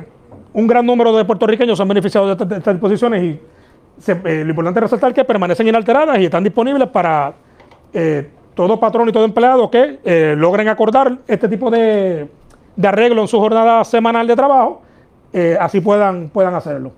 [0.52, 3.40] un gran número de puertorriqueños se han beneficiado de, estas disposiciones y
[4.06, 7.34] eh, lo importante es resaltar que permanecen inalteradas y están disponibles para
[7.92, 12.28] eh, todo patrón y todo empleado que eh, logren acordar este tipo de,
[12.82, 14.82] arreglo en su jornada semanal de trabajo,
[15.60, 16.92] así puedan, puedan hacerlo.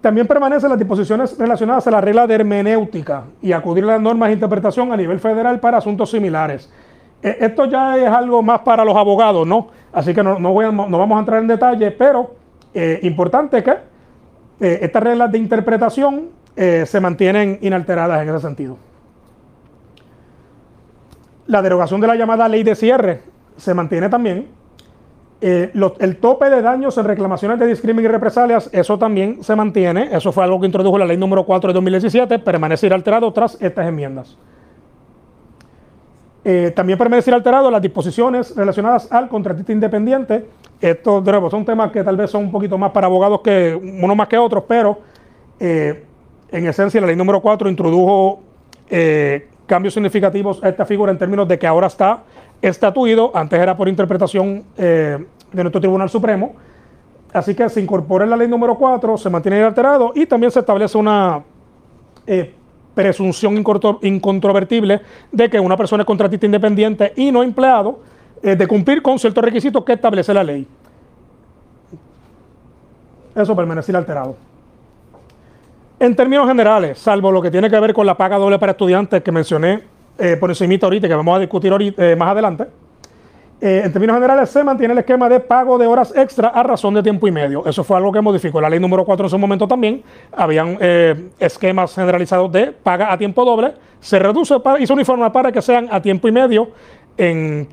[0.00, 4.28] También permanecen las disposiciones relacionadas a la regla de hermenéutica y acudir a las normas
[4.28, 6.70] de interpretación a nivel federal para asuntos similares.
[7.22, 9.68] esto ya es algo más para los abogados, ¿no?
[9.92, 12.36] Así que no, no, no vamos a entrar en detalle, pero
[13.02, 13.95] importante que
[14.60, 18.78] eh, estas reglas de interpretación eh, se mantienen inalteradas en ese sentido.
[21.46, 23.22] La derogación de la llamada ley de cierre
[23.56, 24.48] se mantiene también.
[25.42, 30.08] Eh, el tope de daños en reclamaciones de discriminación y represalias, eso también se mantiene.
[30.10, 33.86] Eso fue algo que introdujo la ley número 4 de 2017, permanece inalterado tras estas
[33.86, 34.36] enmiendas.
[36.74, 40.46] también permanece alterado las disposiciones relacionadas al contratista independiente
[40.80, 44.14] estos de son temas que tal vez son un poquito más para abogados que uno
[44.14, 44.98] más que otros, pero
[45.58, 46.04] eh,
[46.50, 48.40] en esencia la ley número 4 introdujo
[48.88, 52.24] eh, cambios significativos a esta figura en términos de que ahora está
[52.60, 55.18] estatuido, antes era por interpretación eh,
[55.52, 56.54] de nuestro Tribunal Supremo,
[57.32, 60.60] así que se incorpora en la ley número 4, se mantiene inalterado y también se
[60.60, 61.42] establece una
[62.94, 63.62] presunción
[64.02, 65.00] incontrovertible
[65.30, 68.00] de que una persona es contratista independiente y no empleado,
[68.42, 70.66] eh, de cumplir con ciertos requisitos que establece la ley.
[73.34, 74.36] Eso permanece inalterado.
[75.98, 79.22] En términos generales, salvo lo que tiene que ver con la paga doble para estudiantes
[79.22, 79.82] que mencioné
[80.18, 82.66] eh, por encima ahorita, que vamos a discutir eh, más adelante,
[83.60, 86.92] eh, en términos generales se mantiene el esquema de pago de horas extra a razón
[86.92, 87.64] de tiempo y medio.
[87.66, 90.02] Eso fue algo que modificó la ley número 4 en su momento también.
[90.36, 90.78] Habían
[91.38, 93.72] esquemas generalizados de paga a tiempo doble.
[94.00, 96.70] Se reduce y se uniforma para que sean a tiempo y medio
[97.16, 97.66] en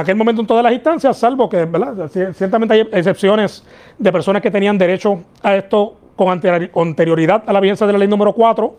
[0.00, 2.10] aquel momento en todas las instancias, salvo que, ¿verdad?
[2.34, 3.64] Ciertamente hay excepciones
[3.98, 8.08] de personas que tenían derecho a esto con anterioridad a la vigencia de la ley
[8.08, 8.76] número 4.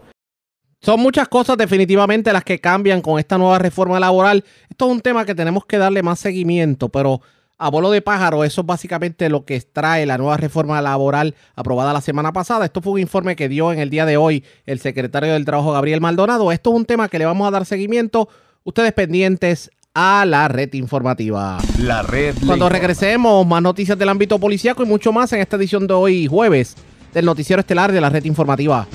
[0.81, 4.43] Son muchas cosas definitivamente las que cambian con esta nueva reforma laboral.
[4.69, 7.21] Esto es un tema que tenemos que darle más seguimiento, pero
[7.57, 11.93] a bolo de pájaro, eso es básicamente lo que trae la nueva reforma laboral aprobada
[11.93, 12.65] la semana pasada.
[12.65, 15.71] Esto fue un informe que dio en el día de hoy el secretario del Trabajo,
[15.71, 16.51] Gabriel Maldonado.
[16.51, 18.27] Esto es un tema que le vamos a dar seguimiento.
[18.65, 21.59] Ustedes pendientes a la red informativa.
[21.79, 22.35] La red.
[22.45, 26.27] Cuando regresemos, más noticias del ámbito policíaco y mucho más en esta edición de hoy,
[26.27, 26.75] jueves
[27.13, 28.87] del noticiero estelar de la red informativa.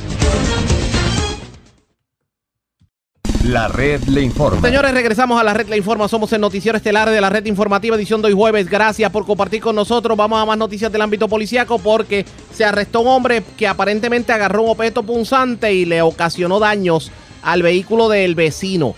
[3.44, 4.60] La red le informa.
[4.60, 6.08] Señores, regresamos a la red le informa.
[6.08, 8.68] Somos el noticiero estelar de la red informativa, edición de hoy jueves.
[8.68, 10.18] Gracias por compartir con nosotros.
[10.18, 14.64] Vamos a más noticias del ámbito policíaco porque se arrestó un hombre que aparentemente agarró
[14.64, 17.12] un objeto punzante y le ocasionó daños
[17.42, 18.94] al vehículo del vecino.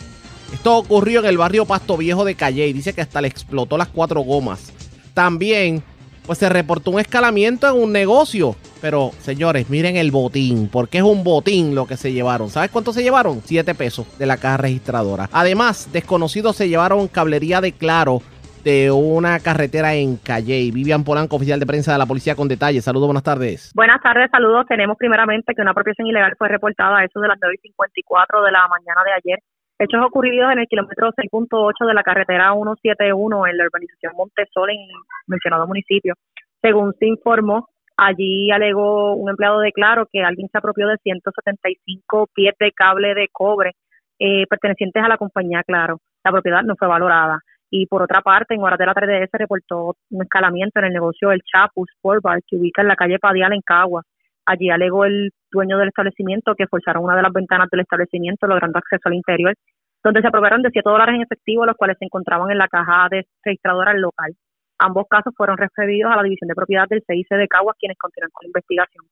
[0.53, 3.79] Esto ocurrió en el barrio Pasto Viejo de Calle y dice que hasta le explotó
[3.79, 4.73] las cuatro gomas.
[5.15, 5.83] También
[6.27, 8.55] pues se reportó un escalamiento en un negocio.
[8.81, 12.51] Pero, señores, miren el botín, porque es un botín lo que se llevaron.
[12.51, 13.41] ¿Sabes cuánto se llevaron?
[13.45, 15.29] Siete pesos de la caja registradora.
[15.33, 18.23] Además, desconocidos se llevaron cablería de claro
[18.65, 20.71] de una carretera en Calle.
[20.73, 22.85] Vivian Polanco, oficial de prensa de la policía con detalles.
[22.85, 23.73] Saludos, buenas tardes.
[23.75, 24.67] Buenas tardes, saludos.
[24.69, 28.69] Tenemos primeramente que una apropiación ilegal fue reportada a eso de las 9.54 de la
[28.69, 29.39] mañana de ayer.
[29.83, 34.77] Hechos ocurridos en el kilómetro 6.8 de la carretera 171 en la urbanización Montesol en
[34.79, 34.91] el
[35.27, 36.13] mencionado municipio.
[36.61, 37.67] Según se informó,
[37.97, 43.15] allí alegó un empleado de Claro que alguien se apropió de 175 pies de cable
[43.15, 43.73] de cobre
[44.19, 45.97] eh, pertenecientes a la compañía Claro.
[46.25, 47.41] La propiedad no fue valorada.
[47.71, 50.93] Y por otra parte, en horas de la tarde se reportó un escalamiento en el
[50.93, 54.03] negocio del Chapus Sport Bar, que ubica en la calle Padial en Cagua.
[54.45, 58.79] Allí alegó el dueño del establecimiento que forzaron una de las ventanas del establecimiento, logrando
[58.79, 59.55] acceso al interior,
[60.03, 63.09] donde se aprobaron de 7 dólares en efectivo, los cuales se encontraban en la caja
[63.11, 64.33] de registradora local.
[64.79, 68.31] Ambos casos fueron referidos a la División de Propiedad del CIC de Caguas, quienes continúan
[68.33, 69.05] con la investigación.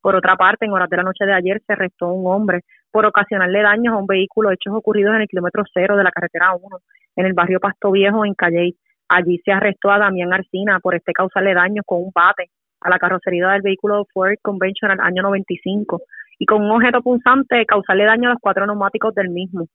[0.00, 2.60] Por otra parte, en horas de la noche de ayer se arrestó un hombre
[2.92, 6.54] por ocasionarle daños a un vehículo hechos ocurridos en el kilómetro cero de la carretera
[6.54, 6.78] 1,
[7.16, 8.76] en el barrio Pasto Viejo, en Calley.
[9.08, 12.50] Allí se arrestó a Damián Arcina por este causarle daños con un bate
[12.80, 16.02] a la carrocería del vehículo Ford Conventional año 95
[16.38, 19.66] y con un objeto punzante causarle daño a los cuatro neumáticos del mismo.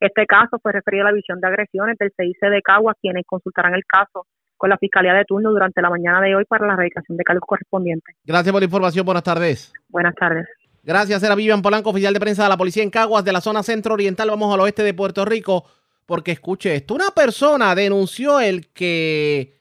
[0.00, 3.74] Este caso fue referido a la División de Agresiones del CIC de Caguas, quienes consultarán
[3.74, 4.26] el caso
[4.56, 7.46] con la Fiscalía de turno durante la mañana de hoy para la erradicación de cargos
[7.46, 8.16] correspondientes.
[8.24, 9.06] Gracias por la información.
[9.06, 9.72] Buenas tardes.
[9.88, 10.46] Buenas tardes.
[10.82, 13.62] Gracias, era Vivian Polanco, oficial de prensa de la Policía en Caguas, de la zona
[13.62, 14.30] centro-oriental.
[14.30, 15.64] Vamos al oeste de Puerto Rico,
[16.06, 16.94] porque escuche esto.
[16.94, 19.57] Una persona denunció el que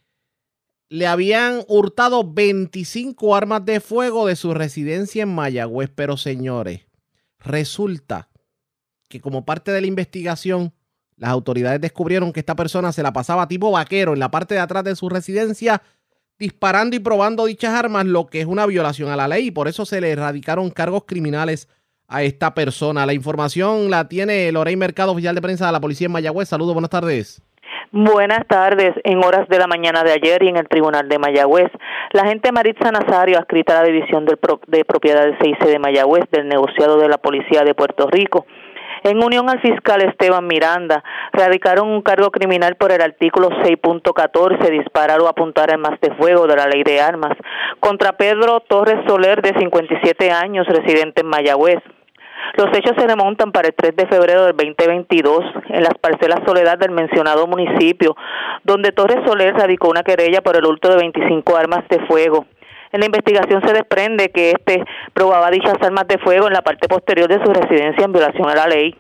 [0.90, 5.90] le habían hurtado 25 armas de fuego de su residencia en Mayagüez.
[5.94, 6.82] Pero señores,
[7.40, 8.30] resulta
[9.08, 10.74] que como parte de la investigación,
[11.16, 14.62] las autoridades descubrieron que esta persona se la pasaba tipo vaquero en la parte de
[14.62, 15.82] atrás de su residencia
[16.40, 19.68] disparando y probando dichas armas, lo que es una violación a la ley y por
[19.68, 21.68] eso se le erradicaron cargos criminales
[22.08, 23.06] a esta persona.
[23.06, 26.48] La información la tiene Lorey Mercado, oficial de prensa de la policía en Mayagüez.
[26.48, 27.42] Saludos, buenas tardes.
[27.92, 28.94] Buenas tardes.
[29.06, 31.72] En horas de la mañana de ayer y en el Tribunal de Mayagüez,
[32.12, 34.38] la agente Maritza Nazario, adscrita a la División de,
[34.68, 38.46] de Propiedades 6 de Mayagüez del negociado de la Policía de Puerto Rico,
[39.04, 41.02] en unión al fiscal Esteban Miranda,
[41.32, 46.58] radicaron un cargo criminal por el artículo 6.14, disparar o apuntar armas de fuego de
[46.58, 47.38] la ley de armas,
[47.80, 51.80] contra Pedro Torres Soler, de 57 años, residente en Mayagüez.
[52.56, 56.78] Los hechos se remontan para el 3 de febrero del 2022 en las parcelas Soledad
[56.78, 58.16] del mencionado municipio,
[58.64, 62.46] donde Torres Soler radicó una querella por el hurto de 25 armas de fuego.
[62.92, 64.84] En la investigación se desprende que este
[65.14, 68.56] probaba dichas armas de fuego en la parte posterior de su residencia en violación a
[68.56, 68.96] la ley.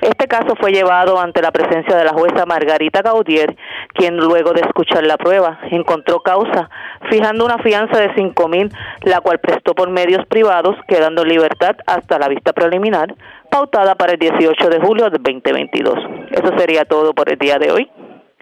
[0.00, 3.56] Este caso fue llevado ante la presencia de la jueza Margarita Gaudier,
[3.94, 6.70] quien luego de escuchar la prueba encontró causa,
[7.10, 8.70] fijando una fianza de cinco mil,
[9.02, 13.14] la cual prestó por medios privados, quedando en libertad hasta la vista preliminar,
[13.50, 15.94] pautada para el 18 de julio del 2022.
[16.30, 17.90] Eso sería todo por el día de hoy.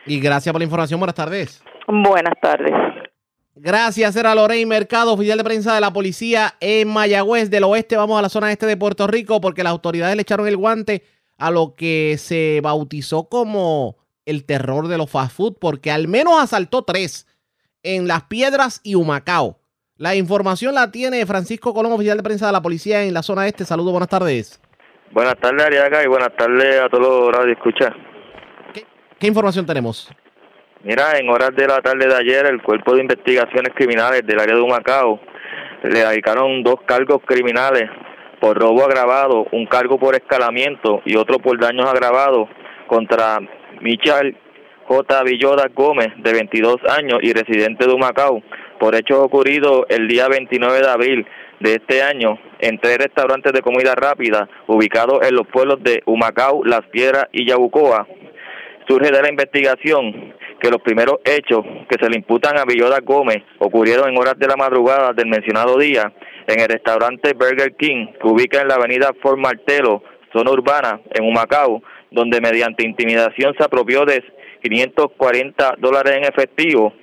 [0.07, 1.01] Y gracias por la información.
[1.01, 1.63] Buenas tardes.
[1.87, 2.75] Buenas tardes.
[3.61, 7.97] Gracias, era Lorraine Mercado, oficial de prensa de la policía en Mayagüez del Oeste.
[7.97, 11.03] Vamos a la zona este de Puerto Rico porque las autoridades le echaron el guante
[11.39, 13.97] a lo que se bautizó como
[14.27, 17.27] el terror de los fast food, porque al menos asaltó tres
[17.83, 19.59] en Las Piedras y Humacao.
[19.97, 23.47] La información la tiene Francisco Colón, oficial de prensa de la policía en la zona
[23.47, 23.65] este.
[23.65, 24.61] Saludos, buenas tardes.
[25.13, 27.95] Buenas tardes, Ariaga, y buenas tardes a todos los radio escucha.
[29.19, 30.09] ¿Qué información tenemos?
[30.85, 34.55] Mira, en horas de la tarde de ayer, el Cuerpo de Investigaciones Criminales del área
[34.55, 35.19] de Humacao
[35.83, 37.91] le dedicaron dos cargos criminales
[38.41, 42.49] por robo agravado, un cargo por escalamiento y otro por daños agravados
[42.87, 43.39] contra
[43.81, 44.37] Michal
[44.87, 45.23] J.
[45.25, 48.43] Villoda Gómez, de 22 años y residente de Humacao,
[48.81, 51.27] por hechos ocurridos el día 29 de abril
[51.61, 56.65] de este año en tres restaurantes de comida rápida ubicados en los pueblos de Humacao,
[56.65, 58.07] Las Piedras y Yabucoa.
[58.89, 63.43] Surge de la investigación que los primeros hechos que se le imputan a Villoda Gómez
[63.59, 66.13] ocurrieron en horas de la madrugada del mencionado día
[66.49, 70.03] en el restaurante Burger King que ubica en la avenida Fort Martelo,
[70.33, 74.25] zona urbana, en Humacao, donde mediante intimidación se apropió de
[74.63, 76.95] 540 dólares en efectivo.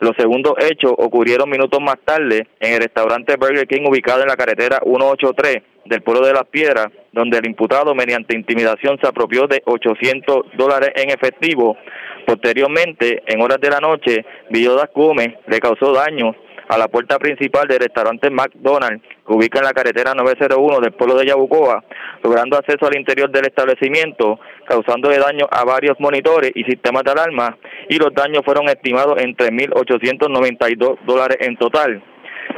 [0.00, 4.36] Los segundos hechos ocurrieron minutos más tarde en el restaurante Burger King ubicado en la
[4.36, 9.62] carretera 183 del pueblo de Las Piedras, donde el imputado mediante intimidación se apropió de
[9.66, 11.76] 800 dólares en efectivo.
[12.26, 16.34] Posteriormente, en horas de la noche, Villodas Gómez le causó daño
[16.68, 21.16] a la puerta principal del restaurante McDonald's, que ubica en la carretera 901 del pueblo
[21.16, 21.84] de Yabucoa,
[22.22, 27.56] logrando acceso al interior del establecimiento, causándole daño a varios monitores y sistemas de alarma,
[27.88, 32.02] y los daños fueron estimados en 3.892 dólares en total.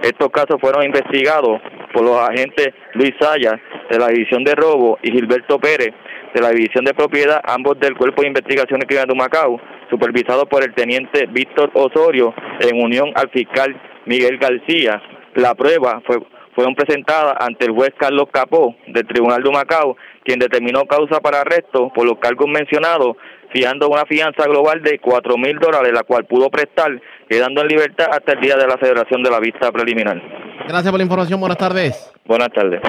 [0.03, 1.61] Estos casos fueron investigados
[1.93, 3.55] por los agentes Luis Sayas
[3.89, 5.95] de la División de Robo y Gilberto Pérez
[6.37, 9.59] de la División de Propiedad, ambos del Cuerpo de Investigaciones Criminales de Macao,
[9.89, 15.01] supervisados por el teniente Víctor Osorio en unión al fiscal Miguel García.
[15.35, 16.19] La prueba fue
[16.55, 21.43] fueron presentadas ante el juez Carlos Capó del Tribunal de Macao, quien determinó causa para
[21.43, 23.17] arresto por los cargos mencionados,
[23.53, 26.99] fiando una fianza global de cuatro mil dólares, la cual pudo prestar,
[27.29, 30.21] quedando en libertad hasta el día de la celebración de la vista preliminar.
[30.67, 31.41] Gracias por la información.
[31.41, 32.11] Buenas tardes.
[32.25, 32.81] Buenas tardes.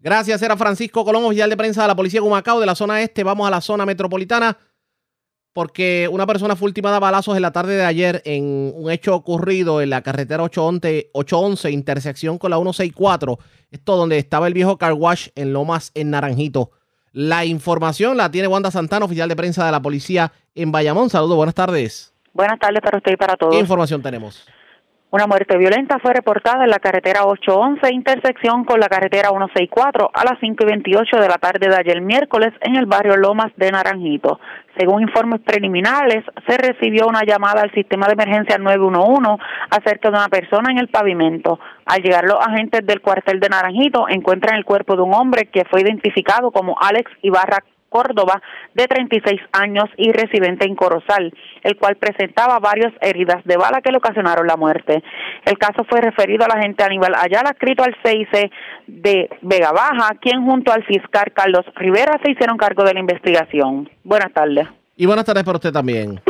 [0.00, 3.02] Gracias, era Francisco Colón, oficial de prensa de la Policía de Humacao, de la zona
[3.02, 3.24] este.
[3.24, 4.56] Vamos a la zona metropolitana
[5.52, 9.12] porque una persona fue ultimada a balazos en la tarde de ayer en un hecho
[9.12, 13.38] ocurrido en la carretera 811, 811 intersección con la 164.
[13.72, 16.70] Esto donde estaba el viejo car wash en Lomas, en Naranjito.
[17.10, 21.10] La información la tiene Wanda Santana, oficial de prensa de la policía en Bayamón.
[21.10, 22.14] Saludos, buenas tardes.
[22.32, 23.52] Buenas tardes para usted y para todos.
[23.52, 24.46] ¿Qué información tenemos?
[25.10, 30.24] Una muerte violenta fue reportada en la carretera 811, intersección con la carretera 164, a
[30.24, 33.70] las 5 y 28 de la tarde de ayer miércoles en el barrio Lomas de
[33.70, 34.38] Naranjito.
[34.76, 40.28] Según informes preliminares, se recibió una llamada al sistema de emergencia 911 acerca de una
[40.28, 41.58] persona en el pavimento.
[41.86, 45.64] Al llegar los agentes del cuartel de Naranjito encuentran el cuerpo de un hombre que
[45.64, 48.40] fue identificado como Alex Ibarra Córdoba,
[48.74, 51.32] de 36 años y residente en Corozal,
[51.62, 55.02] el cual presentaba varias heridas de bala que le ocasionaron la muerte.
[55.44, 58.28] El caso fue referido a la agente Aníbal Ayala, escrito al 6
[58.86, 63.88] de Vega Baja, quien junto al fiscal Carlos Rivera se hicieron cargo de la investigación.
[64.04, 64.68] Buenas tardes.
[64.96, 66.20] Y buenas tardes para usted también.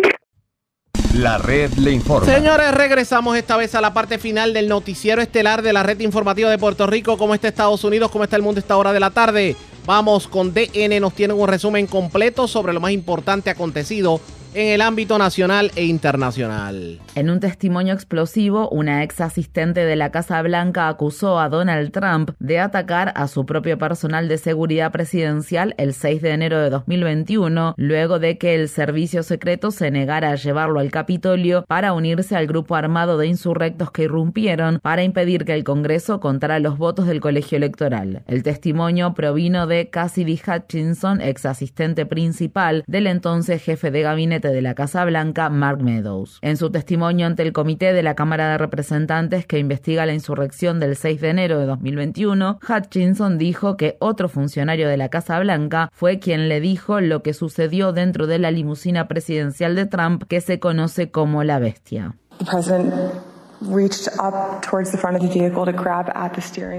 [1.15, 2.27] La red le informa.
[2.27, 6.51] Señores, regresamos esta vez a la parte final del noticiero estelar de la red informativa
[6.51, 7.17] de Puerto Rico.
[7.17, 8.11] ¿Cómo está Estados Unidos?
[8.11, 9.57] ¿Cómo está el mundo a esta hora de la tarde?
[9.89, 14.21] Vamos con DN, nos tienen un resumen completo sobre lo más importante acontecido
[14.55, 17.01] en el ámbito nacional e internacional.
[17.15, 22.31] En un testimonio explosivo, una ex asistente de la Casa Blanca acusó a Donald Trump
[22.39, 27.75] de atacar a su propio personal de seguridad presidencial el 6 de enero de 2021,
[27.77, 32.47] luego de que el servicio secreto se negara a llevarlo al Capitolio para unirse al
[32.47, 37.21] grupo armado de insurrectos que irrumpieron para impedir que el Congreso contara los votos del
[37.21, 38.23] colegio electoral.
[38.27, 44.63] El testimonio provino de Cassidy Hutchinson, ex asistente principal del entonces jefe de gabinete de
[44.63, 46.39] la Casa Blanca, Mark Meadows.
[46.43, 50.79] En su testimonio ante el comité de la Cámara de Representantes que investiga la insurrección
[50.79, 55.91] del 6 de enero de 2021, Hutchinson dijo que otro funcionario de la Casa Blanca
[55.93, 60.41] fue quien le dijo lo que sucedió dentro de la limusina presidencial de Trump que
[60.41, 62.15] se conoce como la bestia.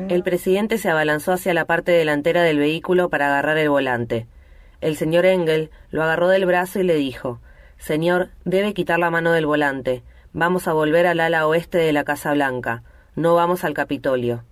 [0.08, 4.28] El presidente se abalanzó hacia la parte delantera del vehículo para agarrar el volante.
[4.80, 7.42] El señor Engel lo agarró del brazo y le dijo
[7.80, 10.04] Señor, debe quitar la mano del volante.
[10.34, 12.84] Vamos a volver al ala oeste de la Casa Blanca.
[13.16, 14.44] No vamos al Capitolio.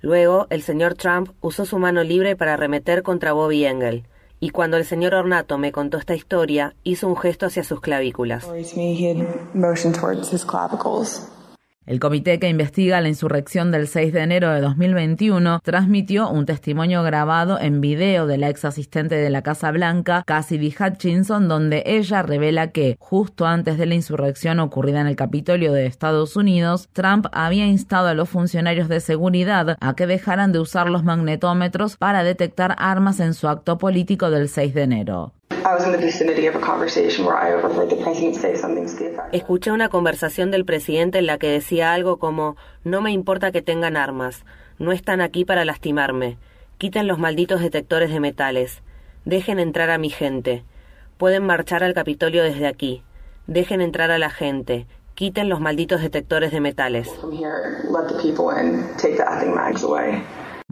[0.00, 4.04] Luego, el señor Trump usó su mano libre para arremeter contra Bobby Engel.
[4.40, 8.44] y cuando el señor Ornato me contó esta historia, hizo un gesto hacia sus clavículas.
[11.84, 17.02] El comité que investiga la insurrección del 6 de enero de 2021 transmitió un testimonio
[17.02, 22.22] grabado en video de la ex asistente de la Casa Blanca, Cassidy Hutchinson, donde ella
[22.22, 27.26] revela que, justo antes de la insurrección ocurrida en el Capitolio de Estados Unidos, Trump
[27.32, 32.22] había instado a los funcionarios de seguridad a que dejaran de usar los magnetómetros para
[32.22, 35.32] detectar armas en su acto político del 6 de enero.
[39.32, 43.62] Escuché una conversación del presidente en la que decía algo como no me importa que
[43.62, 44.44] tengan armas,
[44.78, 46.38] no están aquí para lastimarme,
[46.78, 48.82] quiten los malditos detectores de metales,
[49.24, 50.64] dejen entrar a mi gente,
[51.18, 53.02] pueden marchar al Capitolio desde aquí,
[53.46, 57.08] dejen entrar a la gente, quiten los malditos detectores de metales.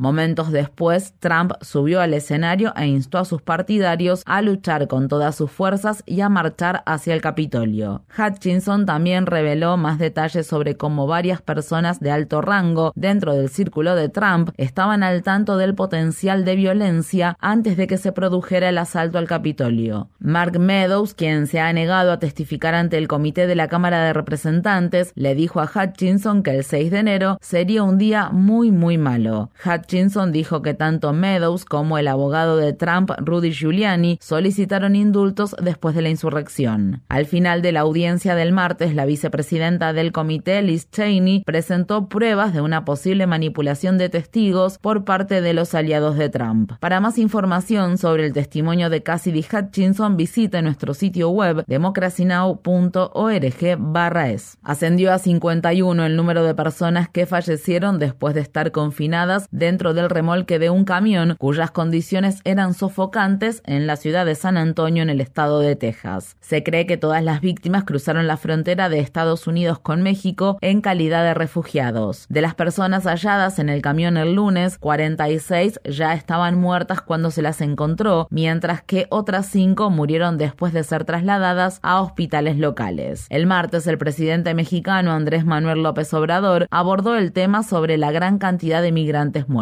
[0.00, 5.36] Momentos después, Trump subió al escenario e instó a sus partidarios a luchar con todas
[5.36, 8.00] sus fuerzas y a marchar hacia el Capitolio.
[8.16, 13.94] Hutchinson también reveló más detalles sobre cómo varias personas de alto rango dentro del círculo
[13.94, 18.78] de Trump estaban al tanto del potencial de violencia antes de que se produjera el
[18.78, 20.08] asalto al Capitolio.
[20.18, 24.14] Mark Meadows, quien se ha negado a testificar ante el comité de la Cámara de
[24.14, 28.96] Representantes, le dijo a Hutchinson que el 6 de enero sería un día muy muy
[28.96, 29.50] malo.
[29.62, 29.89] Hutchinson
[30.30, 36.02] dijo que tanto Meadows como el abogado de Trump, Rudy Giuliani, solicitaron indultos después de
[36.02, 37.02] la insurrección.
[37.08, 42.54] Al final de la audiencia del martes, la vicepresidenta del comité, Liz Cheney, presentó pruebas
[42.54, 46.74] de una posible manipulación de testigos por parte de los aliados de Trump.
[46.78, 54.58] Para más información sobre el testimonio de Cassidy Hutchinson, visite nuestro sitio web democracynow.org/es.
[54.62, 60.10] Ascendió a 51 el número de personas que fallecieron después de estar confinadas dentro del
[60.10, 65.08] remolque de un camión cuyas condiciones eran sofocantes en la ciudad de San Antonio en
[65.08, 66.36] el estado de Texas.
[66.40, 70.82] Se cree que todas las víctimas cruzaron la frontera de Estados Unidos con México en
[70.82, 72.26] calidad de refugiados.
[72.28, 77.40] De las personas halladas en el camión el lunes, 46 ya estaban muertas cuando se
[77.40, 83.26] las encontró, mientras que otras 5 murieron después de ser trasladadas a hospitales locales.
[83.30, 88.38] El martes, el presidente mexicano Andrés Manuel López Obrador abordó el tema sobre la gran
[88.38, 89.59] cantidad de migrantes muertos.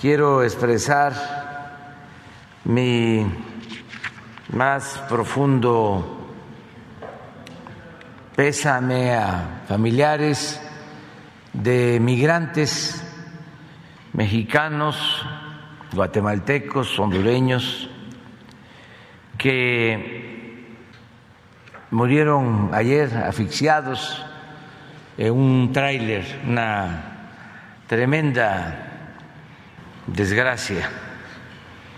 [0.00, 1.12] Quiero expresar
[2.64, 3.26] mi
[4.52, 6.18] más profundo
[8.38, 10.60] pésame a familiares
[11.52, 13.02] de migrantes
[14.12, 15.26] mexicanos,
[15.92, 17.90] guatemaltecos, hondureños,
[19.36, 20.66] que
[21.90, 24.24] murieron ayer asfixiados
[25.16, 27.07] en un tráiler, una
[27.88, 29.16] tremenda
[30.06, 30.88] desgracia,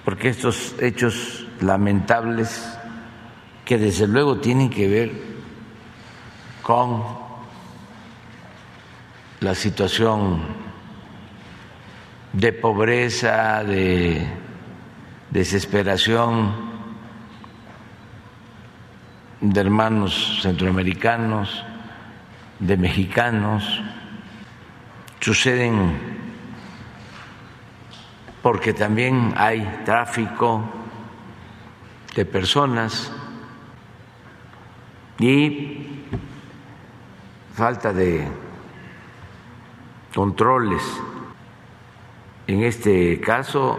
[0.04, 2.78] porque estos hechos lamentables,
[3.64, 5.12] que desde luego tienen que ver
[6.62, 7.02] con
[9.40, 10.40] la situación
[12.32, 14.26] de pobreza, de
[15.30, 16.70] desesperación
[19.40, 21.64] de hermanos centroamericanos,
[22.60, 23.82] de mexicanos,
[25.20, 26.20] suceden
[28.42, 30.64] porque también hay tráfico
[32.16, 33.12] de personas
[35.18, 35.86] y
[37.54, 38.26] falta de
[40.14, 40.82] controles,
[42.46, 43.78] en este caso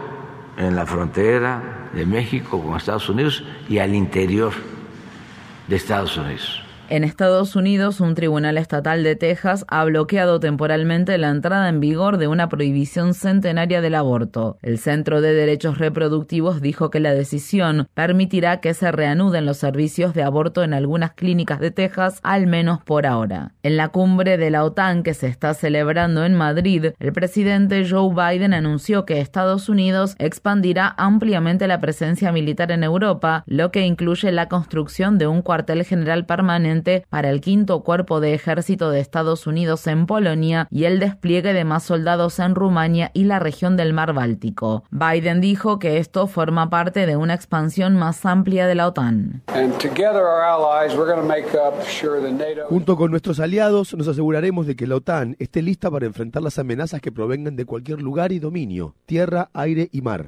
[0.56, 4.52] en la frontera de México con Estados Unidos y al interior
[5.66, 6.61] de Estados Unidos.
[6.92, 12.18] En Estados Unidos, un tribunal estatal de Texas ha bloqueado temporalmente la entrada en vigor
[12.18, 14.58] de una prohibición centenaria del aborto.
[14.60, 20.12] El Centro de Derechos Reproductivos dijo que la decisión permitirá que se reanuden los servicios
[20.12, 23.54] de aborto en algunas clínicas de Texas, al menos por ahora.
[23.62, 28.12] En la cumbre de la OTAN que se está celebrando en Madrid, el presidente Joe
[28.12, 34.30] Biden anunció que Estados Unidos expandirá ampliamente la presencia militar en Europa, lo que incluye
[34.30, 39.46] la construcción de un cuartel general permanente para el quinto cuerpo de ejército de Estados
[39.46, 43.92] Unidos en Polonia y el despliegue de más soldados en Rumania y la región del
[43.92, 44.84] mar Báltico.
[44.90, 49.42] Biden dijo que esto forma parte de una expansión más amplia de la OTAN.
[52.68, 56.58] Junto con nuestros aliados nos aseguraremos de que la OTAN esté lista para enfrentar las
[56.58, 60.26] amenazas que provengan de cualquier lugar y dominio, tierra, aire y mar.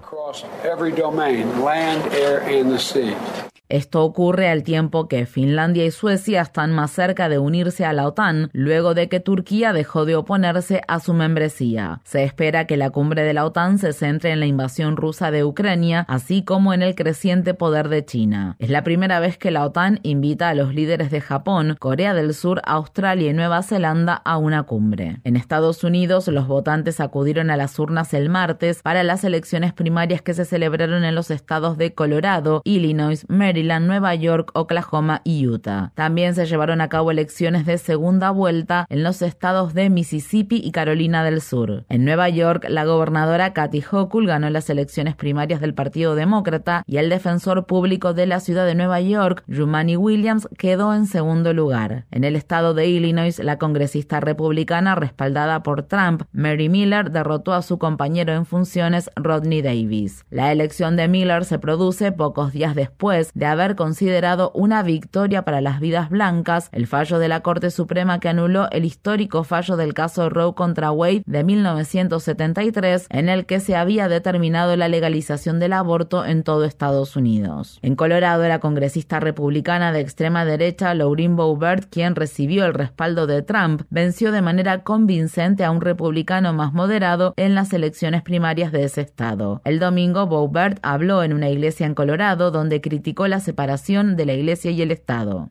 [3.70, 8.06] Esto ocurre al tiempo que Finlandia y Suecia están más cerca de unirse a la
[8.06, 12.02] OTAN luego de que Turquía dejó de oponerse a su membresía.
[12.04, 15.44] Se espera que la cumbre de la OTAN se centre en la invasión rusa de
[15.44, 18.54] Ucrania, así como en el creciente poder de China.
[18.58, 22.34] Es la primera vez que la OTAN invita a los líderes de Japón, Corea del
[22.34, 25.20] Sur, Australia y Nueva Zelanda a una cumbre.
[25.24, 30.20] En Estados Unidos, los votantes acudieron a las urnas el martes para las elecciones primarias
[30.20, 35.92] que se celebraron en los estados de Colorado, Illinois, Maryland, Nueva York, Oklahoma y Utah.
[35.94, 40.72] También se llevaron a cabo elecciones de segunda vuelta en los estados de Mississippi y
[40.72, 41.84] Carolina del Sur.
[41.88, 46.96] En Nueva York, la gobernadora Kathy Hochul ganó las elecciones primarias del Partido Demócrata y
[46.96, 52.06] el defensor público de la ciudad de Nueva York, Rumani Williams, quedó en segundo lugar.
[52.10, 57.62] En el estado de Illinois, la congresista republicana respaldada por Trump, Mary Miller, derrotó a
[57.62, 60.24] su compañero en funciones, Rodney Davis.
[60.30, 65.60] La elección de Miller se produce pocos días después de haber considerado una victoria para
[65.60, 69.94] las vidas blancas el fallo de la Corte Suprema que anuló el histórico fallo del
[69.94, 75.72] caso Roe contra Wade de 1973 en el que se había determinado la legalización del
[75.72, 77.78] aborto en todo Estados Unidos.
[77.82, 83.42] En Colorado, la congresista republicana de extrema derecha Laureen Boebert, quien recibió el respaldo de
[83.42, 88.84] Trump, venció de manera convincente a un republicano más moderado en las elecciones primarias de
[88.84, 89.60] ese estado.
[89.64, 94.34] El domingo, Boebert habló en una iglesia en Colorado donde criticó la separación de la
[94.34, 95.50] iglesia y el Estado.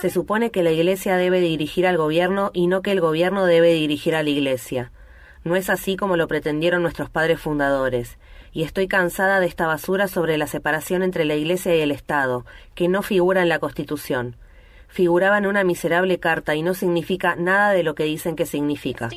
[0.00, 3.72] Se supone que la iglesia debe dirigir al gobierno y no que el gobierno debe
[3.72, 4.92] dirigir a la iglesia.
[5.44, 8.18] No es así como lo pretendieron nuestros padres fundadores.
[8.52, 12.44] Y estoy cansada de esta basura sobre la separación entre la iglesia y el Estado,
[12.74, 14.36] que no figura en la Constitución
[14.92, 19.08] figuraba en una miserable carta y no significa nada de lo que dicen que significa.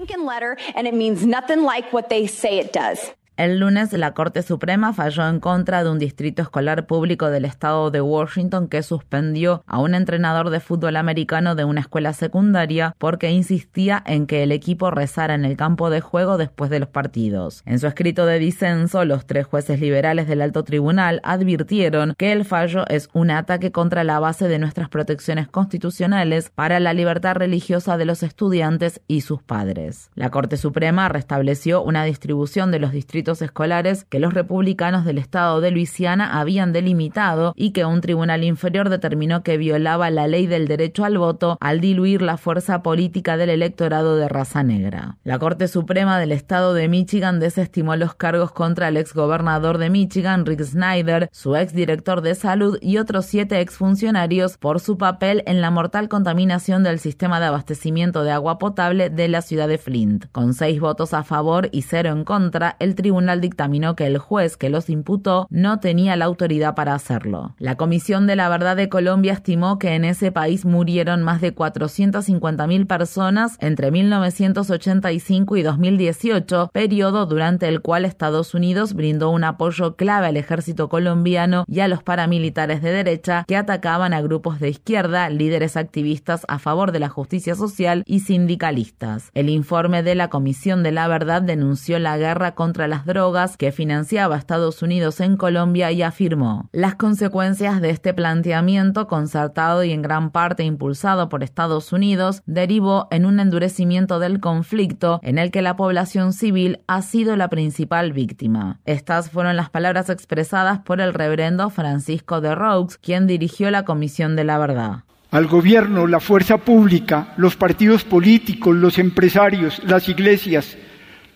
[3.38, 7.92] El lunes, la Corte Suprema falló en contra de un distrito escolar público del estado
[7.92, 13.32] de Washington que suspendió a un entrenador de fútbol americano de una escuela secundaria porque
[13.32, 17.62] insistía en que el equipo rezara en el campo de juego después de los partidos.
[17.66, 22.46] En su escrito de disenso, los tres jueces liberales del alto tribunal advirtieron que el
[22.46, 27.98] fallo es un ataque contra la base de nuestras protecciones constitucionales para la libertad religiosa
[27.98, 30.10] de los estudiantes y sus padres.
[30.16, 35.62] La Corte Suprema restableció una distribución de los distritos escolares que los republicanos del estado
[35.62, 40.68] de Luisiana habían delimitado y que un tribunal inferior determinó que violaba la ley del
[40.68, 45.18] derecho al voto al diluir la fuerza política del electorado de raza negra.
[45.24, 50.46] La Corte Suprema del estado de Michigan desestimó los cargos contra el exgobernador de Michigan,
[50.46, 55.72] Rick Snyder, su exdirector de salud y otros siete exfuncionarios por su papel en la
[55.72, 60.26] mortal contaminación del sistema de abastecimiento de agua potable de la ciudad de Flint.
[60.32, 64.58] Con seis votos a favor y cero en contra, el tribunal dictaminó que el juez
[64.58, 67.56] que los imputó no tenía la autoridad para hacerlo.
[67.58, 71.56] La Comisión de la Verdad de Colombia estimó que en ese país murieron más de
[71.56, 79.96] 450.000 personas entre 1985 y 2018, periodo durante el cual Estados Unidos brindó un apoyo
[79.96, 84.70] clave al ejército colombiano y a los paramilitares de derecha que atacaban a grupos de
[84.70, 89.30] izquierda, líderes activistas a favor de la justicia social y sindicalistas.
[89.34, 93.72] El informe de la Comisión de la Verdad denunció la guerra contra las drogas que
[93.72, 100.02] financiaba Estados Unidos en Colombia y afirmó, las consecuencias de este planteamiento concertado y en
[100.02, 105.62] gran parte impulsado por Estados Unidos derivó en un endurecimiento del conflicto en el que
[105.62, 108.80] la población civil ha sido la principal víctima.
[108.86, 114.36] Estas fueron las palabras expresadas por el reverendo Francisco de Roux, quien dirigió la Comisión
[114.36, 115.04] de la Verdad
[115.36, 120.78] al gobierno, la fuerza pública, los partidos políticos, los empresarios, las iglesias,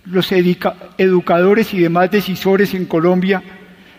[0.05, 3.41] los educadores y demás decisores en Colombia,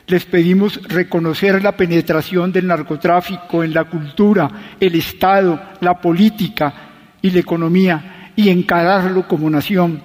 [0.06, 4.50] les pedimos reconocer la penetración del narcotráfico en la cultura,
[4.80, 6.74] el Estado, la política
[7.22, 10.02] y la economía y encararlo como nación.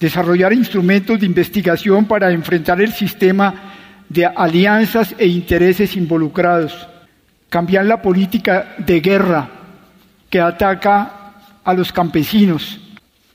[0.00, 3.54] Desarrollar instrumentos de investigación para enfrentar el sistema
[4.08, 6.88] de alianzas e intereses involucrados.
[7.48, 9.48] Cambiar la política de guerra
[10.30, 12.80] que ataca a los campesinos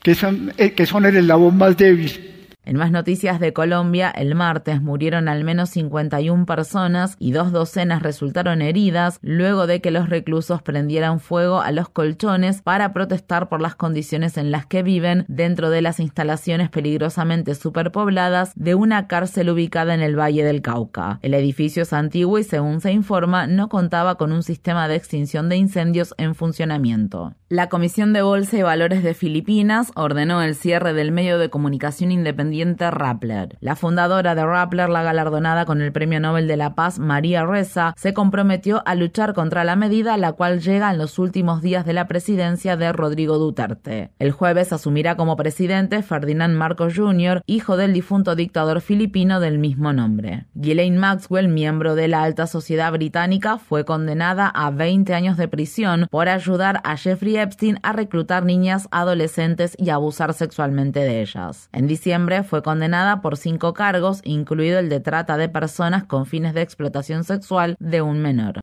[0.08, 2.27] que son, eh, que son el eslabón más débil.
[2.68, 8.02] En más noticias de Colombia, el martes murieron al menos 51 personas y dos docenas
[8.02, 13.62] resultaron heridas luego de que los reclusos prendieran fuego a los colchones para protestar por
[13.62, 19.48] las condiciones en las que viven dentro de las instalaciones peligrosamente superpobladas de una cárcel
[19.48, 21.20] ubicada en el Valle del Cauca.
[21.22, 25.48] El edificio es antiguo y según se informa no contaba con un sistema de extinción
[25.48, 27.32] de incendios en funcionamiento.
[27.48, 32.12] La Comisión de Bolsa y Valores de Filipinas ordenó el cierre del medio de comunicación
[32.12, 33.56] independiente Rappler.
[33.60, 37.94] La fundadora de Rappler, la galardonada con el Premio Nobel de la Paz, María Reza,
[37.96, 41.92] se comprometió a luchar contra la medida, la cual llega en los últimos días de
[41.92, 44.10] la presidencia de Rodrigo Duterte.
[44.18, 49.92] El jueves asumirá como presidente Ferdinand Marcos Jr., hijo del difunto dictador filipino del mismo
[49.92, 50.46] nombre.
[50.54, 56.06] Ghislaine Maxwell, miembro de la alta sociedad británica, fue condenada a 20 años de prisión
[56.10, 61.68] por ayudar a Jeffrey Epstein a reclutar niñas, adolescentes y abusar sexualmente de ellas.
[61.72, 66.54] En diciembre fue condenada por cinco cargos, incluido el de trata de personas con fines
[66.54, 68.60] de explotación sexual de un menor.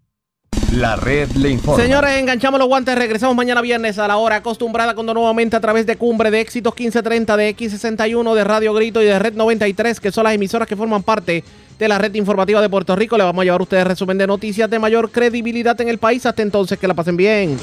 [0.74, 1.82] La red le informa.
[1.82, 2.96] Señores, enganchamos los guantes.
[2.98, 6.74] Regresamos mañana viernes a la hora acostumbrada cuando nuevamente a través de Cumbre de Éxitos
[6.74, 10.76] 1530 de X61 de Radio Grito y de Red 93, que son las emisoras que
[10.76, 11.44] forman parte
[11.78, 13.18] de la red informativa de Puerto Rico.
[13.18, 16.26] Le vamos a llevar a ustedes resumen de noticias de mayor credibilidad en el país.
[16.26, 17.58] Hasta entonces, que la pasen bien.